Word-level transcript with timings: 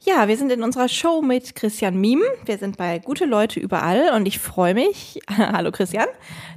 Ja, 0.00 0.28
wir 0.28 0.36
sind 0.36 0.52
in 0.52 0.62
unserer 0.62 0.88
Show 0.88 1.22
mit 1.22 1.56
Christian 1.56 2.00
Miem. 2.00 2.22
Wir 2.44 2.56
sind 2.56 2.76
bei 2.76 3.00
Gute 3.00 3.24
Leute 3.24 3.58
überall 3.58 4.12
und 4.14 4.26
ich 4.26 4.38
freue 4.38 4.72
mich, 4.72 5.20
hallo 5.28 5.72
Christian, 5.72 6.06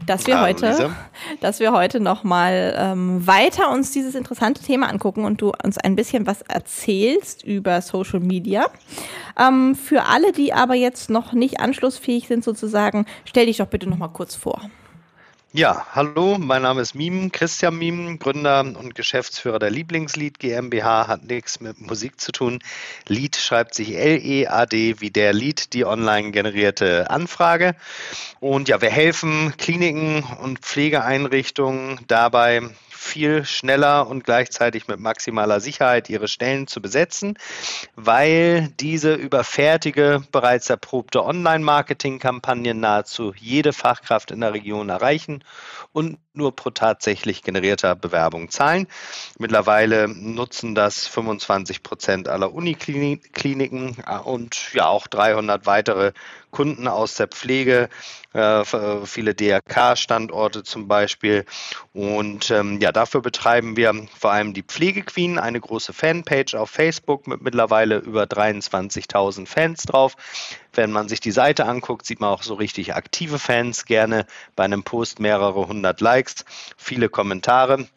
dass 0.06 0.28
wir 0.28 0.36
hallo, 0.36 0.50
heute, 0.50 0.70
Lisa. 0.70 0.96
dass 1.40 1.60
wir 1.60 1.72
heute 1.72 2.00
nochmal 2.00 2.76
ähm, 2.78 3.26
weiter 3.26 3.72
uns 3.72 3.92
dieses 3.92 4.14
interessante 4.14 4.62
Thema 4.62 4.90
angucken 4.90 5.26
und 5.26 5.42
du 5.42 5.52
uns 5.64 5.80
ein 5.80 5.96
bisschen 5.96 6.28
was 6.28 6.44
erzählst 6.44 7.44
über 7.44 7.82
Social 7.82 8.20
Media. 8.20 8.68
Ähm, 9.40 9.74
für 9.74 10.04
alle, 10.04 10.34
die 10.34 10.54
aber 10.54 10.76
jetzt 10.76 11.10
noch 11.10 11.34
nicht 11.34 11.60
anschlussfähig 11.60 12.28
sind 12.28 12.44
sozusagen, 12.44 13.08
stell 13.26 13.48
dich 13.48 13.58
doch 13.58 13.68
bitte 13.68 13.90
nochmal 13.90 14.12
kurz 14.14 14.36
vor. 14.36 14.70
Ja, 15.54 15.86
hallo, 15.94 16.38
mein 16.40 16.62
Name 16.62 16.80
ist 16.80 16.96
Miem, 16.96 17.30
Christian 17.30 17.78
Miem, 17.78 18.20
Gründer 18.20 18.62
und 18.62 18.96
Geschäftsführer 18.96 19.60
der 19.60 19.70
Lieblingslied 19.70 20.40
GmbH, 20.40 21.10
hat 21.10 21.26
nichts 21.26 21.60
mit 21.60 21.78
Musik 21.82 22.22
zu 22.22 22.32
tun. 22.32 22.60
Lied 23.10 23.36
schreibt 23.36 23.76
sich 23.76 23.98
L-E-A-D 23.98 25.02
wie 25.02 25.12
der 25.12 25.34
Lied, 25.34 25.74
die 25.74 25.84
online 25.84 26.32
generierte 26.32 27.10
Anfrage. 27.10 27.76
Und 28.40 28.70
ja, 28.70 28.82
wir 28.82 28.92
helfen 28.92 29.54
Kliniken 29.58 30.24
und 30.42 30.60
Pflegeeinrichtungen 30.60 32.00
dabei, 32.08 32.62
viel 33.02 33.46
schneller 33.46 34.08
und 34.08 34.24
gleichzeitig 34.24 34.88
mit 34.88 35.00
maximaler 35.00 35.60
Sicherheit 35.60 36.10
ihre 36.10 36.28
Stellen 36.28 36.68
zu 36.68 36.82
besetzen, 36.82 37.38
weil 37.96 38.70
diese 38.80 39.16
über 39.16 39.44
fertige, 39.44 40.24
bereits 40.32 40.70
erprobte 40.70 41.26
Online-Marketing-Kampagnen 41.26 42.80
nahezu 42.80 43.34
jede 43.36 43.74
Fachkraft 43.74 44.30
in 44.30 44.42
der 44.42 44.54
Region 44.54 44.90
erreichen 44.90 45.44
und 45.92 46.20
nur 46.34 46.56
pro 46.56 46.70
tatsächlich 46.70 47.44
generierter 47.44 47.96
Bewerbung 47.96 48.50
zahlen. 48.50 48.88
Mittlerweile 49.38 50.08
nutzen 50.08 50.76
das 50.76 51.08
25 51.08 51.84
Prozent 51.84 52.28
aller 52.28 52.54
Unikliniken 52.54 53.98
äh, 54.06 54.18
und 54.18 54.74
ja 54.74 54.88
auch 54.88 55.08
300 55.08 55.66
weitere 55.66 56.14
Kunden 56.52 56.88
aus 56.88 57.16
der 57.16 57.28
Pflege, 57.28 57.90
äh, 58.34 58.64
viele 59.06 59.34
DRK-Standorte 59.34 60.64
zum 60.64 60.88
Beispiel. 60.88 61.46
Und 61.94 62.52
ähm, 62.52 62.80
ja, 62.82 62.92
dafür 62.92 63.22
betreiben 63.22 63.78
wir 63.78 63.94
vor 64.18 64.32
allem 64.32 64.54
die 64.54 64.64
Pflegequeen, 64.64 65.40
eine 65.40 65.60
große 65.60 65.94
Fanpage 65.94 66.56
auf 66.56 66.70
Facebook 66.70 67.28
mit 67.28 67.42
mittlerweile 67.42 67.98
über 67.98 68.24
23.000 68.24 69.48
Fans 69.48 69.84
drauf. 69.84 70.16
Wenn 70.74 70.92
man 70.92 71.10
sich 71.10 71.20
die 71.20 71.32
Seite 71.32 71.66
anguckt, 71.66 72.06
sieht 72.06 72.20
man 72.20 72.30
auch 72.30 72.44
so 72.44 72.54
richtig 72.54 72.96
aktive 72.96 73.40
Fans, 73.40 73.86
gerne 73.86 74.26
bei 74.56 74.64
einem 74.64 74.84
Post 74.84 75.20
mehrere 75.20 75.68
hundert 75.68 76.02
Likes, 76.02 76.46
viele 76.78 77.10
Kommentare 77.10 77.88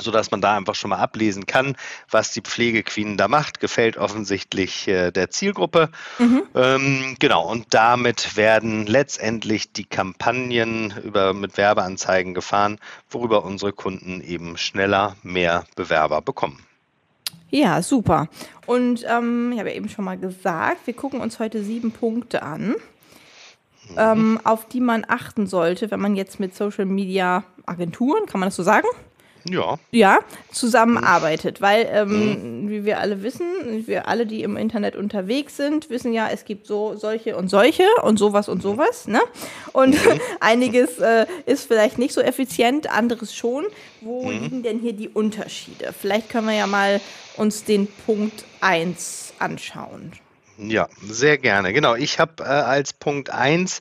so 0.00 0.10
dass 0.10 0.30
man 0.30 0.40
da 0.40 0.56
einfach 0.56 0.74
schon 0.74 0.90
mal 0.90 0.98
ablesen 0.98 1.46
kann, 1.46 1.76
was 2.10 2.32
die 2.32 2.40
Pflegequeen 2.40 3.16
da 3.16 3.28
macht. 3.28 3.60
Gefällt 3.60 3.96
offensichtlich 3.96 4.88
äh, 4.88 5.10
der 5.10 5.30
Zielgruppe. 5.30 5.90
Mhm. 6.18 6.42
Ähm, 6.54 7.16
genau, 7.18 7.46
und 7.48 7.66
damit 7.74 8.36
werden 8.36 8.86
letztendlich 8.86 9.72
die 9.72 9.84
Kampagnen 9.84 10.94
über, 11.02 11.34
mit 11.34 11.56
Werbeanzeigen 11.56 12.34
gefahren, 12.34 12.78
worüber 13.10 13.44
unsere 13.44 13.72
Kunden 13.72 14.20
eben 14.20 14.56
schneller 14.56 15.16
mehr 15.22 15.64
Bewerber 15.74 16.22
bekommen. 16.22 16.67
Ja, 17.50 17.82
super. 17.82 18.28
Und 18.66 19.04
ähm, 19.08 19.52
ich 19.52 19.58
habe 19.58 19.70
ja 19.70 19.76
eben 19.76 19.88
schon 19.88 20.04
mal 20.04 20.18
gesagt, 20.18 20.86
wir 20.86 20.94
gucken 20.94 21.20
uns 21.20 21.38
heute 21.38 21.62
sieben 21.62 21.92
Punkte 21.92 22.42
an, 22.42 22.68
mhm. 22.68 23.96
ähm, 23.96 24.40
auf 24.44 24.66
die 24.66 24.80
man 24.80 25.04
achten 25.08 25.46
sollte, 25.46 25.90
wenn 25.90 26.00
man 26.00 26.16
jetzt 26.16 26.40
mit 26.40 26.54
Social 26.54 26.84
Media 26.84 27.44
Agenturen, 27.64 28.26
kann 28.26 28.40
man 28.40 28.48
das 28.48 28.56
so 28.56 28.62
sagen? 28.62 28.88
Ja. 29.44 29.78
Ja, 29.90 30.18
zusammenarbeitet. 30.52 31.60
Weil, 31.60 31.88
ähm, 31.92 32.64
mhm. 32.64 32.70
wie 32.70 32.84
wir 32.84 33.00
alle 33.00 33.22
wissen, 33.22 33.86
wir 33.86 34.08
alle, 34.08 34.26
die 34.26 34.42
im 34.42 34.56
Internet 34.56 34.96
unterwegs 34.96 35.56
sind, 35.56 35.90
wissen 35.90 36.12
ja, 36.12 36.28
es 36.32 36.44
gibt 36.44 36.66
so 36.66 36.94
solche 36.96 37.36
und 37.36 37.48
solche 37.48 37.84
und 38.02 38.18
sowas 38.18 38.48
und 38.48 38.62
sowas. 38.62 39.08
Ne? 39.08 39.20
Und 39.72 39.94
mhm. 39.94 40.20
einiges 40.40 40.98
äh, 40.98 41.26
ist 41.46 41.66
vielleicht 41.66 41.98
nicht 41.98 42.14
so 42.14 42.20
effizient, 42.20 42.90
anderes 42.90 43.34
schon. 43.34 43.64
Wo 44.00 44.24
mhm. 44.24 44.30
liegen 44.30 44.62
denn 44.62 44.78
hier 44.80 44.92
die 44.92 45.08
Unterschiede? 45.08 45.92
Vielleicht 45.98 46.28
können 46.28 46.46
wir 46.46 46.54
ja 46.54 46.66
mal 46.66 47.00
uns 47.36 47.64
den 47.64 47.86
Punkt 48.06 48.44
1 48.60 49.34
anschauen. 49.38 50.12
Ja, 50.58 50.88
sehr 51.00 51.38
gerne. 51.38 51.72
Genau, 51.72 51.94
ich 51.94 52.18
habe 52.18 52.42
äh, 52.42 52.46
als 52.46 52.92
Punkt 52.92 53.30
1 53.30 53.78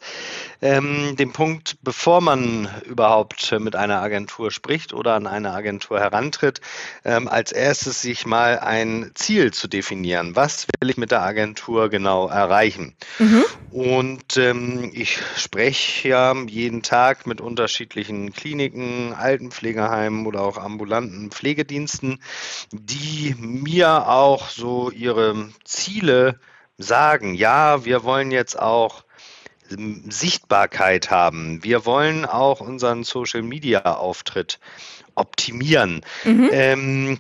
ähm, 0.61 1.15
den 1.15 1.33
Punkt, 1.33 1.77
bevor 1.81 2.21
man 2.21 2.69
überhaupt 2.85 3.51
mit 3.59 3.75
einer 3.75 4.01
Agentur 4.01 4.51
spricht 4.51 4.93
oder 4.93 5.13
an 5.13 5.27
eine 5.27 5.51
Agentur 5.51 5.99
herantritt, 5.99 6.61
ähm, 7.05 7.27
als 7.27 7.51
erstes 7.51 8.01
sich 8.01 8.25
mal 8.25 8.59
ein 8.59 9.11
Ziel 9.13 9.53
zu 9.53 9.67
definieren. 9.67 10.35
Was 10.35 10.67
will 10.79 10.89
ich 10.89 10.97
mit 10.97 11.11
der 11.11 11.23
Agentur 11.23 11.89
genau 11.89 12.27
erreichen? 12.27 12.95
Mhm. 13.19 13.45
Und 13.69 14.37
ähm, 14.37 14.91
ich 14.93 15.19
spreche 15.35 16.09
ja 16.09 16.33
jeden 16.47 16.83
Tag 16.83 17.27
mit 17.27 17.41
unterschiedlichen 17.41 18.33
Kliniken, 18.33 19.13
Altenpflegeheimen 19.13 20.25
oder 20.25 20.41
auch 20.41 20.57
ambulanten 20.57 21.31
Pflegediensten, 21.31 22.21
die 22.71 23.35
mir 23.37 24.07
auch 24.07 24.49
so 24.49 24.89
ihre 24.89 25.49
Ziele 25.63 26.39
sagen, 26.77 27.33
ja, 27.33 27.85
wir 27.85 28.03
wollen 28.03 28.31
jetzt 28.31 28.57
auch 28.57 29.03
Sichtbarkeit 30.09 31.11
haben. 31.11 31.63
Wir 31.63 31.85
wollen 31.85 32.25
auch 32.25 32.61
unseren 32.61 33.03
Social-Media-Auftritt 33.03 34.59
optimieren. 35.15 36.01
Mhm. 36.23 36.49
Ähm, 36.51 37.19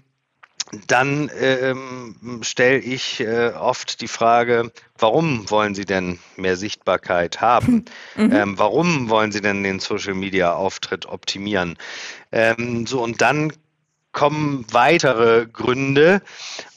dann 0.87 1.31
ähm, 1.39 2.41
stelle 2.41 2.79
ich 2.79 3.21
äh, 3.21 3.53
oft 3.53 4.01
die 4.01 4.09
Frage, 4.09 4.71
warum 4.97 5.49
wollen 5.49 5.75
Sie 5.75 5.85
denn 5.85 6.19
mehr 6.35 6.57
Sichtbarkeit 6.57 7.41
haben? 7.41 7.85
Mhm. 8.15 8.31
Ähm, 8.33 8.57
warum 8.57 9.09
wollen 9.09 9.31
Sie 9.31 9.41
denn 9.41 9.63
den 9.63 9.79
Social-Media-Auftritt 9.79 11.05
optimieren? 11.05 11.77
Ähm, 12.31 12.87
so, 12.87 13.03
und 13.03 13.21
dann 13.21 13.53
kommen 14.17 14.65
weitere 14.71 15.45
Gründe. 15.45 16.23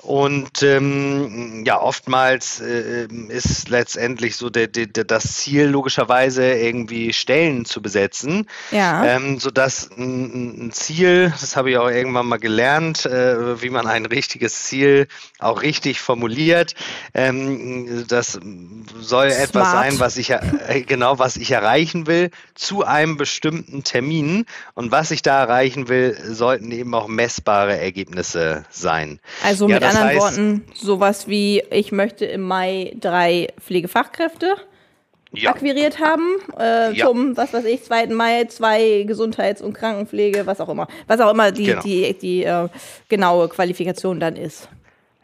Und 0.02 0.62
ähm, 0.62 1.62
ja, 1.66 1.80
oftmals 1.80 2.60
äh, 2.60 3.06
ist 3.28 3.68
letztendlich 3.68 4.36
so 4.36 4.48
der, 4.48 4.66
der, 4.66 4.86
das 5.04 5.36
Ziel 5.36 5.66
logischerweise 5.66 6.52
irgendwie 6.54 7.12
Stellen 7.12 7.66
zu 7.66 7.82
besetzen, 7.82 8.46
ja. 8.70 9.04
ähm, 9.04 9.38
sodass 9.38 9.90
ein, 9.90 10.68
ein 10.68 10.72
Ziel, 10.72 11.34
das 11.38 11.54
habe 11.54 11.70
ich 11.70 11.76
auch 11.76 11.90
irgendwann 11.90 12.26
mal 12.26 12.38
gelernt, 12.38 13.04
äh, 13.04 13.60
wie 13.60 13.68
man 13.68 13.86
ein 13.86 14.06
richtiges 14.06 14.64
Ziel 14.64 15.06
auch 15.38 15.60
richtig 15.60 16.00
formuliert. 16.00 16.74
Ähm, 17.12 18.06
das 18.08 18.40
soll 19.00 19.30
Smart. 19.30 19.48
etwas 19.48 19.70
sein, 19.70 20.00
was 20.00 20.16
ich 20.16 20.30
äh, 20.30 20.82
genau 20.86 21.18
was 21.18 21.36
ich 21.36 21.50
erreichen 21.50 22.06
will 22.06 22.30
zu 22.54 22.84
einem 22.86 23.18
bestimmten 23.18 23.84
Termin 23.84 24.46
und 24.74 24.92
was 24.92 25.10
ich 25.10 25.20
da 25.20 25.40
erreichen 25.40 25.88
will, 25.88 26.16
sollten 26.24 26.70
eben 26.70 26.94
auch 26.94 27.06
messbare 27.30 27.78
Ergebnisse 27.78 28.64
sein. 28.70 29.20
Also 29.44 29.68
ja, 29.68 29.76
mit 29.76 29.84
anderen 29.84 30.08
heißt, 30.08 30.18
Worten, 30.18 30.64
sowas 30.74 31.28
wie, 31.28 31.62
ich 31.70 31.92
möchte 31.92 32.24
im 32.24 32.42
Mai 32.42 32.92
drei 32.98 33.48
Pflegefachkräfte 33.60 34.56
ja. 35.32 35.50
akquiriert 35.50 36.00
haben, 36.00 36.38
äh, 36.58 36.92
ja. 36.92 37.06
zum, 37.06 37.36
was 37.36 37.52
weiß 37.52 37.64
ich, 37.66 37.84
2. 37.84 38.08
Mai 38.08 38.46
zwei 38.46 39.04
Gesundheits- 39.06 39.62
und 39.62 39.74
Krankenpflege, 39.74 40.44
was 40.46 40.60
auch 40.60 40.68
immer. 40.68 40.88
Was 41.06 41.20
auch 41.20 41.30
immer 41.30 41.52
die, 41.52 41.66
genau. 41.66 41.82
die, 41.82 42.18
die 42.18 42.42
äh, 42.42 42.68
genaue 43.08 43.48
Qualifikation 43.48 44.18
dann 44.18 44.34
ist. 44.34 44.68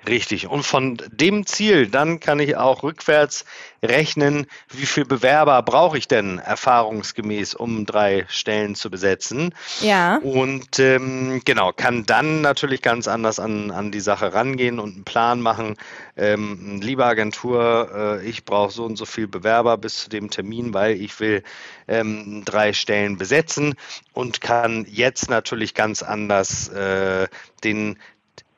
Richtig. 0.09 0.47
Und 0.47 0.63
von 0.63 0.99
dem 1.11 1.47
Ziel, 1.47 1.89
dann 1.89 2.21
kann 2.21 2.39
ich 2.39 2.57
auch 2.57 2.83
rückwärts 2.83 3.45
rechnen, 3.83 4.47
wie 4.69 4.87
viele 4.87 5.07
Bewerber 5.07 5.61
brauche 5.63 5.99
ich 5.99 6.07
denn 6.09 6.39
erfahrungsgemäß, 6.39 7.55
um 7.55 7.87
drei 7.87 8.25
Stellen 8.29 8.75
zu 8.75 8.91
besetzen. 8.91 9.55
Ja. 9.81 10.19
Und 10.19 10.79
ähm, 10.79 11.41
genau, 11.45 11.73
kann 11.73 12.07
dann 12.07 12.41
natürlich 12.41 12.83
ganz 12.83 13.09
anders 13.09 13.39
an, 13.39 13.71
an 13.71 13.91
die 13.91 14.01
Sache 14.01 14.33
rangehen 14.33 14.79
und 14.79 14.95
einen 14.95 15.05
Plan 15.05 15.41
machen. 15.41 15.77
Ähm, 16.17 16.81
liebe 16.81 17.05
Agentur, 17.05 17.91
äh, 18.23 18.27
ich 18.27 18.45
brauche 18.45 18.73
so 18.73 18.85
und 18.85 18.97
so 18.97 19.07
viele 19.07 19.29
Bewerber 19.29 19.77
bis 19.77 19.97
zu 19.97 20.09
dem 20.09 20.31
Termin, 20.31 20.73
weil 20.73 21.01
ich 21.01 21.19
will 21.21 21.43
ähm, 21.89 22.43
drei 22.45 22.73
Stellen 22.73 23.19
besetzen 23.19 23.75
und 24.13 24.41
kann 24.41 24.87
jetzt 24.89 25.29
natürlich 25.29 25.75
ganz 25.75 26.03
anders 26.03 26.69
äh, 26.69 27.29
den 27.65 27.99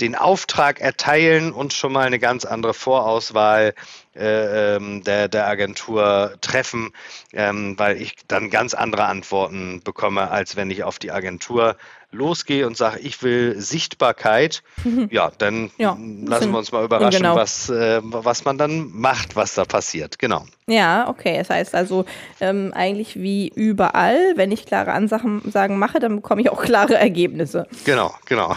den 0.01 0.15
Auftrag 0.15 0.81
erteilen 0.81 1.53
und 1.53 1.73
schon 1.73 1.93
mal 1.93 2.07
eine 2.07 2.19
ganz 2.19 2.45
andere 2.45 2.75
Vorauswahl 2.75 3.75
äh, 4.15 4.77
ähm, 4.77 5.03
der, 5.03 5.29
der 5.29 5.47
Agentur 5.47 6.37
treffen, 6.41 6.93
ähm, 7.33 7.79
weil 7.79 8.01
ich 8.01 8.15
dann 8.29 8.51
ganz 8.51 8.75
andere 8.75 9.05
Antworten 9.05 9.83
bekomme, 9.83 10.31
als 10.31 10.57
wenn 10.57 10.71
ich 10.71 10.85
auf 10.85 10.99
die 10.99 11.11
Agentur 11.11 11.77
losgehe 12.11 12.67
und 12.67 12.77
sage, 12.77 13.01
ich 13.01 13.23
will 13.23 13.61
Sichtbarkeit, 13.61 14.63
ja, 15.11 15.31
dann 15.37 15.71
ja, 15.77 15.97
lassen 16.25 16.51
wir 16.51 16.59
uns 16.59 16.73
mal 16.73 16.85
überraschen, 16.85 17.23
genau. 17.23 17.37
was, 17.37 17.69
äh, 17.69 18.01
was 18.03 18.45
man 18.45 18.57
dann 18.57 18.91
macht, 18.93 19.37
was 19.37 19.55
da 19.55 19.65
passiert. 19.65 20.19
Genau. 20.19 20.45
Ja, 20.67 21.09
okay. 21.09 21.39
Das 21.39 21.51
heißt 21.51 21.75
also 21.75 22.05
ähm, 22.41 22.73
eigentlich 22.75 23.17
wie 23.17 23.49
überall, 23.49 24.35
wenn 24.37 24.53
ich 24.53 24.67
klare 24.67 24.93
Ansagen 24.93 25.79
mache, 25.79 25.99
dann 25.99 26.17
bekomme 26.17 26.43
ich 26.43 26.51
auch 26.51 26.63
klare 26.63 26.95
Ergebnisse. 26.95 27.67
Genau, 27.85 28.15
genau. 28.27 28.55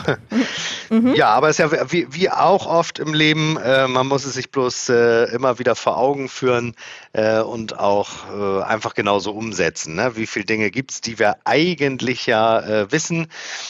Mhm. 0.89 1.15
Ja, 1.15 1.29
aber 1.29 1.47
es 1.47 1.57
ist 1.57 1.71
ja 1.71 1.91
wie, 1.91 2.07
wie 2.11 2.29
auch 2.29 2.67
oft 2.67 2.99
im 2.99 3.13
Leben, 3.13 3.57
äh, 3.57 3.87
man 3.87 4.07
muss 4.07 4.25
es 4.25 4.33
sich 4.33 4.51
bloß 4.51 4.89
äh, 4.89 5.23
immer 5.33 5.57
wieder 5.57 5.75
vor 5.75 5.97
Augen 5.97 6.27
führen 6.27 6.75
äh, 7.13 7.39
und 7.39 7.79
auch 7.79 8.09
äh, 8.37 8.63
einfach 8.63 8.93
genauso 8.93 9.31
umsetzen. 9.31 9.95
Ne? 9.95 10.17
Wie 10.17 10.27
viele 10.27 10.43
Dinge 10.43 10.69
gibt 10.69 10.91
es, 10.91 10.99
die 10.99 11.17
wir 11.17 11.37
eigentlich 11.45 12.25
ja 12.25 12.59
äh, 12.59 12.91
wissen, 12.91 13.27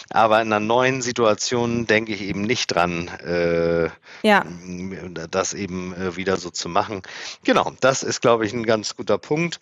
aber 0.09 0.41
in 0.41 0.51
einer 0.51 0.59
neuen 0.59 1.01
Situation 1.01 1.87
denke 1.87 2.13
ich 2.13 2.21
eben 2.21 2.41
nicht 2.41 2.67
dran, 2.67 3.07
äh, 3.25 3.89
ja. 4.23 4.45
das 5.29 5.53
eben 5.53 6.15
wieder 6.15 6.37
so 6.37 6.49
zu 6.49 6.69
machen. 6.69 7.01
Genau, 7.43 7.73
das 7.79 8.03
ist, 8.03 8.21
glaube 8.21 8.45
ich, 8.45 8.53
ein 8.53 8.65
ganz 8.65 8.95
guter 8.95 9.17
Punkt 9.17 9.59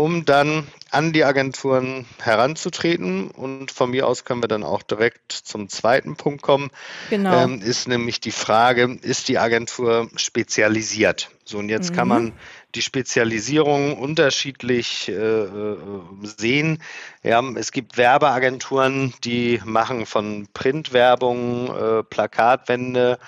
um 0.00 0.24
dann 0.24 0.66
an 0.90 1.12
die 1.12 1.24
Agenturen 1.24 2.06
heranzutreten. 2.22 3.30
Und 3.30 3.70
von 3.70 3.90
mir 3.90 4.06
aus 4.06 4.24
können 4.24 4.42
wir 4.42 4.48
dann 4.48 4.62
auch 4.62 4.82
direkt 4.82 5.32
zum 5.32 5.68
zweiten 5.68 6.16
Punkt 6.16 6.42
kommen. 6.42 6.70
Genau. 7.10 7.44
Ähm, 7.44 7.60
ist 7.60 7.86
nämlich 7.86 8.18
die 8.20 8.30
Frage, 8.30 8.98
ist 9.02 9.28
die 9.28 9.38
Agentur 9.38 10.08
spezialisiert? 10.16 11.30
So, 11.44 11.58
und 11.58 11.68
jetzt 11.68 11.90
mhm. 11.90 11.96
kann 11.96 12.08
man 12.08 12.32
die 12.74 12.82
Spezialisierung 12.82 13.96
unterschiedlich 13.98 15.08
äh, 15.08 15.12
äh, 15.12 15.78
sehen. 16.22 16.82
Ja, 17.22 17.42
es 17.56 17.72
gibt 17.72 17.96
Werbeagenturen, 17.96 19.14
die 19.24 19.60
machen 19.64 20.06
von 20.06 20.48
Printwerbung, 20.52 21.74
äh, 21.74 22.02
Plakatwände 22.04 23.18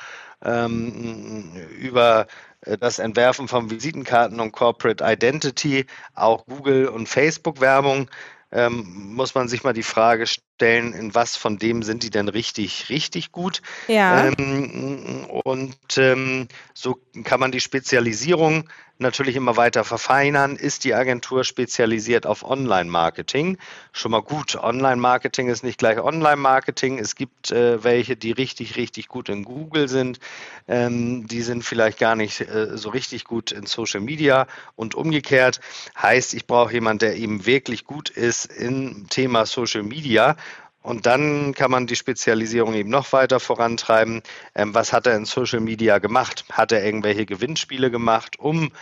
ähm, 0.45 1.51
über 1.79 2.27
äh, 2.63 2.79
das 2.79 2.99
Entwerfen 2.99 3.49
von 3.49 3.71
Visitenkarten 3.71 4.41
und 4.41 4.53
Corporate 4.53 5.05
Identity, 5.05 5.87
auch 6.15 6.47
Google 6.47 6.89
und 6.89 7.09
Facebook-Werbung, 7.09 8.09
ähm, 8.53 9.15
muss 9.15 9.35
man 9.35 9.49
sich 9.49 9.65
mal 9.65 9.73
die 9.73 9.83
Frage 9.83 10.27
stellen, 10.27 10.93
in 10.93 11.15
was 11.15 11.37
von 11.37 11.59
dem 11.59 11.83
sind 11.83 12.03
die 12.03 12.11
denn 12.11 12.29
richtig, 12.29 12.91
richtig 12.91 13.33
gut? 13.33 13.63
Ja. 13.89 14.27
Ähm, 14.27 15.25
und 15.45 15.77
ähm, 15.97 16.49
so 16.75 17.01
kann 17.25 17.41
man 17.41 17.51
die 17.51 17.61
Spezialisierung 17.61 18.69
natürlich 19.03 19.37
immer 19.37 19.57
weiter 19.57 19.85
verfeinern. 19.85 20.57
Ist 20.57 20.85
die 20.85 20.95
Agentur 20.95 21.45
spezialisiert 21.45 22.27
auf 22.27 22.43
Online-Marketing? 22.43 23.59
Schon 23.93 24.13
mal 24.13 24.23
gut. 24.23 24.57
Online-Marketing 24.57 25.49
ist 25.49 25.63
nicht 25.63 25.79
gleich 25.79 25.99
Online-Marketing. 25.99 26.99
Es 26.99 27.15
gibt 27.15 27.51
äh, 27.51 27.85
welche, 27.85 28.17
die 28.17 28.33
richtig, 28.33 28.77
richtig 28.77 29.09
gut 29.09 29.29
in 29.29 29.45
Google 29.45 29.89
sind. 29.89 30.21
Ähm, 30.69 31.27
die 31.27 31.43
sind 31.43 31.65
vielleicht 31.65 31.99
gar 31.99 32.17
nicht 32.17 32.41
äh, 32.41 32.79
so 32.79 32.89
richtig 32.89 33.25
gut 33.25 33.53
in 33.53 33.67
Social 33.67 34.01
Media 34.01 34.47
und 34.77 34.95
umgekehrt. 34.95 35.61
Heißt, 36.01 36.33
ich 36.35 36.47
brauche 36.47 36.73
jemanden, 36.73 37.01
der 37.01 37.17
eben 37.17 37.45
wirklich 37.45 37.85
gut 37.85 38.09
ist 38.09 38.47
im 38.47 39.09
Thema 39.11 39.45
Social 39.45 39.83
Media 39.83 40.37
und 40.83 41.07
dann 41.07 41.55
kann 41.55 41.71
man 41.71 41.87
die 41.87 41.97
Spezialisierung 41.97 42.75
eben 42.75 42.91
noch 42.91 43.13
weiter 43.13 43.41
vorantreiben. 43.41 44.23
Ähm, 44.55 44.75
was 44.75 44.93
hat 44.93 45.07
er 45.07 45.17
in 45.17 45.25
Social 45.25 45.61
Media 45.61 45.99
gemacht? 45.99 46.45
Hat 46.51 46.73
er 46.73 46.85
irgendwelche 46.85 47.25
Gewinnspiele 47.25 47.91
gemacht, 47.91 48.39
um 48.39 48.73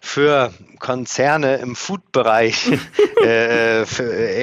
für 0.00 0.52
Konzerne 0.80 1.56
im 1.56 1.76
Food-Bereich 1.76 2.72
äh, 3.24 3.82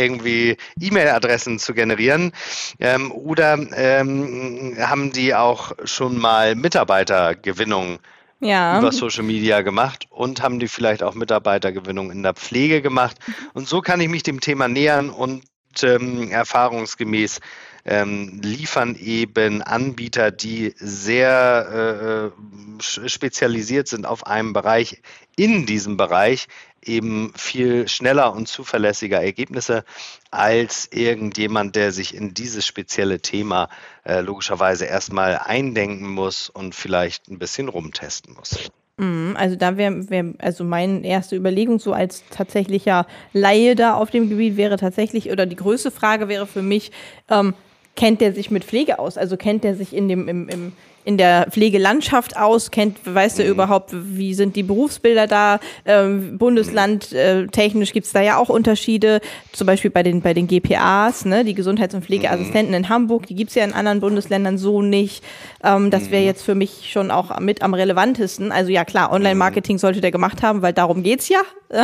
irgendwie 0.01 0.56
E-Mail-Adressen 0.79 1.59
zu 1.59 1.73
generieren? 1.73 2.31
Ähm, 2.79 3.12
oder 3.12 3.57
ähm, 3.75 4.77
haben 4.79 5.12
die 5.12 5.35
auch 5.35 5.73
schon 5.83 6.17
mal 6.17 6.55
Mitarbeitergewinnung 6.55 8.00
ja. 8.39 8.79
über 8.79 8.91
Social 8.91 9.23
Media 9.23 9.62
gemacht 9.62 10.05
und 10.09 10.41
haben 10.41 10.59
die 10.59 10.67
vielleicht 10.67 11.03
auch 11.03 11.15
Mitarbeitergewinnung 11.15 12.12
in 12.12 12.23
der 12.23 12.35
Pflege 12.35 12.81
gemacht? 12.81 13.17
Und 13.53 13.67
so 13.67 13.81
kann 13.81 14.00
ich 14.00 14.09
mich 14.09 14.23
dem 14.23 14.39
Thema 14.39 14.67
nähern 14.67 15.09
und 15.09 15.44
ähm, 15.83 16.31
erfahrungsgemäß 16.31 17.39
ähm, 17.86 18.39
liefern 18.44 18.95
eben 18.95 19.62
Anbieter, 19.62 20.31
die 20.31 20.74
sehr 20.77 22.31
äh, 22.31 22.80
spezialisiert 22.81 23.88
sind 23.88 24.06
auf 24.06 24.27
einem 24.27 24.54
Bereich, 24.54 25.01
in 25.36 25.66
diesem 25.66 25.98
Bereich 25.98 26.48
eben 26.83 27.33
viel 27.36 27.88
schneller 27.88 28.33
und 28.33 28.48
zuverlässiger 28.48 29.21
Ergebnisse 29.21 29.83
als 30.31 30.88
irgendjemand, 30.92 31.75
der 31.75 31.92
sich 31.92 32.15
in 32.15 32.33
dieses 32.33 32.65
spezielle 32.65 33.22
Thema 33.22 33.69
äh, 34.06 34.22
logischerweise 34.22 34.86
erstmal 34.86 35.38
eindenken 35.38 36.07
muss 36.07 36.50
und 36.50 36.75
vielleicht 36.75 37.27
ein 37.27 37.39
bisschen 37.39 37.69
rumtesten 37.69 38.33
muss. 38.33 38.69
Mhm, 39.00 39.36
also 39.38 39.56
da 39.56 39.78
wäre 39.78 40.10
wär, 40.10 40.25
also 40.40 40.66
meine 40.66 41.06
erste 41.06 41.38
Überlegung 41.38 41.80
so 41.80 41.94
als 41.94 42.24
tatsächlicher 42.31 43.07
Laie 43.31 43.75
da 43.75 43.94
auf 43.94 44.12
dem 44.12 44.30
Gebiet 44.30 44.57
wäre 44.57 44.75
tatsächlich, 44.75 45.31
oder 45.31 45.46
die 45.46 45.56
größte 45.56 45.90
Frage 45.90 46.28
wäre 46.28 46.46
für 46.46 46.62
mich, 46.62 46.92
ähm, 47.30 47.54
kennt 47.96 48.19
der 48.19 48.34
sich 48.34 48.51
mit 48.51 48.66
Pflege 48.66 49.00
aus? 49.00 49.18
Also 49.18 49.38
kennt 49.38 49.63
der 49.63 49.75
sich 49.75 49.96
in 49.96 50.10
dem, 50.10 50.28
im, 50.28 50.50
im 50.50 50.74
in 51.09 51.17
der 51.17 51.47
Pflegelandschaft 51.50 52.38
aus? 52.38 52.69
Kennt, 52.69 53.00
weißt 53.03 53.39
du 53.39 53.44
mhm. 53.44 53.50
überhaupt, 53.50 53.89
wie 53.91 54.35
sind 54.35 54.56
die 54.56 54.61
Berufsbilder 54.61 55.25
da? 55.25 55.59
Ähm, 55.83 56.38
Bundesland 56.38 57.11
äh, 57.13 57.47
technisch 57.47 57.94
gibt 57.94 58.06
es 58.06 58.13
da 58.13 58.21
ja 58.21 58.38
auch 58.38 58.50
Unterschiede, 58.50 59.19
zum 59.51 59.65
Beispiel 59.65 59.89
bei 59.89 60.03
den, 60.03 60.21
bei 60.21 60.35
den 60.35 60.45
GPAs, 60.45 61.25
ne? 61.25 61.44
die 61.44 61.56
Gesundheits- 61.56 61.95
und 61.95 62.06
Pflegeassistenten 62.06 62.75
in 62.75 62.89
Hamburg, 62.89 63.25
die 63.25 63.33
gibt 63.33 63.50
es 63.50 63.56
ja 63.56 63.63
in 63.63 63.73
anderen 63.73 64.01
Bundesländern 64.01 64.59
so 64.59 64.83
nicht. 64.83 65.23
Ähm, 65.63 65.89
das 65.89 66.11
wäre 66.11 66.21
mhm. 66.21 66.27
jetzt 66.27 66.44
für 66.44 66.53
mich 66.53 66.91
schon 66.91 67.09
auch 67.09 67.39
mit 67.39 67.63
am 67.63 67.73
relevantesten. 67.73 68.51
Also 68.51 68.69
ja 68.69 68.85
klar, 68.85 69.12
Online-Marketing 69.12 69.77
mhm. 69.77 69.79
sollte 69.79 70.01
der 70.01 70.12
gemacht 70.12 70.44
haben, 70.44 70.62
weil 70.62 70.73
darum 70.73 71.01
geht 71.01 71.21
es 71.21 71.29
ja. 71.29 71.41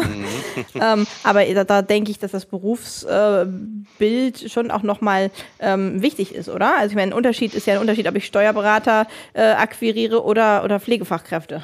ähm, 0.75 1.05
aber 1.23 1.45
da, 1.45 1.63
da 1.63 1.81
denke 1.83 2.09
ich, 2.09 2.17
dass 2.17 2.31
das 2.31 2.45
Berufsbild 2.45 4.43
äh, 4.43 4.49
schon 4.49 4.71
auch 4.71 4.81
nochmal 4.81 5.29
ähm, 5.59 6.01
wichtig 6.01 6.33
ist, 6.33 6.49
oder? 6.49 6.77
Also 6.77 6.91
ich 6.91 6.95
meine, 6.95 7.11
ein 7.11 7.17
Unterschied 7.17 7.53
ist 7.53 7.67
ja 7.67 7.75
ein 7.75 7.81
Unterschied, 7.81 8.07
ob 8.07 8.15
ich 8.15 8.25
Steuerberater 8.25 9.05
äh, 9.33 9.41
akquiriere 9.41 10.23
oder, 10.23 10.63
oder 10.63 10.79
Pflegefachkräfte. 10.79 11.63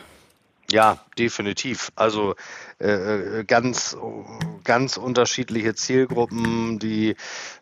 Ja, 0.71 0.99
definitiv. 1.17 1.91
Also 1.95 2.35
äh, 2.79 3.39
äh, 3.39 3.43
ganz, 3.43 3.97
ganz 4.63 4.97
unterschiedliche 4.97 5.75
Zielgruppen, 5.75 6.79
die 6.79 7.09
äh, 7.09 7.15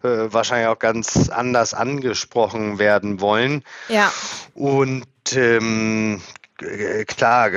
wahrscheinlich 0.03 0.67
auch 0.67 0.79
ganz 0.79 1.29
anders 1.29 1.74
angesprochen 1.74 2.77
werden 2.77 3.19
wollen. 3.19 3.63
Ja. 3.88 4.12
Und 4.53 5.08
ähm, 5.34 6.22
klar, 7.08 7.51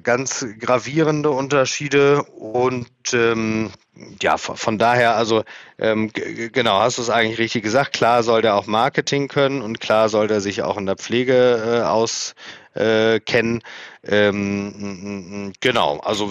ganz 0.00 0.44
gravierende 0.58 1.30
Unterschiede 1.30 2.22
und 2.24 2.88
ähm, 3.12 3.70
ja, 4.22 4.36
von 4.36 4.78
daher, 4.78 5.16
also 5.16 5.44
ähm, 5.78 6.10
genau, 6.12 6.80
hast 6.80 6.98
du 6.98 7.02
es 7.02 7.10
eigentlich 7.10 7.38
richtig 7.38 7.62
gesagt. 7.62 7.92
Klar 7.94 8.22
soll 8.22 8.42
der 8.42 8.54
auch 8.54 8.66
Marketing 8.66 9.28
können 9.28 9.62
und 9.62 9.80
klar 9.80 10.08
soll 10.08 10.28
der 10.28 10.40
sich 10.40 10.62
auch 10.62 10.76
in 10.76 10.86
der 10.86 10.96
Pflege 10.96 11.82
äh, 11.82 12.76
auskennen. 12.76 13.62
Äh, 14.02 14.28
ähm, 14.28 15.52
genau, 15.60 15.98
also 15.98 16.30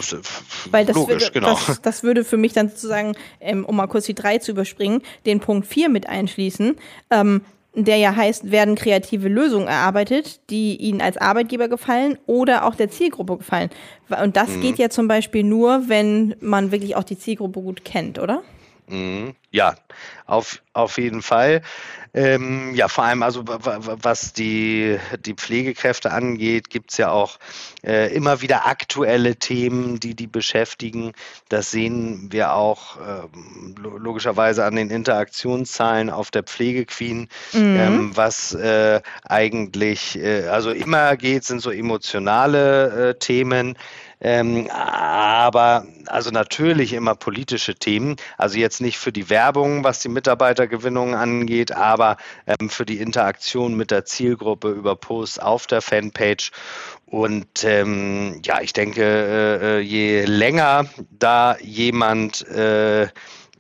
Weil 0.72 0.86
das 0.86 0.96
logisch, 0.96 1.24
würde, 1.24 1.32
genau. 1.32 1.60
Das, 1.68 1.82
das, 1.82 2.04
würde 2.04 2.24
für 2.24 2.38
mich 2.38 2.54
dann 2.54 2.70
sozusagen, 2.70 3.16
ähm, 3.40 3.66
um 3.66 3.76
mal 3.76 3.88
kurz 3.88 4.06
die 4.06 4.16
drei 4.16 4.38
zu 4.38 4.52
überspringen, 4.52 5.02
den 5.26 5.40
Punkt 5.40 5.68
vier 5.68 5.90
mit 5.90 6.08
einschließen. 6.08 6.78
Der 7.76 7.98
ja 7.98 8.16
heißt, 8.16 8.52
werden 8.52 8.76
kreative 8.76 9.28
Lösungen 9.28 9.68
erarbeitet, 9.68 10.40
die 10.50 10.78
Ihnen 10.78 11.02
als 11.02 11.18
Arbeitgeber 11.18 11.68
gefallen 11.68 12.18
oder 12.26 12.66
auch 12.66 12.76
der 12.76 12.90
Zielgruppe 12.90 13.38
gefallen. 13.38 13.70
Und 14.24 14.38
das 14.38 14.50
mhm. 14.50 14.62
geht 14.62 14.78
ja 14.78 14.90
zum 14.90 15.10
Beispiel 15.10 15.44
nur, 15.44 15.90
wenn 15.90 16.36
man 16.40 16.72
wirklich 16.72 16.96
auch 16.96 17.04
die 17.04 17.18
Zielgruppe 17.18 17.62
gut 17.62 17.84
kennt, 17.84 18.18
oder? 18.18 18.44
Mhm. 18.88 19.36
Ja, 19.52 19.76
auf, 20.26 20.62
auf 20.74 20.98
jeden 20.98 21.22
Fall. 21.22 21.62
Ähm, 22.14 22.74
ja, 22.76 22.88
vor 22.88 23.04
allem 23.04 23.24
also 23.24 23.44
was 23.46 24.32
die, 24.32 24.98
die 25.26 25.34
Pflegekräfte 25.34 26.12
angeht, 26.12 26.70
gibt 26.70 26.92
es 26.92 26.98
ja 26.98 27.12
auch 27.12 27.40
äh, 27.86 28.14
immer 28.16 28.42
wieder 28.42 28.68
aktuelle 28.68 29.36
Themen, 29.36 30.00
die 30.00 30.16
die 30.16 30.28
beschäftigen. 30.28 31.12
Das 31.50 31.72
sehen 31.72 32.32
wir 32.32 32.54
auch 32.54 32.98
äh, 32.98 33.28
logischerweise 33.78 34.64
an 34.64 34.78
den 34.78 34.90
Interaktionszahlen 34.90 36.10
auf 36.10 36.32
der 36.32 36.44
Pflegequeen, 36.44 37.28
mhm. 37.52 37.78
ähm, 37.78 38.12
was 38.16 38.54
äh, 38.54 39.02
eigentlich, 39.24 40.18
äh, 40.18 40.48
also 40.48 40.72
immer 40.72 41.18
geht, 41.18 41.44
sind 41.44 41.60
so 41.60 41.72
emotionale 41.72 43.10
äh, 43.10 43.20
Themen. 43.20 43.78
Ähm, 44.22 44.70
aber 44.72 45.86
also 46.08 46.32
natürlich 46.32 46.94
immer 46.94 47.16
politische 47.16 47.76
Themen. 47.76 48.16
Also 48.38 48.58
jetzt 48.58 48.82
nicht 48.82 48.98
für 48.98 49.12
die 49.12 49.30
Werbung, 49.30 49.84
was 49.84 50.00
die 50.00 50.10
Mitarbeitergewinnung 50.10 51.16
angeht, 51.16 51.72
aber 51.72 52.18
ähm, 52.48 52.70
für 52.70 52.86
die 52.86 53.00
Interaktion 53.00 53.76
mit 53.76 53.92
der 53.92 54.06
Zielgruppe 54.06 54.72
über 54.72 54.96
Posts 54.96 55.40
auf 55.40 55.68
der 55.68 55.82
Fanpage. 55.82 56.52
Und 57.06 57.64
ähm, 57.64 58.42
ja, 58.44 58.62
ich 58.62 58.74
denke, 58.74 59.04
äh, 59.04 59.78
äh 59.78 59.80
je 59.80 60.26
länger 60.26 60.86
da 61.12 61.58
jemand 61.60 62.48
äh, 62.48 63.08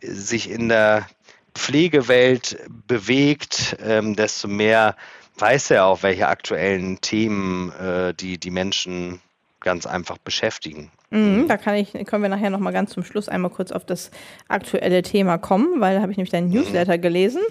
sich 0.01 0.49
in 0.49 0.69
der 0.69 1.07
Pflegewelt 1.53 2.57
bewegt, 2.87 3.77
ähm, 3.83 4.15
desto 4.15 4.47
mehr 4.47 4.95
weiß 5.37 5.71
er 5.71 5.85
auch, 5.85 6.03
welche 6.03 6.27
aktuellen 6.27 7.01
Themen 7.01 7.71
äh, 7.71 8.13
die, 8.13 8.37
die 8.37 8.51
Menschen 8.51 9.21
ganz 9.65 9.85
einfach 9.85 10.17
beschäftigen. 10.17 10.91
Mhm, 11.09 11.47
da 11.49 11.57
kann 11.57 11.75
ich, 11.75 11.91
können 12.05 12.23
wir 12.23 12.29
nachher 12.29 12.49
noch 12.49 12.59
mal 12.59 12.71
ganz 12.71 12.91
zum 12.91 13.03
Schluss 13.03 13.27
einmal 13.27 13.51
kurz 13.51 13.71
auf 13.71 13.83
das 13.83 14.11
aktuelle 14.47 15.01
Thema 15.01 15.37
kommen, 15.37 15.81
weil 15.81 15.95
da 15.95 16.01
habe 16.01 16.11
ich 16.11 16.17
nämlich 16.17 16.31
deinen 16.31 16.49
Newsletter 16.49 16.97
gelesen 16.97 17.41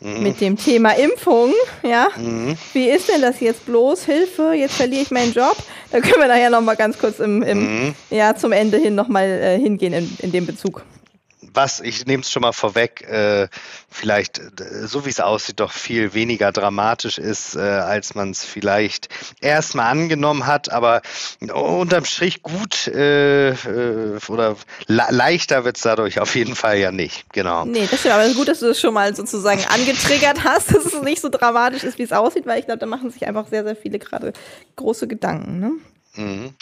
mhm. 0.00 0.22
mit 0.22 0.40
dem 0.40 0.56
Thema 0.56 0.92
Impfung. 0.92 1.52
Ja, 1.82 2.08
mhm. 2.16 2.56
wie 2.72 2.88
ist 2.88 3.08
denn 3.08 3.22
das 3.22 3.38
jetzt 3.40 3.66
bloß? 3.66 4.04
Hilfe, 4.04 4.54
jetzt 4.54 4.74
verliere 4.74 5.02
ich 5.02 5.10
meinen 5.10 5.32
Job. 5.32 5.56
Da 5.92 6.00
können 6.00 6.20
wir 6.20 6.28
nachher 6.28 6.50
noch 6.50 6.60
mal 6.60 6.76
ganz 6.76 6.98
kurz 6.98 7.20
im, 7.20 7.42
im 7.42 7.60
mhm. 7.60 7.94
ja, 8.10 8.34
zum 8.34 8.52
Ende 8.52 8.78
hin 8.78 8.94
noch 8.94 9.08
mal 9.08 9.26
äh, 9.26 9.58
hingehen 9.58 9.92
in, 9.92 10.10
in 10.20 10.32
dem 10.32 10.46
Bezug 10.46 10.84
was, 11.40 11.80
ich 11.80 12.06
nehme 12.06 12.22
es 12.22 12.30
schon 12.30 12.42
mal 12.42 12.52
vorweg, 12.52 13.02
äh, 13.02 13.48
vielleicht, 13.88 14.38
äh, 14.38 14.86
so 14.86 15.04
wie 15.06 15.10
es 15.10 15.20
aussieht, 15.20 15.60
doch 15.60 15.72
viel 15.72 16.14
weniger 16.14 16.52
dramatisch 16.52 17.18
ist, 17.18 17.56
äh, 17.56 17.60
als 17.60 18.14
man 18.14 18.30
es 18.30 18.44
vielleicht 18.44 19.08
erstmal 19.40 19.90
angenommen 19.90 20.46
hat, 20.46 20.70
aber 20.70 21.02
unterm 21.40 22.04
Strich 22.04 22.42
gut 22.42 22.88
äh, 22.88 23.50
äh 23.50 24.18
oder 24.28 24.56
leichter 24.86 25.64
wird 25.64 25.76
es 25.76 25.82
dadurch 25.82 26.20
auf 26.20 26.34
jeden 26.34 26.54
Fall 26.54 26.78
ja 26.78 26.90
nicht. 26.90 27.32
Genau. 27.32 27.64
Nee, 27.64 27.86
das 27.90 28.04
ist 28.04 28.10
aber 28.10 28.28
gut, 28.34 28.48
dass 28.48 28.60
du 28.60 28.66
das 28.66 28.80
schon 28.80 28.94
mal 28.94 29.14
sozusagen 29.14 29.64
angetriggert 29.66 30.44
hast, 30.44 30.74
dass 30.74 30.84
es 30.84 31.02
nicht 31.02 31.20
so 31.20 31.28
dramatisch 31.28 31.84
ist, 31.84 31.98
wie 31.98 32.02
es 32.02 32.12
aussieht, 32.12 32.46
weil 32.46 32.58
ich 32.58 32.66
glaube, 32.66 32.78
da 32.78 32.86
machen 32.86 33.10
sich 33.10 33.26
einfach 33.26 33.48
sehr, 33.48 33.64
sehr 33.64 33.76
viele 33.76 33.98
gerade 33.98 34.32
große 34.76 35.06
Gedanken. 35.06 35.60
Ne? 35.60 35.72
Mhm. 36.18 36.52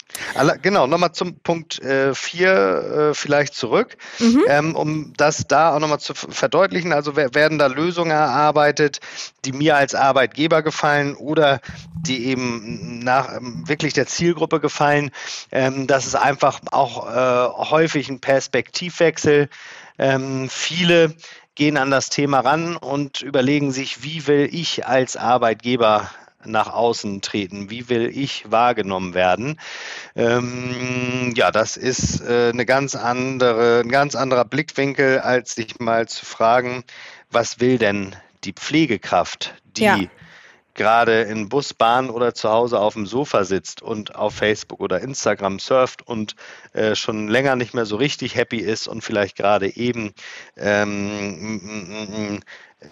Genau, 0.60 0.86
nochmal 0.86 1.12
zum 1.12 1.40
Punkt 1.40 1.80
4 1.82 1.82
äh, 1.82 3.10
äh, 3.10 3.14
vielleicht 3.14 3.54
zurück, 3.54 3.96
mhm. 4.18 4.44
ähm, 4.48 4.76
um 4.76 5.14
das 5.16 5.46
da 5.48 5.74
auch 5.74 5.80
nochmal 5.80 5.98
zu 5.98 6.12
verdeutlichen. 6.14 6.92
Also 6.92 7.16
werden 7.16 7.58
da 7.58 7.66
Lösungen 7.66 8.10
erarbeitet, 8.10 9.00
die 9.46 9.52
mir 9.52 9.76
als 9.76 9.94
Arbeitgeber 9.94 10.62
gefallen 10.62 11.14
oder 11.14 11.60
die 11.94 12.26
eben 12.26 12.98
nach 12.98 13.34
ähm, 13.34 13.66
wirklich 13.66 13.94
der 13.94 14.06
Zielgruppe 14.06 14.60
gefallen. 14.60 15.10
Ähm, 15.50 15.86
das 15.86 16.06
ist 16.06 16.16
einfach 16.16 16.60
auch 16.70 17.08
äh, 17.08 17.70
häufig 17.70 18.10
ein 18.10 18.20
Perspektivwechsel. 18.20 19.48
Ähm, 19.98 20.50
viele 20.50 21.14
gehen 21.54 21.78
an 21.78 21.90
das 21.90 22.10
Thema 22.10 22.40
ran 22.40 22.76
und 22.76 23.22
überlegen 23.22 23.72
sich, 23.72 24.02
wie 24.02 24.26
will 24.26 24.50
ich 24.52 24.86
als 24.86 25.16
Arbeitgeber 25.16 26.10
nach 26.44 26.72
außen 26.72 27.22
treten? 27.22 27.70
Wie 27.70 27.88
will 27.88 28.10
ich 28.12 28.50
wahrgenommen 28.50 29.14
werden? 29.14 29.58
Ähm, 30.14 31.32
ja, 31.36 31.50
das 31.50 31.76
ist 31.76 32.20
äh, 32.20 32.50
eine 32.52 32.66
ganz 32.66 32.94
andere, 32.94 33.80
ein 33.80 33.90
ganz 33.90 34.14
anderer 34.14 34.44
Blickwinkel, 34.44 35.20
als 35.20 35.54
sich 35.54 35.78
mal 35.78 36.08
zu 36.08 36.24
fragen, 36.24 36.84
was 37.30 37.60
will 37.60 37.78
denn 37.78 38.14
die 38.44 38.52
Pflegekraft, 38.52 39.54
die 39.76 39.84
ja 39.84 39.98
gerade 40.76 41.22
in 41.22 41.48
Bus, 41.48 41.74
Bahn 41.74 42.10
oder 42.10 42.34
zu 42.34 42.50
Hause 42.50 42.78
auf 42.78 42.94
dem 42.94 43.06
Sofa 43.06 43.44
sitzt 43.44 43.82
und 43.82 44.14
auf 44.14 44.34
Facebook 44.34 44.80
oder 44.80 45.00
Instagram 45.00 45.58
surft 45.58 46.06
und 46.06 46.36
äh, 46.72 46.94
schon 46.94 47.28
länger 47.28 47.56
nicht 47.56 47.74
mehr 47.74 47.86
so 47.86 47.96
richtig 47.96 48.36
happy 48.36 48.58
ist 48.58 48.86
und 48.86 49.02
vielleicht 49.02 49.36
gerade 49.36 49.74
eben 49.74 50.12
ähm, 50.56 52.40
äh, 52.40 52.40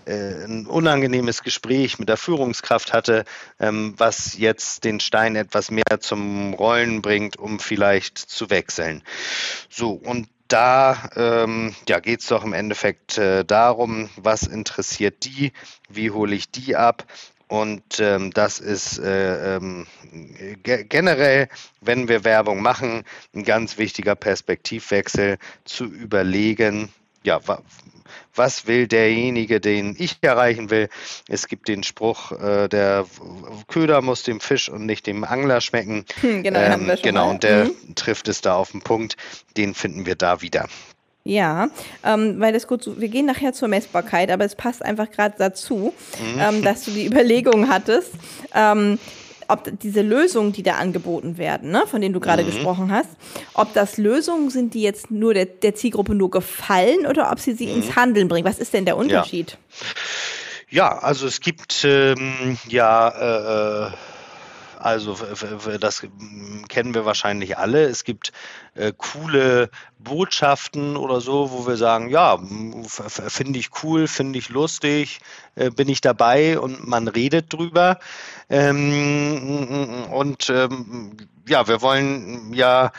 ein 0.07 0.67
unangenehmes 0.67 1.43
Gespräch 1.43 1.99
mit 1.99 2.09
der 2.09 2.17
Führungskraft 2.17 2.93
hatte, 2.93 3.25
ähm, 3.61 3.95
was 3.97 4.37
jetzt 4.38 4.85
den 4.85 5.00
Stein 5.00 5.37
etwas 5.37 5.71
mehr 5.71 6.00
zum 6.00 6.55
Rollen 6.55 7.03
bringt, 7.03 7.38
um 7.38 7.61
vielleicht 7.61 8.19
zu 8.19 8.50
wechseln. 8.50 9.03
So, 9.69 9.93
und 9.93 10.29
da 10.49 11.11
ähm, 11.17 11.75
ja, 11.88 12.00
geht 12.00 12.21
es 12.21 12.29
doch 12.29 12.45
im 12.45 12.53
Endeffekt 12.53 13.19
äh, 13.19 13.45
darum, 13.45 14.11
was 14.17 14.45
interessiert 14.45 15.25
die, 15.25 15.53
wie 15.88 16.11
hole 16.11 16.35
ich 16.35 16.50
die 16.50 16.76
ab. 16.76 17.05
Und 17.47 18.00
ähm, 18.00 18.31
das 18.33 18.59
ist 18.59 18.99
äh, 18.99 19.57
ähm, 19.57 19.87
generell, 20.62 21.49
wenn 21.81 22.09
wir 22.09 22.25
Werbung 22.25 22.62
machen, 22.62 23.05
ein 23.35 23.45
ganz 23.45 23.79
wichtiger 23.79 24.14
Perspektivwechsel 24.14 25.38
zu 25.64 25.85
überlegen, 25.85 26.91
ja, 27.25 27.40
was 28.35 28.66
will 28.66 28.87
derjenige, 28.87 29.61
den 29.61 29.95
ich 29.99 30.19
erreichen 30.23 30.71
will. 30.71 30.88
Es 31.28 31.47
gibt 31.47 31.69
den 31.69 31.83
Spruch, 31.83 32.33
äh, 32.33 32.69
der 32.69 33.07
Köder 33.69 34.02
muss 34.02 34.23
dem 34.23 34.40
Fisch 34.40 34.69
und 34.69 34.87
nicht 34.87 35.07
dem 35.07 35.25
Angler 35.25 35.61
schmecken. 35.61 36.04
Hm, 36.21 36.43
genau, 36.43 36.61
ähm, 36.61 36.93
genau 37.02 37.31
und 37.31 37.43
der 37.43 37.66
mhm. 37.66 37.95
trifft 37.95 38.28
es 38.28 38.40
da 38.40 38.57
auf 38.57 38.73
den 38.73 38.83
Punkt. 38.83 39.16
Den 39.57 39.75
finden 39.75 40.07
wir 40.07 40.16
da 40.16 40.43
wieder. 40.43 40.66
Ja, 41.26 41.69
ähm, 42.04 42.38
weil 42.38 42.52
das 42.52 42.66
gut, 42.66 43.00
wir 43.00 43.09
gehen 43.09 43.25
nachher 43.25 43.54
zur 43.54 43.69
Messbarkeit, 43.69 44.31
aber 44.31 44.45
es 44.45 44.54
passt 44.54 44.85
einfach 44.85 45.11
gerade 45.11 45.35
dazu, 45.38 45.95
mhm. 46.21 46.38
ähm, 46.38 46.62
dass 46.62 46.85
du 46.85 46.90
die 46.90 47.07
Überlegung 47.07 47.71
hattest, 47.71 48.11
ähm, 48.54 48.99
ob 49.49 49.71
diese 49.81 50.03
Lösungen, 50.03 50.53
die 50.53 50.63
da 50.63 50.75
angeboten 50.75 51.39
werden, 51.39 51.71
ne, 51.71 51.85
von 51.87 52.01
denen 52.01 52.15
du 52.15 52.21
gerade 52.21 52.43
mhm. 52.43 52.47
gesprochen 52.47 52.93
hast, 52.93 53.11
ob 53.55 53.73
das 53.75 53.97
Lösungen 53.99 54.51
sind, 54.51 54.75
die 54.75 54.83
jetzt 54.83 55.11
nur 55.11 55.35
der, 55.35 55.47
der 55.47 55.75
Zielgruppe 55.75 56.15
nur 56.15 56.31
gefallen 56.31 57.07
oder 57.07 57.31
ob 57.31 57.41
sie 57.41 57.53
sie 57.55 57.67
mhm. 57.67 57.77
ins 57.77 57.97
Handeln 57.97 58.29
bringen. 58.29 58.47
Was 58.47 58.59
ist 58.59 58.73
denn 58.73 58.85
der 58.85 58.97
Unterschied? 58.97 59.59
Ja, 60.71 60.93
ja 60.93 60.99
also 60.99 61.27
es 61.27 61.41
gibt 61.41 61.85
ähm, 61.85 62.59
ja 62.69 63.09
äh, 63.09 63.87
äh 63.87 63.91
also 64.85 65.17
das 65.81 66.07
kennen 66.69 66.95
wir 66.95 67.07
wahrscheinlich 67.07 67.57
alle. 67.57 67.85
Es 67.85 68.05
gibt 68.05 68.33
äh, 68.75 68.93
coole 68.95 69.71
Botschaften 69.99 70.99
oder 70.99 71.23
so, 71.23 71.50
wo 71.53 71.67
wir 71.67 71.79
sagen, 71.79 72.11
ja, 72.11 72.38
finde 72.87 73.59
ich 73.59 73.71
cool, 73.83 74.07
finde 74.07 74.38
ich 74.38 74.50
lustig, 74.50 75.21
äh, 75.55 75.71
bin 75.71 75.88
ich 75.88 76.03
dabei 76.03 76.59
und 76.59 76.87
man 76.87 77.09
redet 77.09 77.50
drüber. 77.50 77.99
Ähm, 78.50 80.05
und 80.11 80.50
ähm, 80.50 81.17
ja, 81.49 81.67
wir 81.67 81.81
wollen 81.81 82.53
ja 82.53 82.93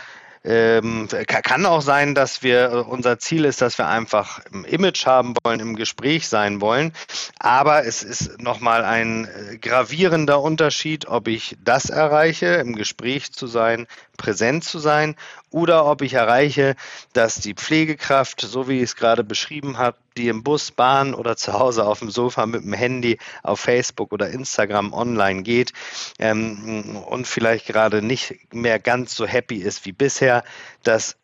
ähm, 0.45 1.07
kann 1.27 1.65
auch 1.65 1.81
sein, 1.81 2.13
dass 2.13 2.43
wir, 2.43 2.71
äh, 2.71 2.75
unser 2.75 3.17
Ziel 3.19 3.45
ist, 3.45 3.61
dass 3.61 3.77
wir 3.77 3.87
einfach 3.87 4.39
im 4.51 4.63
Image 4.63 5.05
haben 5.05 5.33
wollen, 5.43 5.59
im 5.59 5.75
Gespräch 5.75 6.27
sein 6.27 6.61
wollen. 6.61 6.93
Aber 7.39 7.85
es 7.85 8.03
ist 8.03 8.39
nochmal 8.39 8.85
ein 8.85 9.25
äh, 9.25 9.57
gravierender 9.57 10.41
Unterschied, 10.41 11.07
ob 11.07 11.27
ich 11.27 11.57
das 11.63 11.89
erreiche, 11.89 12.45
im 12.45 12.75
Gespräch 12.75 13.33
zu 13.33 13.47
sein, 13.47 13.87
präsent 14.17 14.63
zu 14.63 14.79
sein, 14.79 15.15
oder 15.49 15.85
ob 15.85 16.01
ich 16.01 16.13
erreiche, 16.13 16.75
dass 17.13 17.35
die 17.35 17.53
Pflegekraft, 17.53 18.41
so 18.41 18.67
wie 18.67 18.77
ich 18.77 18.83
es 18.83 18.95
gerade 18.95 19.23
beschrieben 19.23 19.77
habe, 19.77 19.97
die 20.17 20.27
im 20.27 20.43
Bus, 20.43 20.71
Bahn 20.71 21.13
oder 21.13 21.37
zu 21.37 21.53
Hause 21.53 21.85
auf 21.85 21.99
dem 21.99 22.09
Sofa 22.09 22.45
mit 22.45 22.63
dem 22.63 22.73
Handy 22.73 23.17
auf 23.43 23.59
Facebook 23.59 24.11
oder 24.11 24.29
Instagram 24.29 24.93
online 24.93 25.43
geht 25.43 25.73
ähm, 26.19 26.97
und 27.07 27.27
vielleicht 27.27 27.67
gerade 27.67 28.01
nicht 28.01 28.53
mehr 28.53 28.79
ganz 28.79 29.15
so 29.15 29.25
happy 29.25 29.57
ist 29.57 29.85
wie 29.85 29.91
bisher, 29.91 30.43
dass 30.83 31.17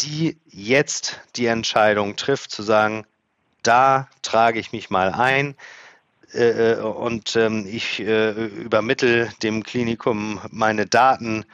die 0.00 0.36
jetzt 0.46 1.20
die 1.36 1.46
Entscheidung 1.46 2.16
trifft, 2.16 2.50
zu 2.50 2.62
sagen, 2.62 3.06
da 3.62 4.08
trage 4.22 4.58
ich 4.58 4.72
mich 4.72 4.90
mal 4.90 5.12
ein, 5.12 5.54
äh, 6.32 6.72
äh 6.72 6.80
und 6.80 7.36
ähm, 7.36 7.66
ich 7.66 8.00
äh, 8.00 8.30
übermittel 8.30 9.30
dem 9.42 9.62
Klinikum 9.62 10.40
meine 10.50 10.86
Daten 10.86 11.44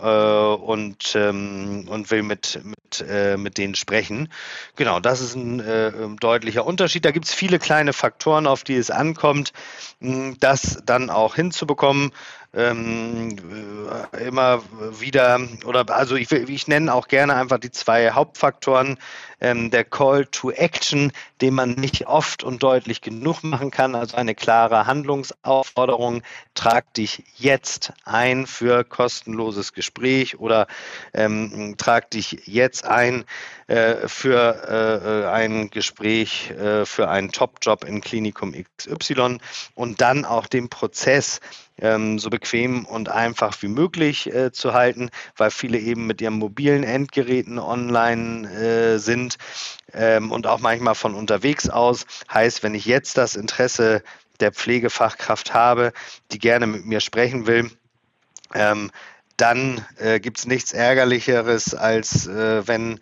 und, 0.00 1.14
ähm, 1.14 1.86
und 1.88 2.10
will 2.10 2.22
mit, 2.22 2.60
mit, 2.64 3.08
äh, 3.08 3.36
mit 3.36 3.58
denen 3.58 3.74
sprechen. 3.74 4.32
Genau, 4.76 5.00
das 5.00 5.20
ist 5.20 5.34
ein 5.34 5.60
äh, 5.60 5.92
deutlicher 6.20 6.66
Unterschied. 6.66 7.04
Da 7.04 7.10
gibt 7.10 7.26
es 7.26 7.34
viele 7.34 7.58
kleine 7.58 7.92
Faktoren, 7.92 8.46
auf 8.46 8.64
die 8.64 8.76
es 8.76 8.90
ankommt, 8.90 9.52
das 10.40 10.82
dann 10.84 11.10
auch 11.10 11.34
hinzubekommen 11.34 12.12
ähm, 12.56 13.36
äh, 14.12 14.26
immer 14.26 14.62
wieder, 14.98 15.38
oder 15.66 15.88
also 15.94 16.16
ich, 16.16 16.32
ich 16.32 16.66
nenne 16.66 16.92
auch 16.92 17.06
gerne 17.06 17.34
einfach 17.34 17.58
die 17.58 17.70
zwei 17.70 18.10
Hauptfaktoren. 18.12 18.98
Ähm, 19.38 19.70
der 19.70 19.84
Call 19.84 20.24
to 20.24 20.50
Action, 20.50 21.12
den 21.42 21.52
man 21.52 21.72
nicht 21.72 22.06
oft 22.06 22.42
und 22.42 22.62
deutlich 22.62 23.02
genug 23.02 23.42
machen 23.42 23.70
kann, 23.70 23.94
also 23.94 24.16
eine 24.16 24.34
klare 24.34 24.86
Handlungsaufforderung, 24.86 26.22
trag 26.54 26.94
dich 26.94 27.22
jetzt 27.36 27.92
ein 28.04 28.46
für 28.46 28.82
kostenloses 28.82 29.74
Gespräch 29.74 30.38
oder 30.38 30.66
ähm, 31.12 31.74
trag 31.76 32.10
dich 32.12 32.44
jetzt 32.46 32.86
ein 32.86 33.26
äh, 33.66 34.08
für 34.08 35.26
äh, 35.26 35.28
ein 35.28 35.68
Gespräch 35.68 36.52
äh, 36.52 36.86
für 36.86 37.10
einen 37.10 37.30
Top-Job 37.30 37.84
in 37.84 38.00
Klinikum 38.00 38.54
XY 38.54 39.38
und 39.74 40.00
dann 40.00 40.24
auch 40.24 40.46
den 40.46 40.70
Prozess 40.70 41.40
ähm, 41.78 42.18
so 42.18 42.30
bequem 42.30 42.84
und 42.84 43.08
einfach 43.08 43.60
wie 43.62 43.68
möglich 43.68 44.32
äh, 44.32 44.52
zu 44.52 44.72
halten, 44.72 45.10
weil 45.36 45.50
viele 45.50 45.78
eben 45.78 46.06
mit 46.06 46.20
ihren 46.20 46.34
mobilen 46.34 46.84
Endgeräten 46.84 47.58
online 47.58 48.50
äh, 48.50 48.98
sind 48.98 49.36
ähm, 49.92 50.32
und 50.32 50.46
auch 50.46 50.60
manchmal 50.60 50.94
von 50.94 51.14
unterwegs 51.14 51.68
aus. 51.68 52.06
Heißt, 52.32 52.62
wenn 52.62 52.74
ich 52.74 52.86
jetzt 52.86 53.16
das 53.18 53.36
Interesse 53.36 54.02
der 54.40 54.52
Pflegefachkraft 54.52 55.54
habe, 55.54 55.92
die 56.32 56.38
gerne 56.38 56.66
mit 56.66 56.84
mir 56.84 57.00
sprechen 57.00 57.46
will, 57.46 57.70
ähm, 58.54 58.90
dann 59.36 59.84
äh, 59.98 60.18
gibt 60.18 60.38
es 60.38 60.46
nichts 60.46 60.72
Ärgerlicheres, 60.72 61.74
als 61.74 62.26
äh, 62.26 62.66
wenn 62.66 63.00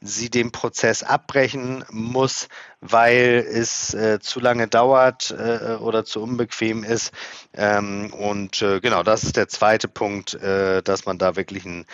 sie 0.00 0.30
den 0.30 0.52
Prozess 0.52 1.02
abbrechen 1.02 1.84
muss, 1.90 2.48
weil 2.80 3.46
es 3.48 3.94
äh, 3.94 4.20
zu 4.20 4.40
lange 4.40 4.68
dauert 4.68 5.30
äh, 5.30 5.76
oder 5.76 6.04
zu 6.04 6.22
unbequem 6.22 6.84
ist. 6.84 7.12
Ähm, 7.54 8.12
und 8.12 8.62
äh, 8.62 8.80
genau, 8.80 9.02
das 9.02 9.24
ist 9.24 9.36
der 9.36 9.48
zweite 9.48 9.88
Punkt, 9.88 10.34
äh, 10.34 10.82
dass 10.82 11.06
man 11.06 11.18
da 11.18 11.36
wirklich 11.36 11.64
einen 11.64 11.86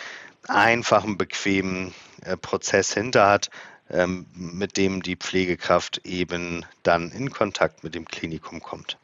einfachen, 0.47 1.17
bequemen 1.17 1.93
äh, 2.23 2.35
Prozess 2.35 2.93
hinter 2.93 3.29
hat, 3.29 3.49
ähm, 3.89 4.25
mit 4.35 4.77
dem 4.77 5.01
die 5.01 5.15
Pflegekraft 5.15 6.01
eben 6.03 6.65
dann 6.83 7.11
in 7.11 7.31
Kontakt 7.31 7.83
mit 7.83 7.95
dem 7.95 8.05
Klinikum 8.05 8.61
kommt. 8.61 8.97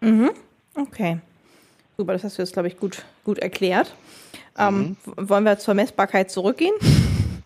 Mhm. 0.00 0.30
Okay. 0.74 1.18
Super, 1.96 2.12
das 2.12 2.24
hast 2.24 2.38
du 2.38 2.42
jetzt, 2.42 2.52
glaube 2.52 2.68
ich, 2.68 2.76
gut, 2.76 3.04
gut 3.24 3.38
erklärt. 3.38 3.94
Ähm, 4.58 4.96
mhm. 5.04 5.28
Wollen 5.28 5.44
wir 5.44 5.58
zur 5.58 5.74
Messbarkeit 5.74 6.30
zurückgehen? 6.30 6.74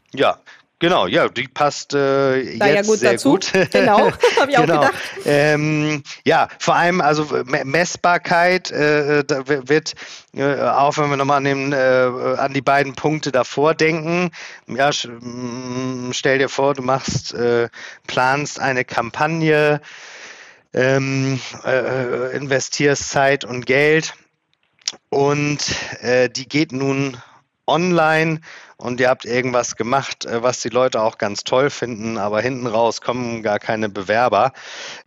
Ja, 0.15 0.38
Genau, 0.81 1.09
ja, 1.09 1.29
die 1.29 1.49
passt 1.49 1.93
äh, 1.93 2.37
jetzt 2.37 2.61
ja 2.61 2.83
gut 2.83 2.99
sehr 3.01 3.13
dazu. 3.13 3.31
gut. 3.31 3.53
Genau, 3.73 4.13
habe 4.39 4.51
ich 4.51 4.57
genau. 4.57 4.61
auch 4.61 4.87
gedacht. 4.87 4.95
Ähm, 5.25 6.05
ja, 6.25 6.49
vor 6.61 6.77
allem 6.77 7.01
also 7.01 7.27
Messbarkeit 7.65 8.71
äh, 8.71 9.25
wird, 9.69 9.95
äh, 10.35 10.61
auch 10.61 10.97
wenn 10.99 11.11
wir 11.11 11.17
nochmal 11.17 11.39
an, 11.39 11.45
den, 11.45 11.73
äh, 11.73 12.37
an 12.39 12.55
die 12.55 12.61
beiden 12.61 12.95
Punkte 12.95 13.33
davor 13.33 13.75
denken. 13.75 14.31
Ja, 14.69 14.91
mm, 14.91 16.13
stell 16.13 16.39
dir 16.39 16.49
vor, 16.49 16.75
du 16.75 16.83
machst, 16.83 17.35
äh, 17.35 17.69
planst 18.07 18.61
eine 18.61 18.85
Kampagne, 18.85 19.81
ähm, 20.75 21.41
äh, 21.65 22.37
investierst 22.37 23.11
Zeit 23.11 23.45
und 23.45 23.67
Geld 23.67 24.15
und 25.09 25.59
die 26.37 26.49
geht 26.49 26.73
nun 26.73 27.17
online 27.67 28.41
und 28.79 29.01
ihr 29.01 29.09
habt 29.09 29.25
irgendwas 29.25 29.77
gemacht, 29.77 30.25
äh, 30.25 30.43
was 30.43 30.61
die 30.61 30.69
Leute 30.69 31.03
auch 31.03 31.19
ganz 31.19 31.45
toll 31.45 31.69
finden, 31.69 32.17
aber 32.17 32.41
hinten 32.41 32.67
raus 32.67 33.01
kommen 33.01 33.43
gar 33.43 33.59
keine 33.59 33.89
Bewerber, 33.89 34.53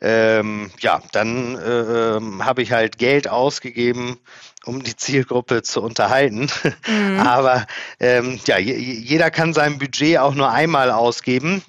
ähm, 0.01 0.69
ja, 0.79 1.01
dann 1.11 1.57
äh, 1.57 2.17
ähm, 2.17 2.45
habe 2.45 2.61
ich 2.61 2.71
halt 2.71 2.97
Geld 2.97 3.27
ausgegeben, 3.29 4.19
um 4.65 4.83
die 4.83 4.95
Zielgruppe 4.95 5.63
zu 5.63 5.81
unterhalten. 5.81 6.49
Mhm. 6.87 7.19
aber 7.25 7.65
ähm, 7.99 8.39
ja, 8.45 8.59
jeder 8.59 9.31
kann 9.31 9.53
sein 9.53 9.79
Budget 9.79 10.19
auch 10.19 10.35
nur 10.35 10.51
einmal 10.51 10.91
ausgeben. 10.91 11.63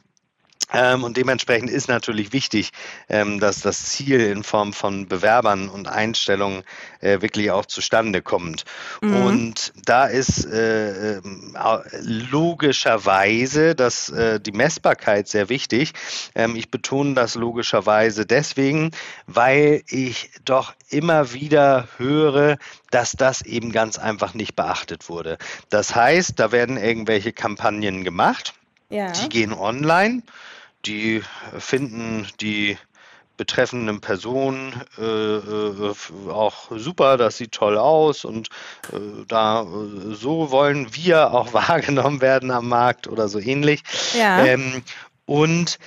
Ähm, 0.72 1.04
und 1.04 1.16
dementsprechend 1.16 1.70
ist 1.70 1.88
natürlich 1.88 2.32
wichtig, 2.32 2.70
ähm, 3.08 3.40
dass 3.40 3.60
das 3.60 3.84
Ziel 3.84 4.20
in 4.20 4.42
Form 4.42 4.72
von 4.72 5.06
Bewerbern 5.06 5.68
und 5.68 5.88
Einstellungen 5.88 6.62
äh, 7.00 7.20
wirklich 7.20 7.50
auch 7.50 7.66
zustande 7.66 8.22
kommt. 8.22 8.64
Mhm. 9.00 9.16
Und 9.16 9.72
da 9.84 10.06
ist 10.06 10.46
äh, 10.46 11.18
ähm, 11.18 11.56
logischerweise 12.00 13.74
dass, 13.74 14.08
äh, 14.08 14.40
die 14.40 14.52
Messbarkeit 14.52 15.28
sehr 15.28 15.48
wichtig. 15.48 15.92
Ich 16.54 16.70
betone 16.70 17.14
das 17.14 17.34
logischerweise 17.34 18.26
deswegen, 18.26 18.90
weil 19.26 19.82
ich 19.88 20.30
doch 20.44 20.74
immer 20.88 21.32
wieder 21.32 21.88
höre, 21.98 22.58
dass 22.90 23.12
das 23.12 23.42
eben 23.42 23.72
ganz 23.72 23.98
einfach 23.98 24.34
nicht 24.34 24.56
beachtet 24.56 25.08
wurde. 25.08 25.38
Das 25.70 25.94
heißt, 25.94 26.38
da 26.38 26.52
werden 26.52 26.76
irgendwelche 26.76 27.32
Kampagnen 27.32 28.04
gemacht. 28.04 28.54
Ja. 28.92 29.10
Die 29.12 29.28
gehen 29.28 29.52
online 29.52 30.22
die 30.86 31.22
finden 31.58 32.26
die 32.40 32.76
betreffenden 33.36 34.00
Personen 34.00 34.82
äh, 34.98 35.02
äh, 35.02 35.94
auch 36.30 36.70
super, 36.76 37.16
das 37.16 37.38
sieht 37.38 37.52
toll 37.52 37.78
aus 37.78 38.24
und 38.24 38.48
äh, 38.92 39.24
da 39.26 39.62
äh, 39.62 40.14
so 40.14 40.50
wollen 40.50 40.94
wir 40.94 41.32
auch 41.32 41.52
wahrgenommen 41.52 42.20
werden 42.20 42.50
am 42.50 42.68
Markt 42.68 43.08
oder 43.08 43.28
so 43.28 43.38
ähnlich. 43.38 43.82
Ja. 44.16 44.44
Ähm, 44.44 44.82
und 45.24 45.78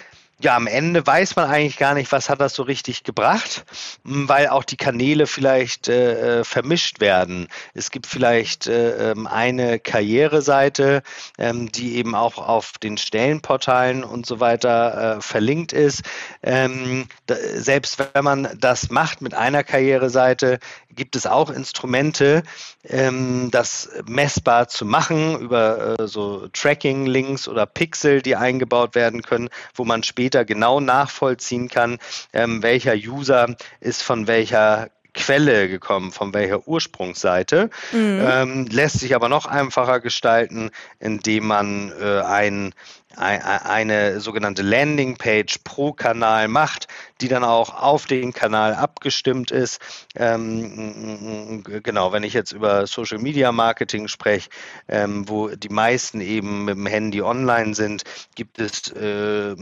ja, 0.41 0.55
am 0.55 0.67
Ende 0.67 1.05
weiß 1.05 1.37
man 1.37 1.49
eigentlich 1.49 1.77
gar 1.77 1.93
nicht, 1.93 2.11
was 2.11 2.29
hat 2.29 2.41
das 2.41 2.53
so 2.53 2.63
richtig 2.63 3.03
gebracht, 3.03 3.65
weil 4.03 4.49
auch 4.49 4.65
die 4.65 4.75
Kanäle 4.75 5.27
vielleicht 5.27 5.87
äh, 5.87 6.39
äh, 6.39 6.43
vermischt 6.43 6.99
werden. 6.99 7.47
Es 7.73 7.89
gibt 7.89 8.05
vielleicht 8.05 8.67
äh, 8.67 9.11
ähm, 9.11 9.27
eine 9.27 9.79
Karriereseite, 9.79 11.03
ähm, 11.37 11.71
die 11.71 11.95
eben 11.95 12.15
auch 12.15 12.37
auf 12.37 12.73
den 12.83 12.97
Stellenportalen 12.97 14.03
und 14.03 14.25
so 14.25 14.41
weiter 14.41 15.17
äh, 15.17 15.21
verlinkt 15.21 15.71
ist. 15.71 16.01
Ähm, 16.43 17.07
da, 17.27 17.35
selbst 17.53 17.97
wenn 17.99 18.23
man 18.23 18.49
das 18.59 18.89
macht 18.89 19.21
mit 19.21 19.33
einer 19.33 19.63
Karriereseite, 19.63 20.59
gibt 20.95 21.15
es 21.15 21.27
auch 21.27 21.49
Instrumente, 21.49 22.43
ähm, 22.83 23.49
das 23.51 23.89
messbar 24.07 24.67
zu 24.67 24.85
machen 24.85 25.39
über 25.39 25.99
äh, 25.99 26.07
so 26.07 26.47
Tracking-Links 26.53 27.47
oder 27.47 27.65
Pixel, 27.65 28.21
die 28.21 28.35
eingebaut 28.35 28.95
werden 28.95 29.21
können, 29.21 29.49
wo 29.73 29.83
man 29.83 30.03
später 30.03 30.24
genau 30.29 30.79
nachvollziehen 30.79 31.69
kann, 31.69 31.97
ähm, 32.33 32.63
welcher 32.63 32.93
User 32.93 33.55
ist 33.79 34.01
von 34.01 34.27
welcher 34.27 34.89
Quelle 35.15 35.69
gekommen, 35.69 36.11
von 36.11 36.33
welcher 36.33 36.67
Ursprungsseite. 36.67 37.69
Mhm. 37.93 38.21
Ähm, 38.21 38.65
lässt 38.69 38.99
sich 38.99 39.15
aber 39.15 39.29
noch 39.29 39.45
einfacher 39.45 40.01
gestalten, 40.01 40.71
indem 40.99 41.47
man 41.47 41.93
äh, 41.99 42.21
ein 42.21 42.73
eine 43.17 44.19
sogenannte 44.19 44.61
Landingpage 44.61 45.59
pro 45.63 45.93
Kanal 45.93 46.47
macht, 46.47 46.87
die 47.21 47.27
dann 47.27 47.43
auch 47.43 47.81
auf 47.81 48.05
den 48.05 48.33
Kanal 48.33 48.73
abgestimmt 48.73 49.51
ist. 49.51 49.79
Ähm, 50.15 51.63
genau, 51.63 52.11
wenn 52.11 52.23
ich 52.23 52.33
jetzt 52.33 52.51
über 52.51 52.87
Social 52.87 53.19
Media 53.19 53.51
Marketing 53.51 54.07
spreche, 54.07 54.49
ähm, 54.87 55.27
wo 55.29 55.49
die 55.49 55.69
meisten 55.69 56.21
eben 56.21 56.65
mit 56.65 56.75
dem 56.75 56.85
Handy 56.85 57.21
online 57.21 57.73
sind, 57.75 58.03
gibt 58.35 58.59
es 58.59 58.91
äh, 58.91 59.55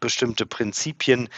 bestimmte 0.00 0.46
Prinzipien, 0.46 1.28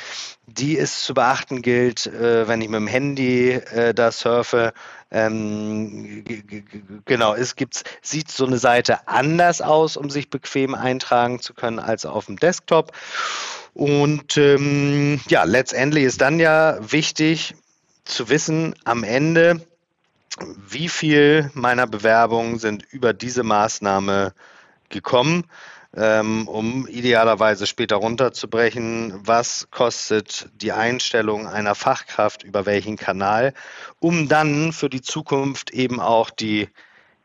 die 0.46 0.78
es 0.78 1.04
zu 1.04 1.14
beachten 1.14 1.62
gilt, 1.62 2.06
äh, 2.06 2.48
wenn 2.48 2.60
ich 2.60 2.68
mit 2.68 2.80
dem 2.80 2.86
Handy 2.86 3.50
äh, 3.50 3.94
da 3.94 4.10
surfe 4.10 4.72
ähm, 5.12 6.24
genau, 7.04 7.34
es 7.34 7.54
gibt, 7.54 7.84
sieht 8.00 8.30
so 8.30 8.46
eine 8.46 8.56
Seite 8.56 9.06
anders 9.06 9.60
aus, 9.60 9.96
um 9.98 10.08
sich 10.08 10.30
bequem 10.30 10.74
eintragen 10.74 11.40
zu 11.40 11.52
können, 11.52 11.78
als 11.78 12.06
auf 12.06 12.26
dem 12.26 12.38
Desktop. 12.38 12.92
Und 13.74 14.36
ähm, 14.38 15.20
ja, 15.28 15.44
letztendlich 15.44 16.04
ist 16.04 16.20
dann 16.20 16.40
ja 16.40 16.78
wichtig 16.80 17.54
zu 18.04 18.30
wissen, 18.30 18.74
am 18.84 19.04
Ende, 19.04 19.60
wie 20.68 20.88
viel 20.88 21.50
meiner 21.52 21.86
Bewerbungen 21.86 22.58
sind 22.58 22.84
über 22.90 23.12
diese 23.12 23.42
Maßnahme 23.42 24.32
gekommen 24.88 25.44
ähm, 25.96 26.48
um 26.48 26.86
idealerweise 26.86 27.66
später 27.66 27.96
runterzubrechen, 27.96 29.14
was 29.24 29.68
kostet 29.70 30.48
die 30.54 30.72
Einstellung 30.72 31.46
einer 31.46 31.74
Fachkraft 31.74 32.42
über 32.42 32.66
welchen 32.66 32.96
Kanal, 32.96 33.52
um 33.98 34.28
dann 34.28 34.72
für 34.72 34.88
die 34.88 35.02
Zukunft 35.02 35.70
eben 35.70 36.00
auch 36.00 36.30
die 36.30 36.68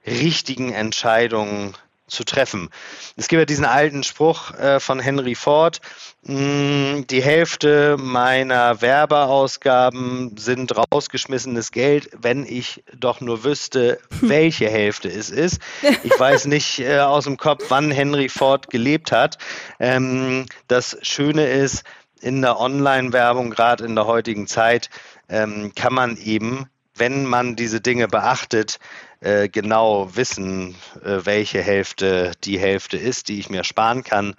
richtigen 0.05 0.71
Entscheidungen 0.71 1.73
zu 2.07 2.23
treffen. 2.23 2.69
Es 3.17 3.27
gibt 3.27 3.39
ja 3.39 3.45
diesen 3.45 3.65
alten 3.65 4.03
Spruch 4.03 4.53
äh, 4.53 4.79
von 4.79 4.99
Henry 4.99 5.35
Ford, 5.35 5.81
mh, 6.23 6.37
hm, 6.37 7.07
die 7.07 7.21
Hälfte 7.21 7.97
meiner 7.97 8.81
Werbeausgaben 8.81 10.37
sind 10.37 10.73
rausgeschmissenes 10.75 11.71
Geld, 11.71 12.09
wenn 12.17 12.45
ich 12.45 12.83
doch 12.95 13.21
nur 13.21 13.43
wüsste, 13.43 13.99
welche 14.21 14.69
Hälfte 14.69 15.09
es 15.09 15.29
ist. 15.29 15.59
Ich 16.03 16.11
weiß 16.19 16.45
nicht 16.45 16.79
äh, 16.79 16.99
aus 16.99 17.25
dem 17.25 17.37
Kopf, 17.37 17.65
wann 17.69 17.91
Henry 17.91 18.29
Ford 18.29 18.69
gelebt 18.69 19.11
hat. 19.11 19.37
Ähm, 19.79 20.45
das 20.67 20.97
Schöne 21.01 21.47
ist, 21.47 21.83
in 22.19 22.41
der 22.41 22.59
Online-Werbung, 22.59 23.51
gerade 23.51 23.85
in 23.85 23.93
der 23.93 24.07
heutigen 24.07 24.47
Zeit, 24.47 24.89
ähm, 25.29 25.73
kann 25.75 25.93
man 25.93 26.17
eben 26.17 26.67
wenn 26.99 27.25
man 27.25 27.55
diese 27.55 27.81
Dinge 27.81 28.07
beachtet, 28.07 28.79
äh, 29.19 29.49
genau 29.49 30.15
wissen, 30.15 30.75
äh, 31.03 31.19
welche 31.23 31.61
Hälfte 31.61 32.31
die 32.43 32.59
Hälfte 32.59 32.97
ist, 32.97 33.29
die 33.29 33.39
ich 33.39 33.49
mir 33.49 33.63
sparen 33.63 34.03
kann, 34.03 34.35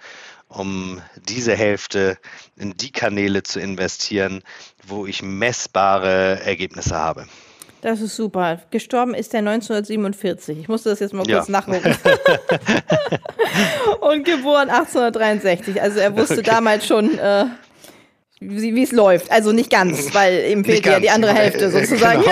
um 0.47 1.01
diese 1.15 1.55
Hälfte 1.55 2.17
in 2.55 2.75
die 2.75 2.91
Kanäle 2.91 3.43
zu 3.43 3.59
investieren, 3.59 4.41
wo 4.85 5.05
ich 5.05 5.21
messbare 5.21 6.41
Ergebnisse 6.43 6.95
habe. 6.95 7.27
Das 7.81 8.01
ist 8.01 8.15
super. 8.15 8.59
Gestorben 8.71 9.13
ist 9.13 9.33
er 9.33 9.39
1947. 9.39 10.59
Ich 10.59 10.67
musste 10.67 10.89
das 10.89 10.99
jetzt 10.99 11.13
mal 11.13 11.25
kurz 11.25 11.47
ja. 11.47 11.51
nachgucken. 11.51 11.95
Und 14.01 14.25
geboren 14.25 14.69
1863. 14.69 15.81
Also 15.81 15.99
er 15.99 16.15
wusste 16.17 16.39
okay. 16.39 16.43
damals 16.43 16.85
schon, 16.85 17.17
äh, 17.17 17.45
wie 18.41 18.81
es 18.81 18.91
läuft. 18.91 19.31
Also 19.31 19.51
nicht 19.51 19.69
ganz, 19.69 20.13
weil 20.13 20.49
ihm 20.49 20.63
fehlt 20.63 20.85
ja 20.85 20.99
die 20.99 21.09
andere 21.09 21.33
Hälfte 21.33 21.69
sozusagen. 21.71 22.23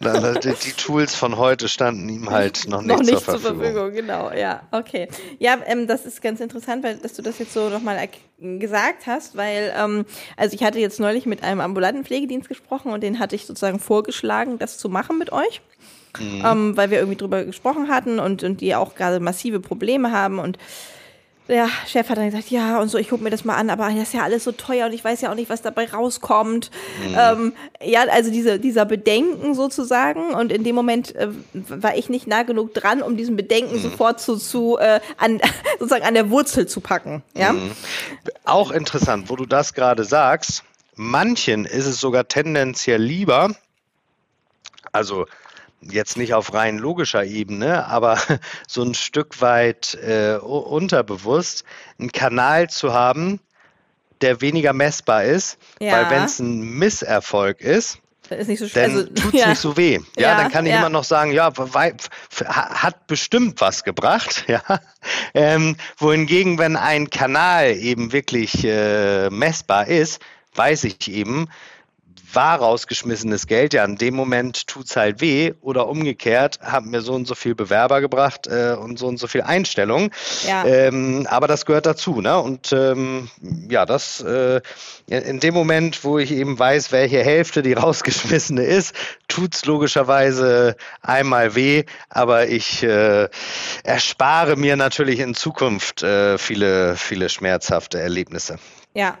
Genau. 0.00 0.32
die, 0.40 0.72
Tools 0.72 1.14
von 1.14 1.38
heute 1.38 1.68
standen 1.68 2.08
ihm 2.08 2.30
halt 2.30 2.68
noch 2.68 2.82
nicht, 2.82 2.88
noch 2.88 2.98
nicht 3.00 3.10
zur, 3.10 3.20
Verfügung. 3.20 3.62
zur 3.62 3.72
Verfügung. 3.72 3.92
Genau, 3.94 4.30
ja, 4.32 4.62
okay. 4.70 5.08
Ja, 5.38 5.58
ähm, 5.66 5.86
das 5.86 6.04
ist 6.04 6.20
ganz 6.20 6.40
interessant, 6.40 6.84
weil 6.84 6.96
dass 6.96 7.14
du 7.14 7.22
das 7.22 7.38
jetzt 7.38 7.54
so 7.54 7.70
nochmal 7.70 8.08
gesagt 8.38 9.06
hast, 9.06 9.36
weil 9.36 9.72
ähm, 9.76 10.04
also 10.36 10.54
ich 10.54 10.62
hatte 10.62 10.78
jetzt 10.78 11.00
neulich 11.00 11.24
mit 11.24 11.42
einem 11.42 11.60
ambulanten 11.60 12.04
Pflegedienst 12.04 12.48
gesprochen 12.48 12.92
und 12.92 13.02
den 13.02 13.18
hatte 13.18 13.36
ich 13.36 13.46
sozusagen 13.46 13.78
vorgeschlagen, 13.78 14.58
das 14.58 14.76
zu 14.76 14.88
machen 14.88 15.18
mit 15.18 15.32
euch. 15.32 15.62
Mhm. 16.18 16.44
Ähm, 16.44 16.76
weil 16.76 16.90
wir 16.90 16.98
irgendwie 16.98 17.16
drüber 17.16 17.44
gesprochen 17.44 17.88
hatten 17.88 18.20
und, 18.20 18.44
und 18.44 18.60
die 18.60 18.74
auch 18.76 18.94
gerade 18.94 19.18
massive 19.18 19.58
Probleme 19.58 20.12
haben 20.12 20.38
und 20.38 20.58
der 21.48 21.68
Chef 21.86 22.08
hat 22.08 22.16
dann 22.16 22.30
gesagt, 22.30 22.50
ja, 22.50 22.80
und 22.80 22.88
so, 22.88 22.96
ich 22.96 23.10
gucke 23.10 23.22
mir 23.22 23.30
das 23.30 23.44
mal 23.44 23.56
an, 23.56 23.68
aber 23.68 23.88
das 23.88 24.08
ist 24.08 24.14
ja 24.14 24.22
alles 24.22 24.44
so 24.44 24.52
teuer 24.52 24.86
und 24.86 24.92
ich 24.92 25.04
weiß 25.04 25.20
ja 25.20 25.30
auch 25.30 25.34
nicht, 25.34 25.50
was 25.50 25.60
dabei 25.60 25.86
rauskommt. 25.90 26.70
Mhm. 27.06 27.16
Ähm, 27.18 27.52
ja, 27.82 28.02
also 28.04 28.30
diese, 28.30 28.58
dieser 28.58 28.86
Bedenken 28.86 29.54
sozusagen. 29.54 30.32
Und 30.32 30.50
in 30.50 30.64
dem 30.64 30.74
Moment 30.74 31.14
äh, 31.14 31.28
war 31.52 31.96
ich 31.96 32.08
nicht 32.08 32.26
nah 32.26 32.44
genug 32.44 32.72
dran, 32.72 33.02
um 33.02 33.16
diesen 33.16 33.36
Bedenken 33.36 33.76
mhm. 33.76 33.82
sofort 33.82 34.20
zu, 34.20 34.36
zu 34.36 34.78
äh, 34.78 35.00
an, 35.18 35.40
sozusagen 35.78 36.04
an 36.04 36.14
der 36.14 36.30
Wurzel 36.30 36.66
zu 36.66 36.80
packen. 36.80 37.22
Ja? 37.34 37.52
Mhm. 37.52 37.72
Auch 38.44 38.70
interessant, 38.70 39.28
wo 39.28 39.36
du 39.36 39.44
das 39.44 39.74
gerade 39.74 40.04
sagst. 40.04 40.64
Manchen 40.96 41.66
ist 41.66 41.86
es 41.86 41.98
sogar 42.00 42.28
tendenziell 42.28 43.02
lieber, 43.02 43.50
also 44.92 45.26
jetzt 45.90 46.16
nicht 46.16 46.34
auf 46.34 46.54
rein 46.54 46.78
logischer 46.78 47.24
Ebene, 47.24 47.86
aber 47.86 48.18
so 48.68 48.82
ein 48.82 48.94
Stück 48.94 49.40
weit 49.40 49.94
äh, 49.94 50.36
unterbewusst, 50.36 51.64
einen 51.98 52.12
Kanal 52.12 52.70
zu 52.70 52.92
haben, 52.92 53.40
der 54.20 54.40
weniger 54.40 54.72
messbar 54.72 55.24
ist, 55.24 55.58
ja. 55.80 55.92
weil 55.92 56.10
wenn 56.10 56.24
es 56.24 56.38
ein 56.38 56.60
Misserfolg 56.60 57.60
ist, 57.60 57.98
ist 58.30 58.58
so 58.58 58.66
dann 58.68 58.90
also, 58.90 59.02
tut 59.14 59.34
es 59.34 59.40
ja. 59.40 59.48
nicht 59.48 59.60
so 59.60 59.76
weh. 59.76 60.00
Ja, 60.16 60.30
ja 60.30 60.36
dann 60.36 60.50
kann 60.50 60.66
ich 60.66 60.72
immer 60.72 60.88
noch 60.88 61.04
sagen, 61.04 61.32
ja, 61.32 61.52
hat 62.46 63.06
bestimmt 63.06 63.60
was 63.60 63.84
gebracht. 63.84 64.44
Ja. 64.54 64.62
Ähm, 65.32 65.76
wohingegen, 65.96 66.58
wenn 66.58 66.76
ein 66.76 67.10
Kanal 67.10 67.72
eben 67.76 68.12
wirklich 68.12 68.64
äh, 68.64 69.28
messbar 69.30 69.88
ist, 69.88 70.20
weiß 70.54 70.84
ich 70.84 71.10
eben, 71.10 71.48
war 72.32 72.58
rausgeschmissenes 72.58 73.46
Geld, 73.46 73.74
ja, 73.74 73.84
in 73.84 73.96
dem 73.96 74.14
Moment 74.14 74.66
tut 74.66 74.86
es 74.86 74.96
halt 74.96 75.20
weh 75.20 75.52
oder 75.60 75.88
umgekehrt, 75.88 76.58
haben 76.62 76.90
mir 76.90 77.00
so 77.00 77.14
und 77.14 77.26
so 77.26 77.34
viel 77.34 77.54
Bewerber 77.54 78.00
gebracht 78.00 78.46
äh, 78.46 78.76
und 78.78 78.98
so 78.98 79.06
und 79.06 79.18
so 79.18 79.26
viel 79.26 79.42
Einstellung. 79.42 80.10
Ja. 80.46 80.64
Ähm, 80.64 81.26
aber 81.28 81.46
das 81.46 81.66
gehört 81.66 81.86
dazu, 81.86 82.20
ne? 82.20 82.38
Und 82.38 82.72
ähm, 82.72 83.28
ja, 83.68 83.86
das 83.86 84.20
äh, 84.20 84.60
in 85.06 85.40
dem 85.40 85.54
Moment, 85.54 86.04
wo 86.04 86.18
ich 86.18 86.30
eben 86.32 86.58
weiß, 86.58 86.92
welche 86.92 87.22
Hälfte 87.22 87.62
die 87.62 87.72
rausgeschmissene 87.74 88.64
ist, 88.64 88.94
tut 89.28 89.54
es 89.54 89.64
logischerweise 89.64 90.76
einmal 91.02 91.54
weh, 91.54 91.84
aber 92.08 92.48
ich 92.48 92.82
äh, 92.82 93.28
erspare 93.82 94.56
mir 94.56 94.76
natürlich 94.76 95.20
in 95.20 95.34
Zukunft 95.34 96.02
äh, 96.02 96.38
viele, 96.38 96.96
viele 96.96 97.28
schmerzhafte 97.28 98.00
Erlebnisse. 98.00 98.58
Ja, 98.94 99.18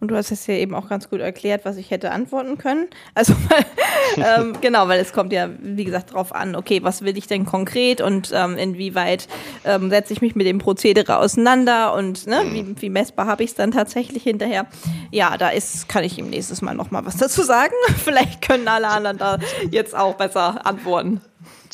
und 0.00 0.10
du 0.10 0.16
hast 0.16 0.30
es 0.30 0.46
ja 0.46 0.54
eben 0.54 0.74
auch 0.74 0.88
ganz 0.88 1.08
gut 1.08 1.20
erklärt, 1.20 1.64
was 1.64 1.76
ich 1.76 1.90
hätte 1.90 2.10
antworten 2.10 2.58
können. 2.58 2.88
Also 3.14 3.34
ähm, 4.16 4.54
genau, 4.60 4.88
weil 4.88 5.00
es 5.00 5.12
kommt 5.12 5.32
ja, 5.32 5.48
wie 5.60 5.84
gesagt, 5.84 6.10
darauf 6.10 6.34
an, 6.34 6.56
okay, 6.56 6.82
was 6.82 7.02
will 7.02 7.16
ich 7.16 7.26
denn 7.26 7.44
konkret 7.44 8.00
und 8.00 8.30
ähm, 8.34 8.56
inwieweit 8.56 9.28
ähm, 9.64 9.90
setze 9.90 10.12
ich 10.12 10.20
mich 10.20 10.34
mit 10.34 10.46
dem 10.46 10.58
Prozedere 10.58 11.18
auseinander 11.18 11.94
und 11.94 12.26
ne, 12.26 12.42
wie, 12.50 12.80
wie 12.80 12.90
messbar 12.90 13.26
habe 13.26 13.42
ich 13.42 13.50
es 13.50 13.56
dann 13.56 13.70
tatsächlich 13.70 14.22
hinterher. 14.22 14.66
Ja, 15.10 15.36
da 15.36 15.48
ist, 15.48 15.88
kann 15.88 16.04
ich 16.04 16.18
ihm 16.18 16.30
nächstes 16.30 16.62
Mal 16.62 16.74
nochmal 16.74 17.04
was 17.04 17.16
dazu 17.18 17.42
sagen. 17.42 17.74
Vielleicht 18.02 18.42
können 18.42 18.68
alle 18.68 18.88
anderen 18.88 19.18
da 19.18 19.38
jetzt 19.70 19.96
auch 19.96 20.14
besser 20.14 20.66
antworten. 20.66 21.20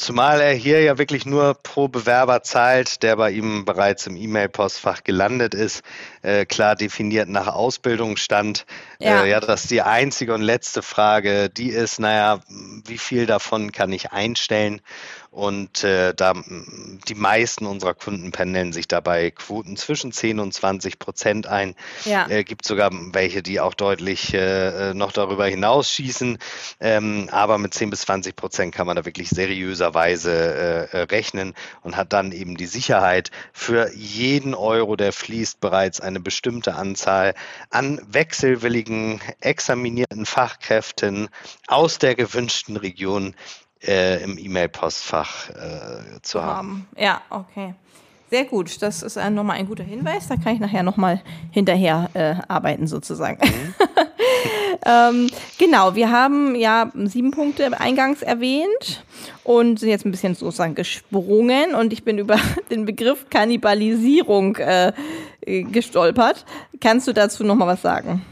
Zumal 0.00 0.40
er 0.40 0.54
hier 0.54 0.80
ja 0.82 0.96
wirklich 0.96 1.26
nur 1.26 1.52
pro 1.52 1.86
Bewerber 1.86 2.42
zahlt, 2.42 3.02
der 3.02 3.16
bei 3.16 3.32
ihm 3.32 3.66
bereits 3.66 4.06
im 4.06 4.16
E-Mail-Postfach 4.16 5.04
gelandet 5.04 5.52
ist, 5.52 5.82
äh, 6.22 6.46
klar 6.46 6.74
definiert 6.74 7.28
nach 7.28 7.48
Ausbildungsstand. 7.48 8.64
Ja. 8.98 9.24
Äh, 9.24 9.28
ja, 9.28 9.40
das 9.40 9.64
ist 9.64 9.70
die 9.70 9.82
einzige 9.82 10.32
und 10.32 10.40
letzte 10.40 10.80
Frage, 10.80 11.50
die 11.50 11.68
ist, 11.68 12.00
naja, 12.00 12.40
wie 12.86 12.96
viel 12.96 13.26
davon 13.26 13.72
kann 13.72 13.92
ich 13.92 14.10
einstellen? 14.10 14.80
Und 15.30 15.84
äh, 15.84 16.12
da 16.12 16.34
die 17.08 17.14
meisten 17.14 17.64
unserer 17.66 17.94
Kunden 17.94 18.32
pendeln 18.32 18.72
sich 18.72 18.88
dabei 18.88 19.30
Quoten 19.30 19.76
zwischen 19.76 20.10
10 20.10 20.40
und 20.40 20.52
20 20.52 20.98
Prozent 20.98 21.46
ein. 21.46 21.76
Ja. 22.04 22.28
Äh, 22.28 22.42
gibt 22.42 22.66
sogar 22.66 22.90
welche, 23.12 23.40
die 23.40 23.60
auch 23.60 23.74
deutlich 23.74 24.34
äh, 24.34 24.92
noch 24.92 25.12
darüber 25.12 25.46
hinausschießen. 25.46 26.38
Ähm, 26.80 27.28
aber 27.30 27.58
mit 27.58 27.74
10 27.74 27.90
bis 27.90 28.00
20 28.00 28.34
Prozent 28.34 28.74
kann 28.74 28.88
man 28.88 28.96
da 28.96 29.04
wirklich 29.04 29.28
seriöserweise 29.28 30.32
äh, 30.92 30.96
äh, 30.96 31.02
rechnen 31.02 31.54
und 31.82 31.96
hat 31.96 32.12
dann 32.12 32.32
eben 32.32 32.56
die 32.56 32.66
Sicherheit, 32.66 33.30
für 33.52 33.92
jeden 33.94 34.54
Euro, 34.54 34.96
der 34.96 35.12
fließt, 35.12 35.60
bereits 35.60 36.00
eine 36.00 36.18
bestimmte 36.18 36.74
Anzahl 36.74 37.34
an 37.70 38.00
wechselwilligen, 38.08 39.20
examinierten 39.40 40.26
Fachkräften 40.26 41.28
aus 41.68 41.98
der 42.00 42.16
gewünschten 42.16 42.76
Region 42.76 43.36
äh, 43.86 44.22
im 44.22 44.38
E-Mail-Postfach 44.38 45.50
äh, 45.50 46.22
zu 46.22 46.42
haben. 46.42 46.86
Ja, 46.96 47.20
okay. 47.30 47.74
Sehr 48.30 48.44
gut, 48.44 48.80
das 48.80 49.02
ist 49.02 49.18
ein, 49.18 49.34
nochmal 49.34 49.56
ein 49.56 49.66
guter 49.66 49.82
Hinweis. 49.82 50.28
Da 50.28 50.36
kann 50.36 50.54
ich 50.54 50.60
nachher 50.60 50.84
nochmal 50.84 51.20
hinterher 51.50 52.10
äh, 52.14 52.34
arbeiten 52.46 52.86
sozusagen. 52.86 53.40
Mhm. 53.44 53.74
ähm, 54.86 55.30
genau, 55.58 55.96
wir 55.96 56.12
haben 56.12 56.54
ja 56.54 56.92
sieben 56.94 57.32
Punkte 57.32 57.80
eingangs 57.80 58.22
erwähnt 58.22 59.04
und 59.42 59.80
sind 59.80 59.88
jetzt 59.88 60.06
ein 60.06 60.12
bisschen 60.12 60.36
sozusagen 60.36 60.76
gesprungen 60.76 61.74
und 61.74 61.92
ich 61.92 62.04
bin 62.04 62.18
über 62.18 62.36
den 62.70 62.84
Begriff 62.84 63.26
Kannibalisierung 63.30 64.54
äh, 64.56 64.92
gestolpert. 65.44 66.44
Kannst 66.80 67.08
du 67.08 67.12
dazu 67.12 67.42
nochmal 67.42 67.66
was 67.66 67.82
sagen? 67.82 68.22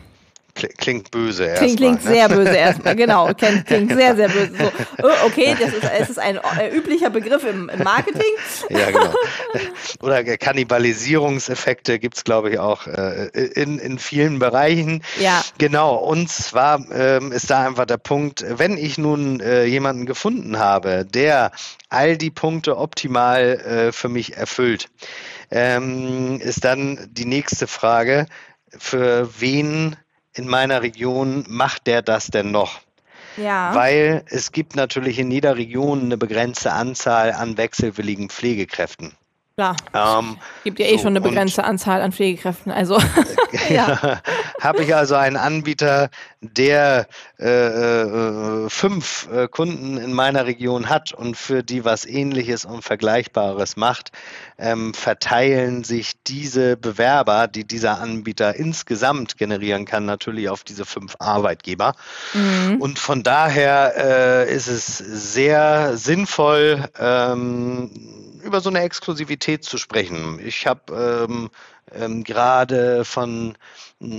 Klingt 0.79 1.11
böse 1.11 1.45
erstmal. 1.45 1.67
Klingt, 1.67 1.79
klingt 1.79 2.05
ne? 2.05 2.11
sehr 2.11 2.29
böse 2.29 2.57
erstmal, 2.57 2.97
genau. 2.97 3.33
Klingt, 3.39 3.67
klingt 3.67 3.93
sehr, 3.95 4.17
sehr 4.17 4.29
böse. 4.29 4.53
So, 4.59 5.07
oh, 5.07 5.27
okay, 5.27 5.57
das 5.59 5.73
ist, 5.73 5.85
es 6.01 6.11
ist 6.11 6.19
ein 6.19 6.39
äh, 6.59 6.75
üblicher 6.77 7.11
Begriff 7.11 7.45
im, 7.45 7.69
im 7.69 7.83
Marketing. 7.83 8.23
Ja, 8.69 8.91
genau. 8.91 9.15
Oder 10.03 10.25
Kannibalisierungseffekte 10.25 11.99
gibt 11.99 12.17
es, 12.17 12.25
glaube 12.25 12.51
ich, 12.51 12.59
auch 12.59 12.87
äh, 12.87 13.29
in, 13.55 13.79
in 13.79 13.99
vielen 13.99 14.39
Bereichen. 14.39 15.03
Ja. 15.21 15.45
Genau, 15.59 15.97
und 15.97 16.31
zwar 16.31 16.85
ähm, 16.91 17.33
ist 17.33 17.51
da 17.51 17.67
einfach 17.67 17.87
der 17.87 17.99
Punkt, 17.99 18.45
wenn 18.49 18.77
ich 18.77 18.99
nun 18.99 19.41
äh, 19.41 19.65
jemanden 19.65 20.07
gefunden 20.07 20.59
habe, 20.59 21.05
der 21.05 21.53
all 21.89 22.17
die 22.17 22.31
Punkte 22.31 22.77
optimal 22.77 23.43
äh, 23.43 23.93
für 23.93 24.09
mich 24.09 24.37
erfüllt, 24.37 24.89
ähm, 25.51 26.41
ist 26.41 26.65
dann 26.65 27.09
die 27.11 27.25
nächste 27.25 27.67
Frage, 27.67 28.27
für 28.77 29.29
wen 29.41 29.97
in 30.39 30.49
meiner 30.49 30.83
Region 30.83 31.45
macht 31.49 31.87
der 31.87 32.03
das 32.03 32.29
denn 32.29 32.51
noch? 32.51 32.81
Ja. 33.37 33.75
Weil 33.75 34.25
es 34.31 34.53
gibt 34.53 34.75
natürlich 34.75 35.19
in 35.19 35.31
jeder 35.31 35.57
Region 35.57 36.03
eine 36.03 36.17
begrenzte 36.17 36.73
Anzahl 36.73 37.33
an 37.33 37.57
wechselwilligen 37.57 38.31
Pflegekräften. 38.31 39.13
Klar. 39.59 39.75
Ähm, 39.93 40.37
gibt 40.63 40.79
ja 40.79 40.87
eh 40.87 40.93
so, 40.93 40.99
schon 40.99 41.09
eine 41.09 41.21
begrenzte 41.21 41.65
Anzahl 41.65 42.01
an 42.01 42.13
Pflegekräften. 42.13 42.71
Also 42.71 42.97
ja. 43.69 44.21
habe 44.61 44.85
ich 44.85 44.95
also 44.95 45.17
einen 45.17 45.37
Anbieter, 45.37 46.11
der 46.41 47.09
äh, 47.41 47.49
äh, 47.49 48.69
fünf 48.69 49.29
äh, 49.33 49.49
Kunden 49.49 49.97
in 49.97 50.13
meiner 50.13 50.47
Region 50.47 50.89
hat 50.89 51.13
und 51.13 51.37
für 51.37 51.65
die 51.65 51.85
was 51.85 52.07
Ähnliches 52.07 52.65
und 52.67 52.85
Vergleichbares 52.85 53.77
macht, 53.77 54.13
ähm, 54.59 54.95
verteilen 54.95 55.83
sich 55.83 56.13
diese 56.23 56.77
Bewerber, 56.77 57.49
die 57.49 57.65
dieser 57.65 58.01
Anbieter 58.01 58.55
insgesamt 58.55 59.39
generieren 59.39 59.87
kann, 59.87 60.05
natürlich 60.05 60.49
auf 60.51 60.63
diese 60.63 60.85
fünf 60.85 61.17
Arbeitgeber. 61.19 61.95
Mhm. 62.33 62.81
Und 62.81 63.01
von 63.01 63.25
daher 63.25 63.95
äh, 63.97 64.55
ist 64.55 64.69
es 64.69 64.99
sehr 64.99 65.97
sinnvoll. 65.97 66.85
Ähm, 66.97 68.18
über 68.49 68.61
so 68.61 68.71
eine 68.71 68.81
Exklusivität 68.81 69.63
zu 69.63 69.79
sprechen. 69.79 70.41
Ich 70.43 70.67
habe 70.67 71.27
ähm, 71.29 71.51
ähm, 71.95 72.25
gerade 72.25 73.05
von 73.05 73.57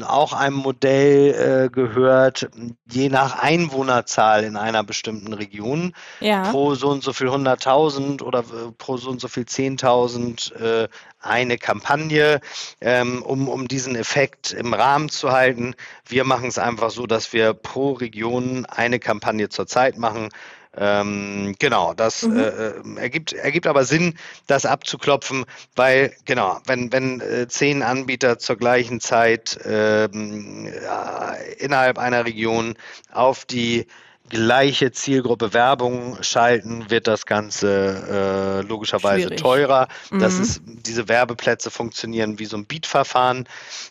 auch 0.03 0.33
einem 0.33 0.57
Modell 0.57 1.65
äh, 1.65 1.69
gehört, 1.69 2.49
je 2.91 3.09
nach 3.09 3.39
Einwohnerzahl 3.39 4.43
in 4.43 4.55
einer 4.57 4.83
bestimmten 4.83 5.33
Region, 5.33 5.93
ja. 6.19 6.51
pro 6.51 6.75
so 6.75 6.89
und 6.89 7.03
so 7.03 7.13
viel 7.13 7.29
100.000 7.29 8.21
oder 8.21 8.39
äh, 8.39 8.71
pro 8.77 8.97
so 8.97 9.09
und 9.09 9.19
so 9.19 9.27
viel 9.27 9.43
10.000 9.43 10.53
äh, 10.55 10.87
eine 11.21 11.57
Kampagne, 11.57 12.41
ähm, 12.81 13.23
um, 13.23 13.47
um 13.47 13.67
diesen 13.67 13.95
Effekt 13.95 14.51
im 14.51 14.73
Rahmen 14.73 15.09
zu 15.09 15.31
halten. 15.31 15.75
Wir 16.05 16.25
machen 16.25 16.49
es 16.49 16.59
einfach 16.59 16.91
so, 16.91 17.07
dass 17.07 17.33
wir 17.33 17.53
pro 17.53 17.93
Region 17.93 18.65
eine 18.65 18.99
Kampagne 18.99 19.49
zur 19.49 19.65
Zeit 19.65 19.97
machen 19.97 20.29
Ähm, 20.77 21.55
genau, 21.57 21.93
das 21.93 22.23
mhm. 22.23 22.37
äh, 22.37 22.99
ergibt, 22.99 23.33
ergibt 23.33 23.65
aber 23.65 23.85
Sinn, 23.85 24.13
das 24.45 24.65
abzuklopfen, 24.65 25.45
weil, 25.75 26.13
genau, 26.25 26.59
wenn, 26.65 26.91
wenn 26.91 27.21
äh, 27.21 27.47
zehn 27.47 27.81
Anbieter 27.81 28.37
zur 28.37 28.55
gleichen 28.55 28.99
Zeit 28.99 29.59
ähm, 29.65 30.67
äh, 30.67 31.53
innerhalb 31.55 31.97
einer 31.97 32.25
Region 32.25 32.75
auf 33.11 33.45
die 33.45 33.87
gleiche 34.29 34.91
Zielgruppe 34.91 35.53
Werbung 35.53 36.17
schalten, 36.21 36.89
wird 36.89 37.07
das 37.07 37.25
Ganze 37.25 38.61
äh, 38.63 38.67
logischerweise 38.67 39.27
Schwierig. 39.27 39.41
teurer. 39.41 39.87
Mhm. 40.11 40.19
Das 40.19 40.39
ist, 40.39 40.61
diese 40.65 41.07
Werbeplätze 41.07 41.71
funktionieren 41.71 42.39
wie 42.39 42.45
so 42.45 42.57
ein 42.57 42.65
Beat-Verfahren. 42.65 43.47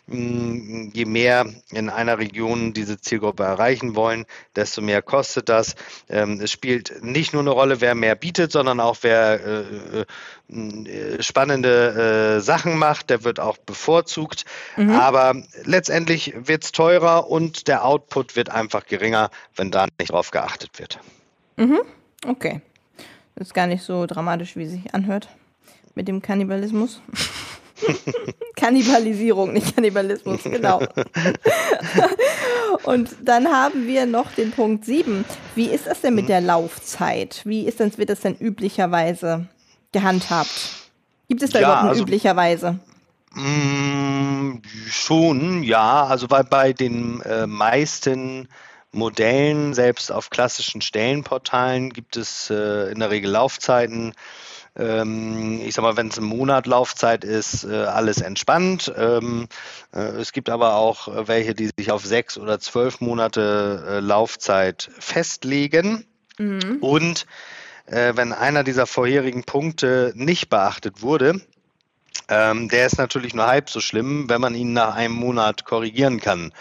Mm, 0.07 0.89
je 0.93 1.05
mehr 1.05 1.45
in 1.71 1.89
einer 1.89 2.17
Region 2.17 2.73
diese 2.73 2.99
Zielgruppe 2.99 3.43
erreichen 3.43 3.95
wollen, 3.95 4.25
desto 4.55 4.81
mehr 4.81 5.01
kostet 5.01 5.49
das. 5.49 5.75
Ähm, 6.09 6.39
es 6.41 6.51
spielt 6.51 7.03
nicht 7.03 7.33
nur 7.33 7.41
eine 7.41 7.51
Rolle, 7.51 7.81
wer 7.81 7.95
mehr 7.95 8.15
bietet, 8.15 8.51
sondern 8.51 8.79
auch 8.79 8.97
wer 9.01 9.39
äh, 9.45 9.99
äh, 9.99 10.05
spannende 11.19 12.37
äh, 12.37 12.41
Sachen 12.41 12.77
macht, 12.77 13.09
der 13.09 13.23
wird 13.23 13.39
auch 13.39 13.57
bevorzugt. 13.57 14.45
Mhm. 14.77 14.91
Aber 14.91 15.35
letztendlich 15.63 16.33
wird 16.35 16.63
es 16.63 16.71
teurer 16.71 17.29
und 17.29 17.67
der 17.67 17.85
Output 17.85 18.35
wird 18.35 18.49
einfach 18.49 18.85
geringer, 18.85 19.29
wenn 19.55 19.71
da 19.71 19.87
nicht 19.99 20.11
drauf 20.11 20.31
geachtet 20.31 20.79
wird. 20.79 20.99
Mhm. 21.57 21.79
Okay. 22.25 22.61
Das 23.35 23.47
ist 23.47 23.53
gar 23.53 23.67
nicht 23.67 23.83
so 23.83 24.05
dramatisch, 24.05 24.55
wie 24.55 24.63
es 24.63 24.71
sich 24.71 24.93
anhört 24.93 25.29
mit 25.95 26.07
dem 26.07 26.21
Kannibalismus. 26.21 27.01
Kannibalisierung, 28.55 29.53
nicht 29.53 29.75
Kannibalismus, 29.75 30.43
genau. 30.43 30.79
Und 32.83 33.09
dann 33.23 33.47
haben 33.47 33.87
wir 33.87 34.05
noch 34.05 34.31
den 34.31 34.51
Punkt 34.51 34.85
7. 34.85 35.25
Wie 35.55 35.67
ist 35.67 35.87
das 35.87 36.01
denn 36.01 36.15
mit 36.15 36.29
der 36.29 36.41
Laufzeit? 36.41 37.41
Wie 37.45 37.65
ist 37.65 37.79
das, 37.79 37.97
wird 37.97 38.09
das 38.09 38.21
denn 38.21 38.35
üblicherweise 38.35 39.47
gehandhabt? 39.91 40.71
Gibt 41.27 41.43
es 41.43 41.51
da 41.51 41.59
ja, 41.59 41.67
überhaupt 41.67 41.89
also, 41.89 42.03
üblicherweise? 42.03 42.79
Mh, 43.33 43.43
mm, 43.43 44.61
schon, 44.87 45.63
ja. 45.63 46.05
Also 46.05 46.27
bei, 46.27 46.43
bei 46.43 46.73
den 46.73 47.21
äh, 47.21 47.47
meisten 47.47 48.47
Modellen, 48.91 49.73
selbst 49.73 50.11
auf 50.11 50.29
klassischen 50.29 50.81
Stellenportalen, 50.81 51.91
gibt 51.91 52.17
es 52.17 52.49
äh, 52.49 52.91
in 52.91 52.99
der 52.99 53.11
Regel 53.11 53.31
Laufzeiten. 53.31 54.13
Ähm, 54.75 55.61
ich 55.63 55.75
sag 55.75 55.83
mal, 55.83 55.97
wenn 55.97 56.07
es 56.07 56.17
ein 56.17 56.23
Monat 56.23 56.65
Laufzeit 56.65 57.23
ist, 57.23 57.65
äh, 57.65 57.83
alles 57.83 58.21
entspannt. 58.21 58.91
Ähm, 58.97 59.47
äh, 59.93 59.99
es 59.99 60.31
gibt 60.31 60.49
aber 60.49 60.75
auch 60.75 61.27
welche, 61.27 61.53
die 61.53 61.69
sich 61.77 61.91
auf 61.91 62.05
sechs 62.05 62.37
oder 62.37 62.59
zwölf 62.59 63.01
Monate 63.01 63.85
äh, 63.87 63.99
Laufzeit 63.99 64.89
festlegen. 64.97 66.05
Mhm. 66.39 66.77
Und 66.81 67.27
äh, 67.91 68.13
wenn 68.15 68.33
einer 68.33 68.63
dieser 68.63 68.85
vorherigen 68.85 69.43
Punkte 69.43 70.13
nicht 70.15 70.49
beachtet 70.49 71.01
wurde, 71.01 71.41
ähm, 72.27 72.69
der 72.69 72.85
ist 72.85 72.97
natürlich 72.97 73.33
nur 73.33 73.47
halb 73.47 73.69
so 73.69 73.79
schlimm, 73.79 74.29
wenn 74.29 74.41
man 74.41 74.55
ihn 74.55 74.73
nach 74.73 74.95
einem 74.95 75.15
Monat 75.15 75.65
korrigieren 75.65 76.19
kann. 76.19 76.53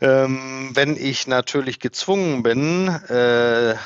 Ähm, 0.00 0.70
wenn 0.74 0.96
ich 0.96 1.26
natürlich 1.26 1.80
gezwungen 1.80 2.44
bin, 2.44 2.88
äh, 3.08 3.70
äh, 3.70 3.76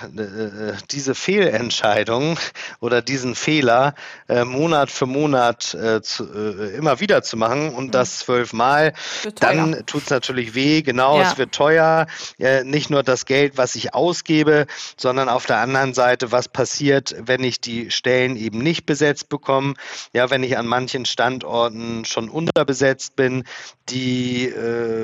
diese 0.91 1.15
Fehlentscheidung 1.15 2.39
oder 2.81 3.01
diesen 3.01 3.35
Fehler 3.35 3.95
äh, 4.29 4.45
Monat 4.45 4.91
für 4.91 5.07
Monat 5.07 5.73
äh, 5.73 6.03
zu, 6.03 6.25
äh, 6.25 6.77
immer 6.77 7.01
wieder 7.01 7.23
zu 7.23 7.39
machen 7.39 7.71
und 7.71 7.87
mhm. 7.87 7.91
das 7.93 8.19
zwölfmal, 8.19 8.93
dann 9.41 9.87
tut 9.87 10.03
es 10.03 10.11
natürlich 10.11 10.55
weh. 10.55 10.83
Genau, 10.83 11.19
ja. 11.19 11.31
es 11.31 11.39
wird 11.39 11.53
teuer. 11.53 12.07
Äh, 12.39 12.65
nicht 12.65 12.91
nur 12.91 13.03
das 13.03 13.25
Geld, 13.25 13.57
was 13.57 13.75
ich 13.75 13.95
ausgebe, 13.95 14.67
sondern 14.99 15.31
auf 15.31 15.47
der 15.47 15.59
anderen 15.59 15.95
Seite, 15.95 16.31
was 16.31 16.47
passiert, 16.47 17.17
wenn 17.21 17.43
ich 17.43 17.59
die 17.59 17.91
Stellen 17.91 18.37
eben 18.37 18.59
nicht 18.59 18.85
besetzt 18.85 19.31
bekomme. 19.31 19.75
Ja, 20.13 20.29
wenn 20.29 20.43
ich 20.43 20.59
an 20.59 20.67
manchen 20.67 21.07
Standorten 21.07 22.05
schon 22.05 22.29
unterbesetzt 22.29 23.17
bin, 23.17 23.45
die 23.89 24.53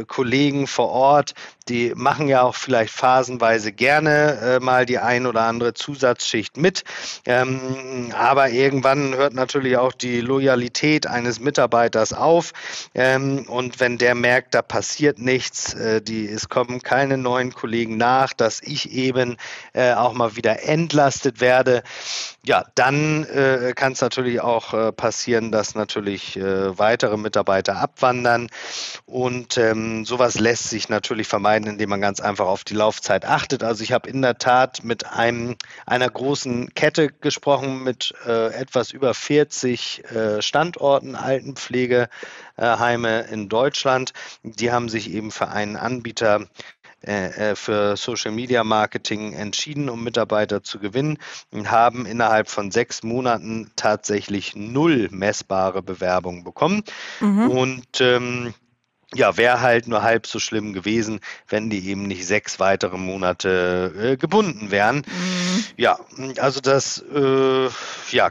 Kollegen 0.07 0.67
vor 0.67 0.89
Ort 0.89 0.98
Ort, 0.99 1.35
die 1.69 1.93
machen 1.95 2.29
ja 2.29 2.43
auch 2.43 2.55
vielleicht 2.55 2.93
phasenweise 2.93 3.73
gerne 3.73 4.39
äh, 4.41 4.61
mal 4.61 4.87
die 4.87 4.99
ein 4.99 5.27
oder 5.27 5.43
andere 5.43 5.75
Zusatzschicht 5.75 6.57
mit. 6.57 6.85
Ähm, 7.27 8.13
aber 8.17 8.51
irgendwann 8.51 9.15
hört 9.15 9.35
natürlich 9.35 9.77
auch 9.77 9.93
die 9.93 10.21
Loyalität 10.21 11.07
eines 11.07 11.41
Mitarbeiters 11.41 12.13
auf. 12.13 12.53
Ähm, 12.95 13.47
und 13.49 13.81
wenn 13.81 13.99
der 13.99 14.15
merkt, 14.15 14.55
da 14.55 14.63
passiert 14.63 15.19
nichts, 15.19 15.75
äh, 15.75 16.01
die, 16.01 16.29
es 16.29 16.49
kommen 16.49 16.83
keine 16.83 17.19
neuen 17.19 17.53
Kollegen 17.53 17.97
nach, 17.97 18.33
dass 18.33 18.61
ich 18.63 18.93
eben 18.93 19.37
äh, 19.75 19.93
auch 19.93 20.15
mal 20.15 20.37
wieder 20.37 20.65
entlastet 20.65 21.41
werde, 21.41 21.83
ja, 22.45 22.65
dann 22.75 23.25
äh, 23.25 23.73
kann 23.77 23.93
es 23.93 24.01
natürlich 24.01 24.41
auch 24.41 24.73
äh, 24.73 24.93
passieren, 24.93 25.53
dass 25.53 25.75
natürlich 25.75 26.37
äh, 26.37 26.79
weitere 26.79 27.17
Mitarbeiter 27.19 27.77
abwandern. 27.77 28.49
Und 29.05 29.59
ähm, 29.59 30.07
sowas 30.07 30.39
lässt 30.39 30.71
sich 30.71 30.88
natürlich 30.91 31.29
vermeiden, 31.29 31.69
indem 31.69 31.91
man 31.91 32.01
ganz 32.01 32.21
einfach 32.21 32.47
auf 32.47 32.65
die 32.65 32.75
Laufzeit 32.75 33.25
achtet. 33.25 33.63
Also 33.63 33.83
ich 33.83 33.93
habe 33.93 34.09
in 34.09 34.23
der 34.23 34.39
Tat 34.39 34.85
mit 34.85 35.07
einem, 35.07 35.57
einer 35.87 36.09
großen 36.09 36.75
Kette 36.75 37.09
gesprochen, 37.09 37.85
mit 37.85 38.15
äh, 38.27 38.55
etwas 38.55 38.93
über 38.93 39.15
40 39.15 40.05
äh, 40.11 40.43
Standorten 40.43 41.15
Altenpflegeheime 41.15 43.21
in 43.31 43.49
Deutschland. 43.49 44.13
Die 44.43 44.73
haben 44.73 44.89
sich 44.89 45.11
eben 45.11 45.31
für 45.31 45.49
einen 45.49 45.77
Anbieter 45.77 46.47
äh, 47.07 47.51
äh, 47.51 47.55
für 47.55 47.97
Social 47.97 48.33
Media 48.33 48.65
Marketing 48.65 49.33
entschieden, 49.33 49.89
um 49.89 50.03
Mitarbeiter 50.03 50.65
zu 50.65 50.81
gewinnen 50.81 51.19
und 51.53 51.71
haben 51.71 52.07
innerhalb 52.07 52.49
von 52.49 52.73
sechs 52.73 53.05
Monaten 53.05 53.71
tatsächlich 53.77 54.57
null 54.57 55.07
messbare 55.13 55.81
Bewerbungen 55.81 56.43
bekommen. 56.43 56.83
Mhm. 57.21 57.51
Und 57.51 58.01
ähm, 58.01 58.53
ja, 59.15 59.37
wäre 59.37 59.61
halt 59.61 59.89
nur 59.89 60.03
halb 60.03 60.27
so 60.27 60.39
schlimm 60.39 60.73
gewesen, 60.73 61.21
wenn 61.49 61.71
die 61.71 61.89
eben 61.89 62.03
nicht 62.03 62.27
sechs 62.27 62.61
weitere 62.61 62.99
Monate 62.99 63.93
äh, 63.99 64.17
gebunden 64.17 64.71
wären. 64.71 64.97
Mhm. 64.99 65.65
Ja, 65.77 65.99
also 66.39 66.61
das 66.61 67.03
äh, 67.15 67.69
ja, 68.11 68.31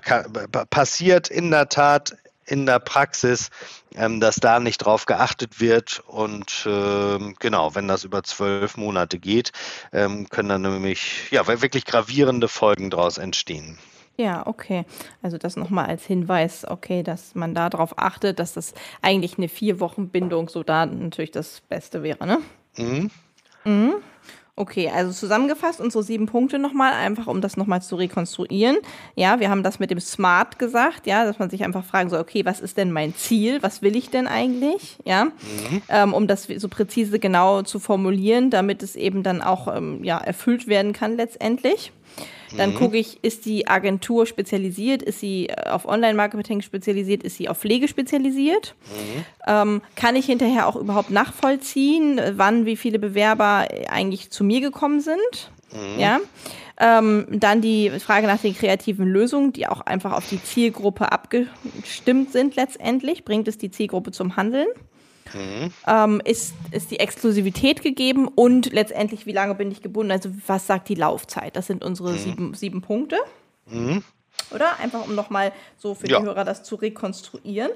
passiert 0.69 1.29
in 1.29 1.49
der 1.49 1.69
Tat 1.69 2.15
in 2.47 2.65
der 2.65 2.79
Praxis, 2.79 3.49
ähm, 3.95 4.19
dass 4.19 4.37
da 4.37 4.59
nicht 4.59 4.77
drauf 4.77 5.05
geachtet 5.05 5.59
wird. 5.59 6.01
Und 6.07 6.65
ähm, 6.65 7.35
genau, 7.39 7.75
wenn 7.75 7.87
das 7.87 8.03
über 8.03 8.23
zwölf 8.23 8.77
Monate 8.77 9.19
geht, 9.19 9.51
ähm, 9.91 10.29
können 10.29 10.49
dann 10.49 10.61
nämlich 10.61 11.29
ja, 11.31 11.45
wirklich 11.47 11.85
gravierende 11.85 12.47
Folgen 12.47 12.89
daraus 12.89 13.17
entstehen. 13.17 13.77
Ja, 14.17 14.47
okay. 14.47 14.83
Also 15.21 15.37
das 15.37 15.55
nochmal 15.55 15.85
als 15.85 16.05
Hinweis, 16.05 16.65
okay, 16.67 17.03
dass 17.03 17.35
man 17.35 17.53
da 17.53 17.69
darauf 17.69 17.99
achtet, 17.99 18.39
dass 18.39 18.53
das 18.53 18.73
eigentlich 19.01 19.37
eine 19.37 19.47
vier 19.47 19.79
Wochen 19.79 20.09
Bindung 20.09 20.49
so 20.49 20.63
da 20.63 20.87
natürlich 20.87 21.31
das 21.31 21.61
Beste 21.61 22.01
wäre, 22.01 22.25
ne? 22.25 22.39
Mhm. 22.77 23.11
Mhm. 23.63 23.93
Okay, 24.59 24.89
also 24.89 25.11
zusammengefasst 25.11 25.79
unsere 25.79 26.03
sieben 26.03 26.25
Punkte 26.25 26.57
nochmal, 26.57 26.93
einfach 26.93 27.27
um 27.27 27.41
das 27.41 27.57
nochmal 27.57 27.83
zu 27.83 27.95
rekonstruieren. 27.95 28.77
Ja, 29.15 29.39
wir 29.39 29.51
haben 29.51 29.61
das 29.61 29.77
mit 29.77 29.91
dem 29.91 29.99
Smart 29.99 30.57
gesagt, 30.57 31.05
ja, 31.05 31.25
dass 31.25 31.37
man 31.37 31.51
sich 31.51 31.63
einfach 31.63 31.85
fragen 31.85 32.09
soll, 32.09 32.19
okay, 32.19 32.43
was 32.43 32.59
ist 32.59 32.75
denn 32.75 32.91
mein 32.91 33.13
Ziel? 33.13 33.61
Was 33.61 33.83
will 33.83 33.95
ich 33.95 34.09
denn 34.09 34.25
eigentlich? 34.25 34.97
Ja, 35.05 35.25
mhm. 35.25 35.83
ähm, 35.89 36.13
um 36.15 36.25
das 36.25 36.45
so 36.57 36.69
präzise 36.69 37.19
genau 37.19 37.61
zu 37.61 37.77
formulieren, 37.77 38.49
damit 38.49 38.81
es 38.81 38.95
eben 38.95 39.21
dann 39.21 39.43
auch 39.43 39.67
ähm, 39.67 40.03
ja, 40.03 40.17
erfüllt 40.17 40.65
werden 40.65 40.91
kann 40.91 41.17
letztendlich. 41.17 41.91
Dann 42.55 42.71
mhm. 42.71 42.75
gucke 42.75 42.97
ich, 42.97 43.23
ist 43.23 43.45
die 43.45 43.67
Agentur 43.67 44.25
spezialisiert? 44.25 45.01
Ist 45.01 45.19
sie 45.19 45.49
äh, 45.49 45.69
auf 45.69 45.85
Online-Marketing 45.85 46.61
spezialisiert? 46.61 47.23
Ist 47.23 47.37
sie 47.37 47.49
auf 47.49 47.59
Pflege 47.59 47.87
spezialisiert? 47.87 48.75
Mhm. 48.85 49.25
Ähm, 49.47 49.81
kann 49.95 50.15
ich 50.15 50.25
hinterher 50.25 50.67
auch 50.67 50.75
überhaupt 50.75 51.09
nachvollziehen, 51.09 52.21
wann 52.35 52.65
wie 52.65 52.77
viele 52.77 52.99
Bewerber 52.99 53.67
eigentlich 53.89 54.29
zu 54.29 54.43
mir 54.43 54.61
gekommen 54.61 55.01
sind? 55.01 55.51
Mhm. 55.71 55.99
Ja. 55.99 56.19
Ähm, 56.79 57.25
dann 57.31 57.61
die 57.61 57.89
Frage 57.99 58.27
nach 58.27 58.39
den 58.39 58.55
kreativen 58.55 59.07
Lösungen, 59.07 59.51
die 59.51 59.67
auch 59.67 59.81
einfach 59.81 60.13
auf 60.13 60.29
die 60.29 60.41
Zielgruppe 60.41 61.11
abgestimmt 61.11 62.31
sind 62.31 62.55
letztendlich. 62.55 63.25
Bringt 63.25 63.47
es 63.47 63.57
die 63.57 63.71
Zielgruppe 63.71 64.11
zum 64.11 64.35
Handeln? 64.35 64.67
Mhm. 65.33 65.71
Ähm, 65.87 66.21
ist, 66.23 66.53
ist 66.71 66.91
die 66.91 66.99
Exklusivität 66.99 67.81
gegeben 67.81 68.27
und 68.27 68.71
letztendlich, 68.71 69.25
wie 69.25 69.31
lange 69.31 69.55
bin 69.55 69.71
ich 69.71 69.81
gebunden? 69.81 70.11
Also, 70.11 70.29
was 70.47 70.67
sagt 70.67 70.89
die 70.89 70.95
Laufzeit? 70.95 71.55
Das 71.55 71.67
sind 71.67 71.83
unsere 71.83 72.11
mhm. 72.13 72.17
sieben, 72.17 72.53
sieben 72.53 72.81
Punkte. 72.81 73.17
Mhm. 73.65 74.03
Oder? 74.51 74.79
Einfach, 74.79 75.05
um 75.05 75.15
nochmal 75.15 75.51
so 75.77 75.95
für 75.95 76.07
ja. 76.07 76.19
die 76.19 76.25
Hörer 76.25 76.43
das 76.43 76.63
zu 76.63 76.75
rekonstruieren. 76.75 77.71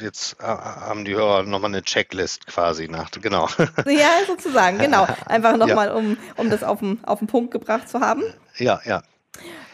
Jetzt 0.00 0.36
äh, 0.40 0.44
haben 0.44 1.04
die 1.04 1.14
Hörer 1.14 1.44
nochmal 1.44 1.70
eine 1.70 1.82
Checklist 1.82 2.46
quasi 2.46 2.88
nach, 2.88 3.10
genau. 3.12 3.48
Ja, 3.86 4.10
sozusagen, 4.26 4.78
genau. 4.78 5.06
Einfach 5.26 5.56
nochmal, 5.56 5.88
ja. 5.88 5.94
um, 5.94 6.16
um 6.36 6.50
das 6.50 6.64
auf 6.64 6.80
den, 6.80 7.02
auf 7.04 7.20
den 7.20 7.28
Punkt 7.28 7.52
gebracht 7.52 7.88
zu 7.88 8.00
haben. 8.00 8.22
Ja, 8.56 8.80
ja. 8.84 9.02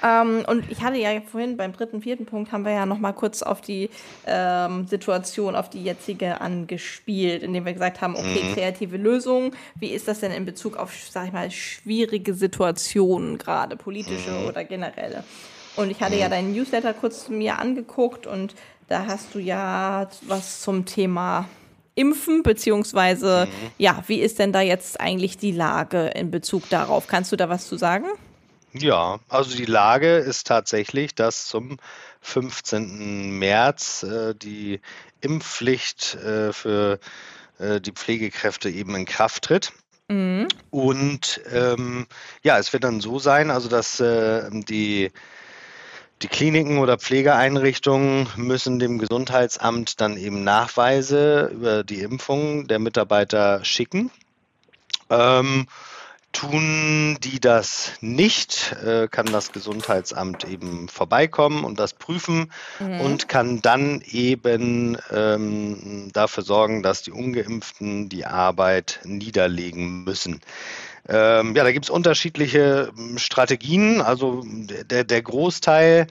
Ähm, 0.02 0.44
und 0.46 0.70
ich 0.70 0.82
hatte 0.82 0.98
ja 0.98 1.20
vorhin 1.20 1.56
beim 1.56 1.72
dritten, 1.72 2.02
vierten 2.02 2.26
Punkt 2.26 2.52
haben 2.52 2.64
wir 2.64 2.72
ja 2.72 2.86
noch 2.86 2.98
mal 2.98 3.12
kurz 3.12 3.42
auf 3.42 3.60
die 3.60 3.90
ähm, 4.26 4.86
Situation, 4.86 5.56
auf 5.56 5.68
die 5.70 5.82
jetzige 5.82 6.40
angespielt, 6.40 7.42
indem 7.42 7.64
wir 7.64 7.72
gesagt 7.72 8.00
haben, 8.00 8.14
okay, 8.14 8.44
mhm. 8.44 8.54
kreative 8.54 8.96
Lösungen. 8.96 9.56
Wie 9.74 9.88
ist 9.88 10.06
das 10.06 10.20
denn 10.20 10.30
in 10.30 10.44
Bezug 10.44 10.76
auf, 10.76 10.94
sag 11.10 11.26
ich 11.26 11.32
mal, 11.32 11.50
schwierige 11.50 12.34
Situationen, 12.34 13.38
gerade 13.38 13.76
politische 13.76 14.30
mhm. 14.30 14.46
oder 14.46 14.64
generelle? 14.64 15.24
Und 15.74 15.90
ich 15.90 16.00
hatte 16.00 16.14
mhm. 16.14 16.20
ja 16.20 16.28
deinen 16.28 16.52
Newsletter 16.52 16.94
kurz 16.94 17.28
mir 17.28 17.58
angeguckt 17.58 18.26
und 18.26 18.54
da 18.86 19.06
hast 19.06 19.34
du 19.34 19.38
ja 19.38 20.08
was 20.26 20.60
zum 20.62 20.86
Thema 20.86 21.48
Impfen, 21.96 22.44
beziehungsweise, 22.44 23.48
mhm. 23.50 23.70
ja, 23.78 24.04
wie 24.06 24.20
ist 24.20 24.38
denn 24.38 24.52
da 24.52 24.60
jetzt 24.60 25.00
eigentlich 25.00 25.36
die 25.36 25.50
Lage 25.50 26.06
in 26.14 26.30
Bezug 26.30 26.68
darauf? 26.70 27.08
Kannst 27.08 27.32
du 27.32 27.36
da 27.36 27.48
was 27.48 27.66
zu 27.66 27.76
sagen? 27.76 28.06
Ja, 28.72 29.18
also 29.28 29.56
die 29.56 29.64
Lage 29.64 30.16
ist 30.16 30.46
tatsächlich, 30.46 31.14
dass 31.14 31.46
zum 31.46 31.78
15. 32.20 33.38
März 33.38 34.02
äh, 34.02 34.34
die 34.34 34.80
Impfpflicht 35.20 36.14
äh, 36.16 36.52
für 36.52 36.98
äh, 37.58 37.80
die 37.80 37.92
Pflegekräfte 37.92 38.68
eben 38.68 38.94
in 38.94 39.06
Kraft 39.06 39.44
tritt. 39.44 39.72
Mhm. 40.08 40.48
Und 40.70 41.40
ähm, 41.52 42.06
ja, 42.42 42.58
es 42.58 42.72
wird 42.72 42.84
dann 42.84 43.00
so 43.00 43.18
sein, 43.18 43.50
also 43.50 43.68
dass 43.68 44.00
äh, 44.00 44.48
die 44.50 45.10
die 46.22 46.28
Kliniken 46.28 46.78
oder 46.78 46.98
Pflegeeinrichtungen 46.98 48.26
müssen 48.36 48.80
dem 48.80 48.98
Gesundheitsamt 48.98 50.00
dann 50.00 50.16
eben 50.16 50.42
Nachweise 50.42 51.50
über 51.54 51.84
die 51.84 52.00
Impfung 52.00 52.66
der 52.66 52.80
Mitarbeiter 52.80 53.64
schicken. 53.64 54.10
Ähm, 55.10 55.68
Tun 56.32 57.16
die 57.22 57.40
das 57.40 57.92
nicht, 58.00 58.76
äh, 58.84 59.08
kann 59.08 59.26
das 59.26 59.50
Gesundheitsamt 59.50 60.44
eben 60.44 60.88
vorbeikommen 60.88 61.64
und 61.64 61.80
das 61.80 61.94
prüfen 61.94 62.52
mhm. 62.78 63.00
und 63.00 63.28
kann 63.28 63.62
dann 63.62 64.02
eben 64.06 64.98
ähm, 65.10 66.10
dafür 66.12 66.42
sorgen, 66.42 66.82
dass 66.82 67.02
die 67.02 67.12
ungeimpften 67.12 68.08
die 68.08 68.26
Arbeit 68.26 69.00
niederlegen 69.04 70.04
müssen. 70.04 70.40
Ähm, 71.08 71.56
ja, 71.56 71.64
da 71.64 71.72
gibt 71.72 71.86
es 71.86 71.90
unterschiedliche 71.90 72.92
ähm, 72.96 73.16
Strategien. 73.16 74.02
Also 74.02 74.44
der, 74.46 75.04
der 75.04 75.22
Großteil 75.22 76.06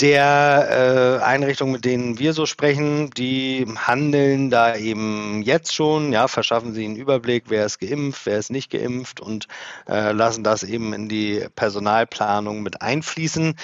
der 0.00 1.20
äh, 1.20 1.24
Einrichtungen, 1.24 1.72
mit 1.72 1.84
denen 1.84 2.18
wir 2.18 2.32
so 2.32 2.46
sprechen, 2.46 3.10
die 3.10 3.66
handeln 3.76 4.50
da 4.50 4.76
eben 4.76 5.42
jetzt 5.42 5.74
schon, 5.74 6.12
ja, 6.12 6.28
verschaffen 6.28 6.72
sie 6.72 6.84
einen 6.84 6.96
Überblick, 6.96 7.44
wer 7.48 7.66
ist 7.66 7.78
geimpft, 7.78 8.26
wer 8.26 8.38
ist 8.38 8.50
nicht 8.50 8.70
geimpft 8.70 9.20
und 9.20 9.48
äh, 9.88 10.12
lassen 10.12 10.44
das 10.44 10.62
eben 10.62 10.92
in 10.92 11.08
die 11.08 11.46
Personalplanung 11.54 12.62
mit 12.62 12.80
einfließen. 12.82 13.54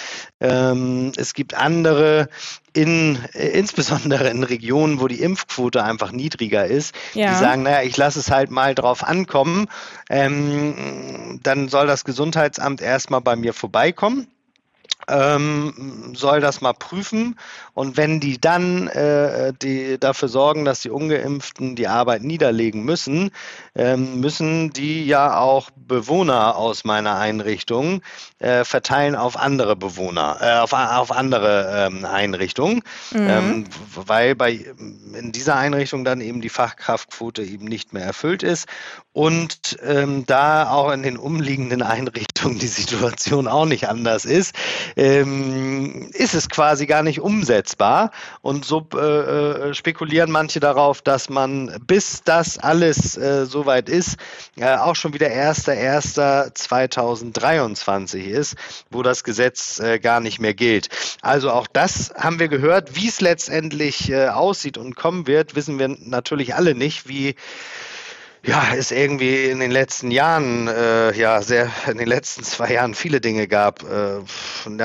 Ähm, 0.40 1.12
es 1.16 1.34
gibt 1.34 1.54
andere, 1.54 2.28
in, 2.72 3.18
insbesondere 3.32 4.28
in 4.28 4.42
Regionen, 4.42 5.00
wo 5.00 5.08
die 5.08 5.20
Impfquote 5.20 5.82
einfach 5.82 6.12
niedriger 6.12 6.66
ist, 6.66 6.94
ja. 7.14 7.30
die 7.30 7.36
sagen, 7.36 7.62
naja, 7.62 7.82
ich 7.82 7.96
lasse 7.96 8.18
es 8.18 8.30
halt 8.30 8.50
mal 8.50 8.74
drauf 8.74 9.04
ankommen, 9.04 9.68
ähm, 10.10 11.40
dann 11.42 11.68
soll 11.68 11.86
das 11.86 12.04
Gesundheitsamt 12.04 12.80
erstmal 12.80 13.20
bei 13.20 13.36
mir 13.36 13.52
vorbeikommen 13.52 14.26
ähm, 15.08 16.12
soll 16.14 16.40
das 16.40 16.60
mal 16.60 16.72
prüfen. 16.72 17.38
Und 17.74 17.96
wenn 17.96 18.20
die 18.20 18.40
dann 18.40 18.88
äh, 18.88 19.52
die 19.60 19.98
dafür 19.98 20.28
sorgen, 20.28 20.64
dass 20.64 20.80
die 20.80 20.90
Ungeimpften 20.90 21.76
die 21.76 21.88
Arbeit 21.88 22.22
niederlegen 22.22 22.84
müssen, 22.84 23.30
ähm, 23.74 24.20
müssen 24.20 24.70
die 24.70 25.04
ja 25.06 25.38
auch 25.38 25.70
Bewohner 25.74 26.56
aus 26.56 26.84
meiner 26.84 27.18
Einrichtung 27.18 28.02
äh, 28.38 28.64
verteilen 28.64 29.14
auf 29.14 29.36
andere 29.36 29.76
Bewohner, 29.76 30.38
äh, 30.40 30.58
auf, 30.58 30.72
auf 30.72 31.12
andere 31.12 31.88
ähm, 31.88 32.04
Einrichtungen, 32.04 32.82
mhm. 33.12 33.28
Ähm, 33.28 33.64
weil 33.94 34.34
bei 34.34 34.52
in 35.18 35.32
dieser 35.32 35.56
Einrichtung 35.56 36.04
dann 36.04 36.20
eben 36.20 36.40
die 36.40 36.48
Fachkraftquote 36.48 37.42
eben 37.42 37.66
nicht 37.66 37.92
mehr 37.92 38.04
erfüllt 38.04 38.42
ist 38.42 38.66
und 39.18 39.76
ähm, 39.82 40.24
da 40.26 40.70
auch 40.70 40.92
in 40.92 41.02
den 41.02 41.16
umliegenden 41.16 41.82
Einrichtungen 41.82 42.60
die 42.60 42.68
Situation 42.68 43.48
auch 43.48 43.64
nicht 43.64 43.88
anders 43.88 44.24
ist, 44.24 44.54
ähm, 44.94 46.08
ist 46.12 46.34
es 46.34 46.48
quasi 46.48 46.86
gar 46.86 47.02
nicht 47.02 47.20
umsetzbar. 47.20 48.12
Und 48.42 48.64
so 48.64 48.86
äh, 48.94 48.98
äh, 49.00 49.74
spekulieren 49.74 50.30
manche 50.30 50.60
darauf, 50.60 51.02
dass 51.02 51.28
man, 51.30 51.80
bis 51.84 52.22
das 52.22 52.58
alles 52.58 53.16
äh, 53.16 53.46
soweit 53.46 53.88
ist, 53.88 54.18
äh, 54.56 54.76
auch 54.76 54.94
schon 54.94 55.14
wieder 55.14 55.26
1.1.2023 55.26 58.20
ist, 58.20 58.54
wo 58.88 59.02
das 59.02 59.24
Gesetz 59.24 59.80
äh, 59.80 59.98
gar 59.98 60.20
nicht 60.20 60.38
mehr 60.38 60.54
gilt. 60.54 60.90
Also 61.22 61.50
auch 61.50 61.66
das 61.66 62.14
haben 62.16 62.38
wir 62.38 62.46
gehört. 62.46 62.94
Wie 62.94 63.08
es 63.08 63.20
letztendlich 63.20 64.12
äh, 64.12 64.28
aussieht 64.28 64.78
und 64.78 64.94
kommen 64.94 65.26
wird, 65.26 65.56
wissen 65.56 65.80
wir 65.80 65.88
natürlich 65.88 66.54
alle 66.54 66.76
nicht, 66.76 67.08
wie 67.08 67.34
ja, 68.48 68.74
es 68.74 68.92
irgendwie 68.92 69.44
in 69.44 69.60
den 69.60 69.70
letzten 69.70 70.10
Jahren, 70.10 70.68
äh, 70.68 71.14
ja, 71.14 71.42
sehr, 71.42 71.70
in 71.86 71.98
den 71.98 72.08
letzten 72.08 72.42
zwei 72.44 72.72
Jahren 72.72 72.94
viele 72.94 73.20
Dinge 73.20 73.46
gab, 73.46 73.82
äh, 73.82 74.20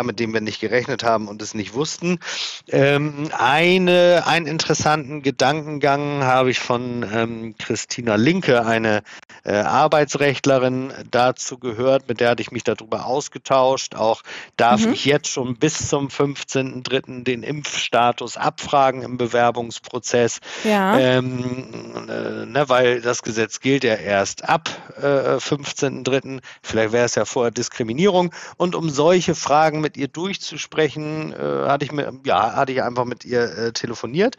mit 0.04 0.20
denen 0.20 0.34
wir 0.34 0.42
nicht 0.42 0.60
gerechnet 0.60 1.04
haben 1.04 1.30
und 1.30 1.42
es 1.42 1.54
nicht 1.54 1.74
wussten. 1.74 2.20
Ähm, 2.68 3.30
eine, 3.32 4.24
einen 4.28 4.48
interessanten 4.48 5.22
Gedankengang 5.22 6.24
habe 6.24 6.52
ich 6.52 6.60
von 6.60 7.06
ähm, 7.14 7.56
Christina 7.58 8.16
Linke, 8.16 8.66
eine 8.66 9.02
äh, 9.46 9.54
Arbeitsrechtlerin, 9.54 10.92
dazu 11.10 11.58
gehört, 11.58 12.10
mit 12.10 12.20
der 12.20 12.32
hatte 12.32 12.42
ich 12.42 12.52
mich 12.52 12.64
darüber 12.64 13.06
ausgetauscht. 13.06 13.96
Auch 13.96 14.24
darf 14.58 14.86
mhm. 14.86 14.92
ich 14.92 15.06
jetzt 15.06 15.30
schon 15.30 15.56
bis 15.56 15.88
zum 15.88 16.10
15.03. 16.10 17.24
den 17.24 17.44
Impfstatus 17.44 18.36
abfragen 18.36 19.04
im 19.04 19.18
Bewerbungsprozess. 19.18 20.42
Ja. 20.66 21.00
Ähm, 21.00 22.10
äh, 22.10 22.46
ne, 22.46 22.66
weil 22.68 23.00
das 23.02 23.24
Gesetz 23.24 23.53
Gesetz 23.54 23.60
gilt 23.60 23.84
ja 23.84 23.96
erst 23.96 24.48
ab 24.50 24.70
äh, 24.98 25.38
15.03. 25.38 26.42
Vielleicht 26.62 26.92
wäre 26.92 27.06
es 27.06 27.16
ja 27.16 27.26
vorher 27.26 27.52
Diskriminierung. 27.52 28.34
Und 28.58 28.76
um 28.76 28.90
solche 28.90 29.36
Fragen 29.36 29.82
mit 29.82 29.98
ihr 29.98 30.08
durchzusprechen, 30.08 31.34
äh, 31.34 31.68
hatte 31.68 31.86
ich 31.86 31.92
mir, 31.92 32.14
ja, 32.26 32.56
hatte 32.56 32.72
ich 32.72 32.82
einfach 32.82 33.06
mit 33.06 33.26
ihr 33.26 33.44
äh, 33.58 33.72
telefoniert. 33.72 34.38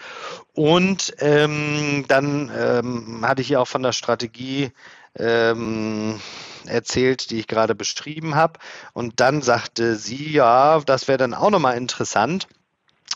Und 0.52 1.14
ähm, 1.18 2.04
dann 2.08 2.50
ähm, 2.56 3.24
hatte 3.26 3.42
ich 3.42 3.50
ihr 3.50 3.60
auch 3.60 3.68
von 3.68 3.82
der 3.82 3.92
Strategie 3.92 4.72
ähm, 5.16 6.20
erzählt, 6.66 7.30
die 7.30 7.38
ich 7.38 7.46
gerade 7.46 7.74
beschrieben 7.74 8.34
habe. 8.34 8.58
Und 8.94 9.20
dann 9.20 9.42
sagte 9.42 9.96
sie, 9.96 10.32
ja, 10.32 10.80
das 10.80 11.08
wäre 11.08 11.18
dann 11.18 11.34
auch 11.34 11.50
nochmal 11.50 11.76
interessant 11.76 12.48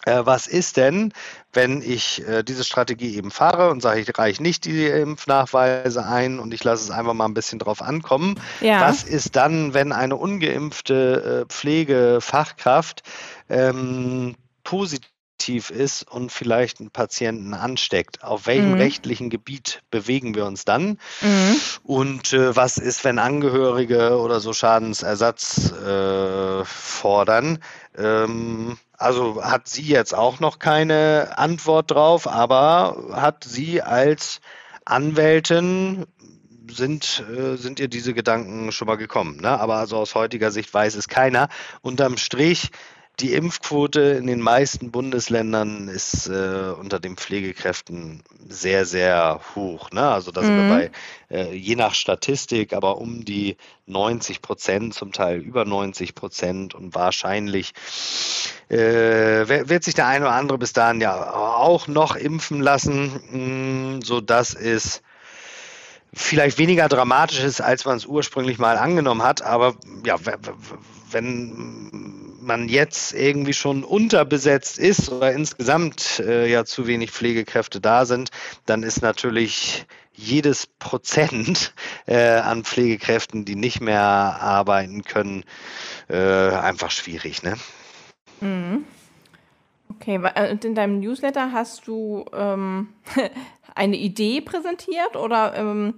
äh, 0.08 0.24
was 0.24 0.46
ist 0.46 0.76
denn, 0.76 1.12
wenn 1.52 1.82
ich 1.82 2.26
äh, 2.28 2.42
diese 2.42 2.64
Strategie 2.64 3.16
eben 3.16 3.30
fahre 3.30 3.70
und 3.70 3.80
sage, 3.80 4.00
ich 4.00 4.18
reiche 4.18 4.42
nicht 4.42 4.64
die 4.64 4.86
Impfnachweise 4.86 6.04
ein 6.04 6.38
und 6.38 6.52
ich 6.52 6.62
lasse 6.62 6.84
es 6.84 6.90
einfach 6.90 7.14
mal 7.14 7.24
ein 7.24 7.34
bisschen 7.34 7.58
drauf 7.58 7.82
ankommen. 7.82 8.38
Ja. 8.60 8.82
Was 8.82 9.04
ist 9.04 9.36
dann, 9.36 9.74
wenn 9.74 9.92
eine 9.92 10.16
ungeimpfte 10.16 11.44
äh, 11.44 11.52
Pflegefachkraft 11.52 13.02
ähm, 13.48 14.34
positiv 14.62 15.10
aktiv 15.38 15.70
ist 15.70 16.02
und 16.02 16.32
vielleicht 16.32 16.80
einen 16.80 16.90
Patienten 16.90 17.54
ansteckt. 17.54 18.24
Auf 18.24 18.48
welchem 18.48 18.72
mhm. 18.72 18.78
rechtlichen 18.78 19.30
Gebiet 19.30 19.82
bewegen 19.88 20.34
wir 20.34 20.44
uns 20.46 20.64
dann? 20.64 20.98
Mhm. 21.20 21.60
Und 21.84 22.32
äh, 22.32 22.56
was 22.56 22.76
ist, 22.76 23.04
wenn 23.04 23.20
Angehörige 23.20 24.18
oder 24.18 24.40
so 24.40 24.52
Schadensersatz 24.52 25.70
äh, 25.70 26.64
fordern? 26.64 27.60
Ähm, 27.96 28.78
also 28.96 29.44
hat 29.44 29.68
sie 29.68 29.84
jetzt 29.84 30.12
auch 30.12 30.40
noch 30.40 30.58
keine 30.58 31.38
Antwort 31.38 31.92
drauf, 31.92 32.26
aber 32.26 32.96
hat 33.12 33.44
sie 33.44 33.80
als 33.80 34.40
Anwältin 34.84 36.04
sind, 36.68 37.24
äh, 37.30 37.54
sind 37.54 37.78
ihr 37.78 37.88
diese 37.88 38.12
Gedanken 38.12 38.72
schon 38.72 38.88
mal 38.88 38.96
gekommen. 38.96 39.40
Ne? 39.40 39.50
Aber 39.50 39.76
also 39.76 39.98
aus 39.98 40.16
heutiger 40.16 40.50
Sicht 40.50 40.74
weiß 40.74 40.96
es 40.96 41.06
keiner. 41.06 41.48
Unterm 41.80 42.16
Strich 42.16 42.72
die 43.20 43.32
Impfquote 43.34 44.00
in 44.00 44.26
den 44.26 44.40
meisten 44.40 44.92
Bundesländern 44.92 45.88
ist 45.88 46.28
äh, 46.28 46.72
unter 46.78 47.00
den 47.00 47.16
Pflegekräften 47.16 48.22
sehr, 48.48 48.84
sehr 48.84 49.40
hoch. 49.54 49.90
Ne? 49.90 50.08
Also 50.08 50.30
da 50.30 50.42
sind 50.42 50.54
mhm. 50.56 50.68
wir 50.68 50.68
bei, 50.68 50.90
äh, 51.36 51.54
je 51.54 51.74
nach 51.74 51.94
Statistik, 51.94 52.72
aber 52.72 52.98
um 52.98 53.24
die 53.24 53.56
90 53.86 54.40
Prozent, 54.40 54.94
zum 54.94 55.12
Teil 55.12 55.40
über 55.40 55.64
90 55.64 56.14
Prozent 56.14 56.74
und 56.74 56.94
wahrscheinlich 56.94 57.72
äh, 58.68 58.76
wird 58.76 59.82
sich 59.82 59.94
der 59.94 60.06
eine 60.06 60.26
oder 60.26 60.34
andere 60.34 60.58
bis 60.58 60.72
dahin 60.72 61.00
ja 61.00 61.32
auch 61.34 61.88
noch 61.88 62.14
impfen 62.14 62.60
lassen, 62.60 63.98
mh, 63.98 64.06
sodass 64.06 64.54
es 64.54 65.02
vielleicht 66.14 66.58
weniger 66.58 66.88
dramatisch 66.88 67.40
ist, 67.40 67.60
als 67.60 67.84
man 67.84 67.96
es 67.96 68.06
ursprünglich 68.06 68.58
mal 68.58 68.78
angenommen 68.78 69.22
hat. 69.22 69.42
Aber 69.42 69.74
ja, 70.04 70.16
wenn 71.10 72.38
man 72.40 72.68
jetzt 72.68 73.12
irgendwie 73.12 73.52
schon 73.52 73.84
unterbesetzt 73.84 74.78
ist 74.78 75.10
oder 75.10 75.32
insgesamt 75.32 76.20
äh, 76.20 76.50
ja 76.50 76.64
zu 76.64 76.86
wenig 76.86 77.10
Pflegekräfte 77.10 77.80
da 77.80 78.06
sind, 78.06 78.30
dann 78.66 78.82
ist 78.82 79.02
natürlich 79.02 79.86
jedes 80.14 80.66
Prozent 80.66 81.72
äh, 82.06 82.38
an 82.38 82.64
Pflegekräften, 82.64 83.44
die 83.44 83.54
nicht 83.54 83.80
mehr 83.80 84.00
arbeiten 84.02 85.02
können, 85.04 85.44
äh, 86.08 86.16
einfach 86.16 86.90
schwierig. 86.90 87.42
Ne? 87.42 87.56
Mhm. 88.40 88.84
Okay, 89.94 90.20
äh, 90.34 90.50
und 90.50 90.64
in 90.64 90.74
deinem 90.74 91.00
Newsletter 91.00 91.52
hast 91.52 91.86
du 91.86 92.24
ähm, 92.32 92.88
eine 93.74 93.96
Idee 93.96 94.40
präsentiert 94.40 95.16
oder 95.16 95.54
ähm, 95.54 95.94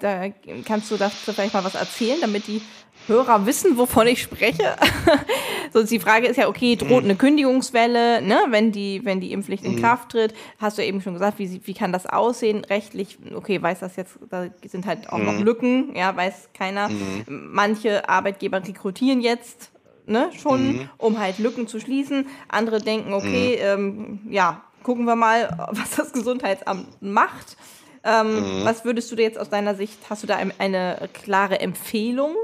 da 0.00 0.30
kannst 0.64 0.90
du 0.90 0.96
dazu 0.96 1.32
vielleicht 1.32 1.54
mal 1.54 1.64
was 1.64 1.74
erzählen, 1.74 2.18
damit 2.20 2.46
die 2.46 2.62
Hörer 3.06 3.46
wissen, 3.46 3.76
wovon 3.76 4.06
ich 4.06 4.22
spreche. 4.22 4.76
so, 5.72 5.82
die 5.82 5.98
Frage 5.98 6.26
ist 6.26 6.36
ja, 6.36 6.48
okay, 6.48 6.76
droht 6.76 7.04
mhm. 7.04 7.10
eine 7.10 7.16
Kündigungswelle, 7.16 8.22
ne, 8.22 8.38
wenn 8.48 8.72
die, 8.72 9.04
wenn 9.04 9.20
die 9.20 9.32
Impfpflicht 9.32 9.64
in 9.64 9.76
mhm. 9.76 9.80
Kraft 9.80 10.12
tritt? 10.12 10.34
Hast 10.58 10.78
du 10.78 10.84
eben 10.84 11.00
schon 11.02 11.12
gesagt, 11.12 11.38
wie, 11.38 11.60
wie 11.64 11.74
kann 11.74 11.92
das 11.92 12.06
aussehen 12.06 12.64
rechtlich? 12.64 13.18
Okay, 13.34 13.60
weiß 13.60 13.80
das 13.80 13.96
jetzt, 13.96 14.18
da 14.30 14.46
sind 14.66 14.86
halt 14.86 15.10
auch 15.10 15.18
noch 15.18 15.34
mhm. 15.34 15.42
Lücken, 15.42 15.96
ja, 15.96 16.16
weiß 16.16 16.50
keiner. 16.56 16.90
Manche 17.26 18.08
Arbeitgeber 18.08 18.66
rekrutieren 18.66 19.20
jetzt, 19.20 19.70
ne, 20.06 20.30
schon, 20.40 20.88
um 20.96 21.18
halt 21.18 21.38
Lücken 21.38 21.66
zu 21.66 21.80
schließen. 21.80 22.26
Andere 22.48 22.80
denken, 22.80 23.12
okay, 23.12 23.58
ähm, 23.60 24.20
ja, 24.30 24.62
gucken 24.82 25.04
wir 25.04 25.16
mal, 25.16 25.68
was 25.72 25.96
das 25.96 26.12
Gesundheitsamt 26.12 27.02
macht. 27.02 27.56
Ähm, 28.04 28.60
mhm. 28.60 28.64
Was 28.64 28.84
würdest 28.84 29.10
du 29.10 29.16
dir 29.16 29.22
jetzt 29.22 29.38
aus 29.38 29.48
deiner 29.48 29.74
Sicht, 29.74 29.98
hast 30.10 30.22
du 30.22 30.26
da 30.26 30.38
eine 30.58 31.08
klare 31.12 31.60
Empfehlung? 31.60 32.36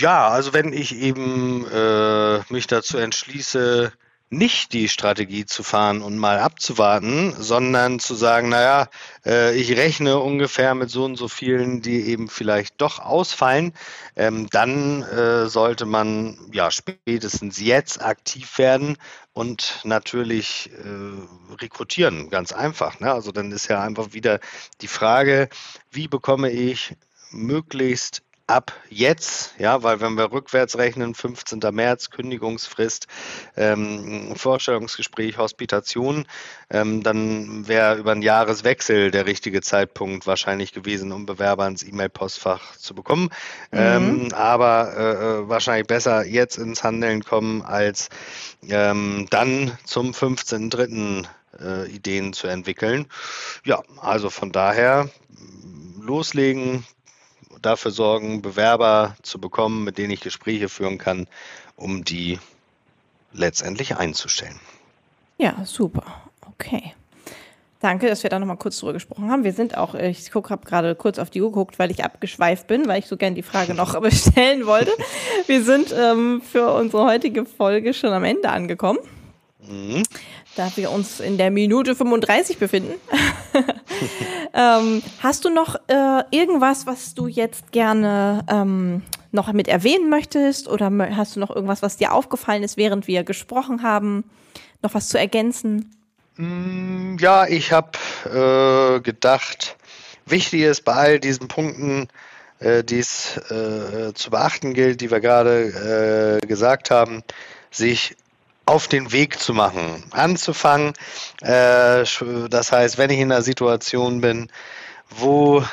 Ja, 0.00 0.28
also 0.28 0.52
wenn 0.52 0.72
ich 0.72 0.96
eben 0.96 1.66
äh, 1.70 2.40
mich 2.52 2.66
dazu 2.66 2.98
entschließe, 2.98 3.92
nicht 4.28 4.72
die 4.72 4.88
Strategie 4.88 5.46
zu 5.46 5.62
fahren 5.62 6.02
und 6.02 6.18
mal 6.18 6.40
abzuwarten, 6.40 7.32
sondern 7.38 8.00
zu 8.00 8.14
sagen, 8.16 8.48
naja, 8.48 8.88
äh, 9.24 9.54
ich 9.54 9.76
rechne 9.76 10.18
ungefähr 10.18 10.74
mit 10.74 10.90
so 10.90 11.04
und 11.04 11.14
so 11.16 11.28
vielen, 11.28 11.80
die 11.80 12.08
eben 12.08 12.28
vielleicht 12.28 12.80
doch 12.80 12.98
ausfallen, 12.98 13.72
ähm, 14.16 14.48
dann 14.50 15.02
äh, 15.02 15.46
sollte 15.46 15.86
man 15.86 16.38
ja 16.52 16.72
spätestens 16.72 17.60
jetzt 17.60 18.02
aktiv 18.02 18.58
werden 18.58 18.96
und 19.32 19.80
natürlich 19.84 20.70
äh, 20.72 21.54
rekrutieren, 21.54 22.28
ganz 22.28 22.52
einfach. 22.52 22.98
Ne? 22.98 23.12
Also 23.12 23.30
dann 23.30 23.52
ist 23.52 23.68
ja 23.68 23.80
einfach 23.80 24.12
wieder 24.12 24.40
die 24.80 24.88
Frage, 24.88 25.48
wie 25.92 26.08
bekomme 26.08 26.50
ich 26.50 26.96
möglichst 27.30 28.22
ab 28.46 28.72
jetzt, 28.88 29.54
ja, 29.58 29.82
weil 29.82 30.00
wenn 30.00 30.14
wir 30.14 30.30
rückwärts 30.30 30.78
rechnen, 30.78 31.14
15. 31.14 31.60
März, 31.72 32.10
Kündigungsfrist, 32.10 33.08
ähm, 33.56 34.34
Vorstellungsgespräch, 34.36 35.36
Hospitation, 35.38 36.26
ähm, 36.70 37.02
dann 37.02 37.66
wäre 37.66 37.96
über 37.96 38.12
einen 38.12 38.22
Jahreswechsel 38.22 39.10
der 39.10 39.26
richtige 39.26 39.62
Zeitpunkt 39.62 40.26
wahrscheinlich 40.26 40.72
gewesen, 40.72 41.10
um 41.10 41.26
Bewerber 41.26 41.66
ins 41.66 41.82
E-Mail-Postfach 41.82 42.76
zu 42.76 42.94
bekommen. 42.94 43.30
Mhm. 43.72 43.78
Ähm, 43.78 44.28
aber 44.32 44.92
äh, 44.96 45.12
äh 45.12 45.48
wahrscheinlich 45.48 45.88
besser 45.88 46.24
jetzt 46.24 46.56
ins 46.56 46.84
Handeln 46.84 47.24
kommen, 47.24 47.62
als 47.62 48.08
ähm, 48.68 49.26
dann 49.30 49.76
zum 49.84 50.12
15.3. 50.12 51.26
Äh, 51.58 51.88
Ideen 51.90 52.34
zu 52.34 52.48
entwickeln. 52.48 53.06
Ja, 53.64 53.82
also 53.98 54.28
von 54.28 54.52
daher 54.52 55.08
loslegen, 55.98 56.84
dafür 57.62 57.90
sorgen, 57.90 58.42
Bewerber 58.42 59.16
zu 59.22 59.40
bekommen, 59.40 59.84
mit 59.84 59.98
denen 59.98 60.10
ich 60.10 60.20
Gespräche 60.20 60.68
führen 60.68 60.98
kann, 60.98 61.26
um 61.76 62.04
die 62.04 62.38
letztendlich 63.32 63.96
einzustellen. 63.96 64.58
Ja, 65.38 65.64
super. 65.64 66.04
Okay. 66.48 66.94
Danke, 67.80 68.08
dass 68.08 68.22
wir 68.22 68.30
da 68.30 68.38
nochmal 68.38 68.56
kurz 68.56 68.78
drüber 68.78 68.94
gesprochen 68.94 69.30
haben. 69.30 69.44
Wir 69.44 69.52
sind 69.52 69.76
auch, 69.76 69.94
ich 69.94 70.34
habe 70.34 70.66
gerade 70.66 70.94
kurz 70.94 71.18
auf 71.18 71.28
die 71.28 71.42
Uhr 71.42 71.50
geguckt, 71.50 71.78
weil 71.78 71.90
ich 71.90 72.02
abgeschweift 72.02 72.66
bin, 72.66 72.88
weil 72.88 73.00
ich 73.00 73.06
so 73.06 73.16
gerne 73.16 73.36
die 73.36 73.42
Frage 73.42 73.74
noch 73.74 73.94
stellen 74.10 74.66
wollte. 74.66 74.90
Wir 75.46 75.62
sind 75.62 75.94
ähm, 75.96 76.40
für 76.40 76.72
unsere 76.72 77.04
heutige 77.04 77.44
Folge 77.44 77.92
schon 77.92 78.12
am 78.12 78.24
Ende 78.24 78.48
angekommen. 78.48 78.98
Mhm. 79.68 80.02
Da 80.54 80.70
wir 80.76 80.90
uns 80.90 81.20
in 81.20 81.38
der 81.38 81.50
Minute 81.50 81.94
35 81.94 82.58
befinden. 82.58 82.94
ähm, 84.54 85.02
hast 85.22 85.44
du 85.44 85.50
noch 85.50 85.76
äh, 85.88 86.22
irgendwas, 86.30 86.86
was 86.86 87.14
du 87.14 87.26
jetzt 87.26 87.72
gerne 87.72 88.44
ähm, 88.48 89.02
noch 89.32 89.52
mit 89.52 89.68
erwähnen 89.68 90.08
möchtest? 90.08 90.68
Oder 90.68 90.90
hast 91.14 91.36
du 91.36 91.40
noch 91.40 91.50
irgendwas, 91.50 91.82
was 91.82 91.96
dir 91.96 92.12
aufgefallen 92.12 92.62
ist, 92.62 92.76
während 92.76 93.06
wir 93.06 93.24
gesprochen 93.24 93.82
haben? 93.82 94.24
Noch 94.82 94.94
was 94.94 95.08
zu 95.08 95.18
ergänzen? 95.18 95.90
Mm, 96.36 97.16
ja, 97.18 97.46
ich 97.46 97.72
habe 97.72 97.98
äh, 98.24 99.00
gedacht, 99.00 99.76
wichtig 100.26 100.62
ist 100.62 100.84
bei 100.84 100.92
all 100.92 101.20
diesen 101.20 101.48
Punkten, 101.48 102.08
äh, 102.58 102.84
die 102.84 102.98
es 102.98 103.36
äh, 103.50 104.12
zu 104.14 104.30
beachten 104.30 104.74
gilt, 104.74 105.00
die 105.00 105.10
wir 105.10 105.20
gerade 105.20 106.40
äh, 106.42 106.46
gesagt 106.46 106.90
haben, 106.90 107.22
sich 107.70 108.16
auf 108.66 108.88
den 108.88 109.12
Weg 109.12 109.38
zu 109.38 109.54
machen, 109.54 110.04
anzufangen. 110.10 110.92
Äh, 111.40 112.04
das 112.50 112.72
heißt, 112.72 112.98
wenn 112.98 113.10
ich 113.10 113.20
in 113.20 113.32
einer 113.32 113.42
Situation 113.42 114.20
bin, 114.20 114.50
wo 115.08 115.64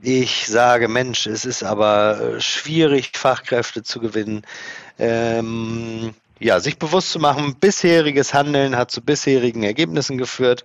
ich 0.00 0.46
sage, 0.46 0.88
Mensch, 0.88 1.26
es 1.26 1.44
ist 1.44 1.64
aber 1.64 2.20
äh, 2.20 2.40
schwierig, 2.40 3.12
Fachkräfte 3.14 3.82
zu 3.82 4.00
gewinnen, 4.00 4.42
ähm, 4.98 6.14
ja, 6.38 6.60
sich 6.60 6.78
bewusst 6.78 7.10
zu 7.10 7.18
machen, 7.18 7.56
bisheriges 7.56 8.34
Handeln 8.34 8.76
hat 8.76 8.90
zu 8.90 9.00
bisherigen 9.00 9.62
Ergebnissen 9.64 10.18
geführt. 10.18 10.64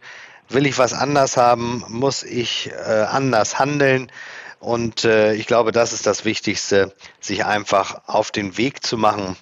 Will 0.50 0.66
ich 0.66 0.78
was 0.78 0.94
anders 0.94 1.38
haben, 1.38 1.84
muss 1.88 2.24
ich 2.24 2.72
äh, 2.72 3.06
anders 3.10 3.60
handeln. 3.60 4.12
Und 4.60 5.06
äh, 5.06 5.34
ich 5.34 5.46
glaube, 5.46 5.72
das 5.72 5.94
ist 5.94 6.08
das 6.08 6.26
Wichtigste, 6.26 6.94
sich 7.20 7.46
einfach 7.46 8.02
auf 8.08 8.32
den 8.32 8.58
Weg 8.58 8.84
zu 8.84 8.98
machen 8.98 9.38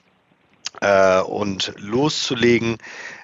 äh, 0.82 1.20
und 1.22 1.74
loszulegen. 1.78 2.78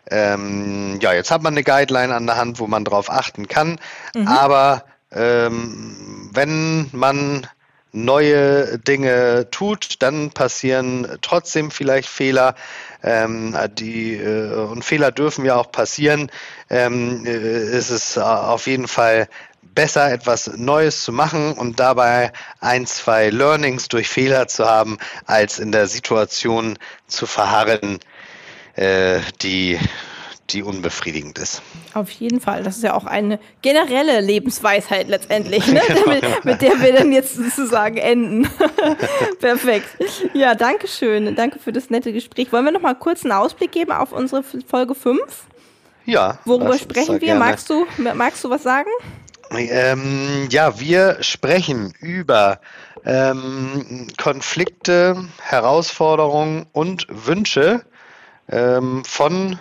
Ähm, 0.10 0.99
ja, 1.02 1.14
jetzt 1.14 1.32
hat 1.32 1.41
man 1.41 1.54
eine 1.54 1.64
Guideline 1.64 2.14
an 2.14 2.26
der 2.26 2.38
Hand, 2.38 2.60
wo 2.60 2.68
man 2.68 2.86
drauf 2.86 3.10
achten 3.10 3.47
kann. 3.47 3.80
Mhm. 4.16 4.28
Aber 4.28 4.84
ähm, 5.12 6.30
wenn 6.34 6.89
man 6.91 7.47
neue 7.93 8.80
Dinge 8.80 9.49
tut, 9.52 10.02
dann 10.02 10.32
passieren 10.32 11.18
trotzdem 11.22 11.72
vielleicht 11.72 12.08
Fehler. 12.08 12.56
Ähm, 13.04 13.56
die, 13.74 14.16
äh, 14.16 14.54
und 14.54 14.86
Fehler 14.86 15.12
dürfen 15.12 15.45
ja 15.45 15.56
auch 15.56 15.72
passieren. 15.72 16.32
Ähm, 16.70 17.26
äh, 17.26 17.32
ist 17.32 17.89
es 17.89 18.18
auf 18.18 18.68
jeden 18.68 18.88
Fall 18.88 19.28
besser, 19.62 20.12
etwas 20.12 20.51
Neues 20.57 21.03
zu 21.03 21.12
machen 21.12 21.53
und 21.53 21.80
dabei 21.80 22.32
ein, 22.59 22.86
zwei 22.86 23.30
Learnings 23.30 23.88
durch 23.88 24.09
Fehler 24.09 24.47
zu 24.47 24.66
haben, 24.66 24.97
als 25.26 25.59
in 25.59 25.72
der 25.72 25.88
Situation 25.88 26.78
zu 27.07 27.26
verharren, 27.26 27.99
äh, 28.76 29.20
die 29.41 29.80
die 30.53 30.64
unbefriedigend 30.64 31.38
ist. 31.38 31.62
Auf 31.93 32.12
jeden 32.12 32.41
Fall. 32.41 32.64
Das 32.64 32.78
ist 32.78 32.84
ja 32.84 32.93
auch 32.93 33.05
eine 33.05 33.39
generelle 33.62 34.22
Lebensweisheit 34.22 35.07
letztendlich, 35.07 35.66
ne? 35.68 35.82
genau. 35.88 36.07
mit, 36.07 36.45
mit, 36.45 36.62
der 36.62 36.82
wir 36.82 36.93
dann 36.93 37.12
jetzt 37.12 37.36
sozusagen 37.36 37.97
enden. 37.97 38.49
Perfekt. 39.39 39.88
Ja, 40.34 40.55
danke 40.55 40.88
schön. 40.88 41.36
Danke 41.36 41.59
für 41.59 41.72
das 41.72 41.89
nette 41.89 42.12
Gespräch. 42.12 42.51
Wollen 42.51 42.66
wir 42.66 42.72
noch 42.72 42.82
mal 42.82 42.95
kurz 42.95 43.24
einen 43.24 43.32
Ausblick 43.32 43.72
geben 43.72 43.91
auf 43.91 44.12
unsere 44.12 44.43
Folge 44.43 44.95
5? 44.95 45.22
Ja. 46.05 46.39
Worüber 46.45 46.78
sprechen 46.78 47.22
wir? 47.22 47.36
Magst 47.36 47.70
du, 47.70 47.86
magst 47.97 48.43
du 48.43 48.49
was 48.49 48.64
sagen? 48.64 48.89
Ähm, 49.54 50.47
ja, 50.49 50.80
wir 50.80 51.18
sprechen 51.22 51.93
über 51.99 52.60
ähm, 53.06 54.08
Konflikte, 54.18 55.26
Herausforderungen 55.41 56.68
und 56.72 57.06
Wünsche 57.10 57.84
ähm, 58.49 59.04
von 59.04 59.60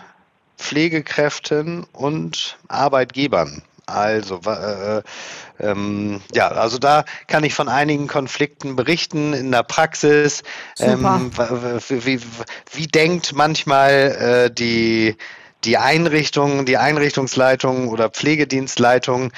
Pflegekräften 0.59 1.87
und 1.93 2.59
Arbeitgebern. 2.69 3.63
Also, 3.87 4.41
äh, 4.47 5.03
ähm, 5.59 6.21
ja, 6.33 6.49
also 6.49 6.79
da 6.79 7.05
kann 7.27 7.43
ich 7.43 7.55
von 7.55 7.69
einigen 7.69 8.07
Konflikten 8.07 8.77
berichten 8.77 9.33
in 9.33 9.51
der 9.51 9.65
Praxis. 9.65 10.45
Ähm, 10.79 11.33
wie, 11.89 12.07
wie, 12.07 12.21
wie, 12.73 12.87
denkt 12.87 13.33
manchmal 13.35 13.91
äh, 13.91 14.55
die 14.55 15.17
die 15.65 15.79
Einrichtungen, 15.79 16.67
die 16.67 16.77
Einrichtungsleitungen 16.77 17.89
oder 17.89 18.09
Pflegedienstleitungen 18.09 19.33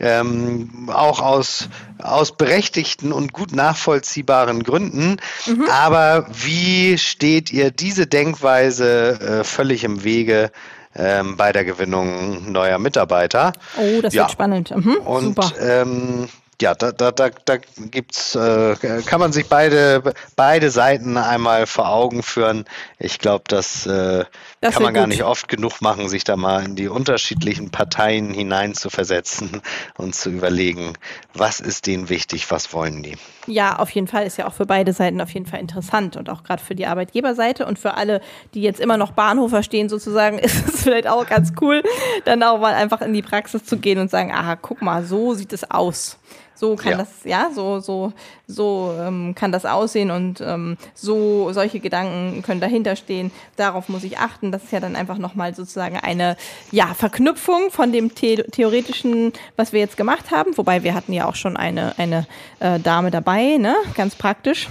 ähm, 0.00 0.90
auch 0.92 1.20
aus, 1.20 1.68
aus 1.98 2.36
berechtigten 2.36 3.12
und 3.12 3.32
gut 3.32 3.54
nachvollziehbaren 3.54 4.62
Gründen. 4.62 5.18
Mhm. 5.46 5.66
Aber 5.70 6.26
wie 6.30 6.98
steht 6.98 7.52
ihr 7.52 7.70
diese 7.70 8.06
Denkweise 8.06 9.40
äh, 9.40 9.44
völlig 9.44 9.84
im 9.84 10.04
Wege? 10.04 10.50
Ähm, 10.96 11.36
bei 11.36 11.52
der 11.52 11.64
Gewinnung 11.64 12.50
neuer 12.50 12.78
Mitarbeiter. 12.78 13.52
Oh, 13.76 14.00
das 14.00 14.14
ja. 14.14 14.22
wird 14.22 14.32
spannend. 14.32 14.74
Mhm, 14.74 14.96
und 14.96 15.38
ähm, 15.60 16.28
ja, 16.60 16.74
da, 16.74 16.90
da, 16.90 17.12
da, 17.12 17.30
da 17.44 17.56
gibt's, 17.56 18.34
äh, 18.34 18.74
kann 19.06 19.20
man 19.20 19.32
sich 19.32 19.46
beide, 19.46 20.02
beide 20.34 20.70
Seiten 20.70 21.16
einmal 21.16 21.66
vor 21.66 21.88
Augen 21.88 22.24
führen. 22.24 22.64
Ich 22.98 23.20
glaube, 23.20 23.44
das, 23.46 23.86
äh, 23.86 24.24
das 24.60 24.74
kann 24.74 24.82
man 24.82 24.94
gar 24.94 25.06
nicht 25.06 25.22
oft 25.22 25.46
genug 25.46 25.80
machen, 25.80 26.08
sich 26.08 26.24
da 26.24 26.36
mal 26.36 26.64
in 26.64 26.74
die 26.74 26.88
unterschiedlichen 26.88 27.70
Parteien 27.70 28.32
hinein 28.32 28.74
zu 28.74 28.90
versetzen 28.90 29.62
und 29.96 30.16
zu 30.16 30.30
überlegen, 30.30 30.94
was 31.32 31.60
ist 31.60 31.86
denen 31.86 32.08
wichtig, 32.08 32.50
was 32.50 32.72
wollen 32.72 33.04
die. 33.04 33.16
Ja, 33.46 33.78
auf 33.78 33.90
jeden 33.90 34.08
Fall 34.08 34.26
ist 34.26 34.36
ja 34.36 34.48
auch 34.48 34.52
für 34.52 34.66
beide 34.66 34.92
Seiten 34.92 35.20
auf 35.20 35.30
jeden 35.30 35.46
Fall 35.46 35.60
interessant 35.60 36.16
und 36.16 36.28
auch 36.28 36.42
gerade 36.42 36.62
für 36.62 36.74
die 36.74 36.86
Arbeitgeberseite 36.86 37.66
und 37.66 37.78
für 37.78 37.94
alle, 37.94 38.20
die 38.54 38.62
jetzt 38.62 38.80
immer 38.80 38.96
noch 38.96 39.12
Bahnhofer 39.12 39.62
stehen 39.62 39.88
sozusagen, 39.88 40.38
ist 40.40 40.68
es 40.68 40.82
vielleicht 40.82 41.06
auch 41.06 41.26
ganz 41.26 41.52
cool, 41.60 41.84
dann 42.24 42.42
auch 42.42 42.58
mal 42.58 42.74
einfach 42.74 43.00
in 43.00 43.12
die 43.12 43.22
Praxis 43.22 43.64
zu 43.64 43.78
gehen 43.78 44.00
und 44.00 44.10
sagen, 44.10 44.32
aha, 44.32 44.56
guck 44.56 44.82
mal, 44.82 45.04
so 45.04 45.34
sieht 45.34 45.52
es 45.52 45.70
aus. 45.70 46.18
So 46.58 46.74
kann 46.74 46.92
ja. 46.92 46.98
das, 46.98 47.08
ja, 47.22 47.50
so, 47.54 47.78
so, 47.78 48.12
so 48.48 48.92
ähm, 48.98 49.34
kann 49.36 49.52
das 49.52 49.64
aussehen 49.64 50.10
und 50.10 50.40
ähm, 50.40 50.76
so 50.92 51.52
solche 51.52 51.78
Gedanken 51.78 52.42
können 52.42 52.60
dahinter 52.60 52.96
stehen. 52.96 53.30
Darauf 53.54 53.88
muss 53.88 54.02
ich 54.02 54.18
achten. 54.18 54.50
Das 54.50 54.64
ist 54.64 54.72
ja 54.72 54.80
dann 54.80 54.96
einfach 54.96 55.18
nochmal 55.18 55.54
sozusagen 55.54 55.96
eine 55.98 56.36
ja, 56.72 56.94
Verknüpfung 56.94 57.70
von 57.70 57.92
dem 57.92 58.10
The 58.10 58.42
theoretischen, 58.50 59.32
was 59.56 59.72
wir 59.72 59.78
jetzt 59.78 59.96
gemacht 59.96 60.32
haben. 60.32 60.56
Wobei 60.56 60.82
wir 60.82 60.94
hatten 60.94 61.12
ja 61.12 61.28
auch 61.28 61.36
schon 61.36 61.56
eine, 61.56 61.96
eine 61.96 62.26
äh, 62.58 62.80
Dame 62.80 63.12
dabei, 63.12 63.56
ne? 63.58 63.76
Ganz 63.94 64.16
praktisch. 64.16 64.68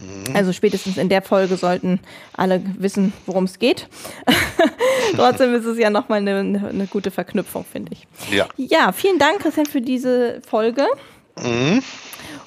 Mhm. 0.00 0.36
Also 0.36 0.52
spätestens 0.52 0.96
in 0.98 1.08
der 1.08 1.22
Folge 1.22 1.56
sollten 1.56 1.98
alle 2.36 2.62
wissen, 2.78 3.12
worum 3.26 3.44
es 3.44 3.58
geht. 3.58 3.88
Trotzdem 5.16 5.54
ist 5.54 5.64
es 5.64 5.78
ja 5.78 5.90
nochmal 5.90 6.18
eine, 6.18 6.36
eine 6.38 6.86
gute 6.86 7.10
Verknüpfung, 7.10 7.64
finde 7.64 7.92
ich. 7.92 8.06
Ja. 8.32 8.46
ja, 8.56 8.92
vielen 8.92 9.18
Dank, 9.18 9.40
Christian, 9.40 9.66
für 9.66 9.80
diese 9.80 10.40
Folge. 10.46 10.86
Mhm. 11.42 11.82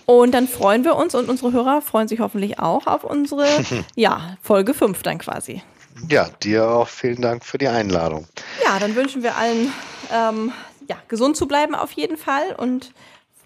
Und 0.05 0.31
dann 0.33 0.47
freuen 0.47 0.85
wir 0.85 0.95
uns 0.95 1.15
und 1.15 1.29
unsere 1.29 1.51
Hörer 1.51 1.81
freuen 1.81 2.07
sich 2.07 2.19
hoffentlich 2.19 2.59
auch 2.59 2.87
auf 2.87 3.03
unsere 3.03 3.45
ja, 3.95 4.37
Folge 4.41 4.73
5 4.73 5.03
dann 5.03 5.17
quasi. 5.17 5.61
Ja, 6.09 6.29
dir 6.43 6.69
auch 6.69 6.87
vielen 6.87 7.21
Dank 7.21 7.43
für 7.43 7.57
die 7.57 7.67
Einladung. 7.67 8.27
Ja, 8.63 8.79
dann 8.79 8.95
wünschen 8.95 9.23
wir 9.23 9.35
allen 9.35 9.71
ähm, 10.13 10.51
ja, 10.87 10.95
gesund 11.07 11.35
zu 11.35 11.47
bleiben 11.47 11.75
auf 11.75 11.91
jeden 11.91 12.17
Fall 12.17 12.55
und 12.55 12.93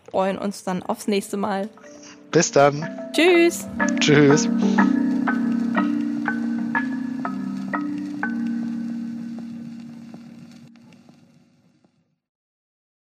freuen 0.09 0.37
uns 0.37 0.63
dann 0.63 0.83
aufs 0.83 1.07
nächste 1.07 1.37
Mal. 1.37 1.69
Bis 2.31 2.51
dann. 2.51 2.87
Tschüss. 3.13 3.67
Tschüss. 3.99 4.47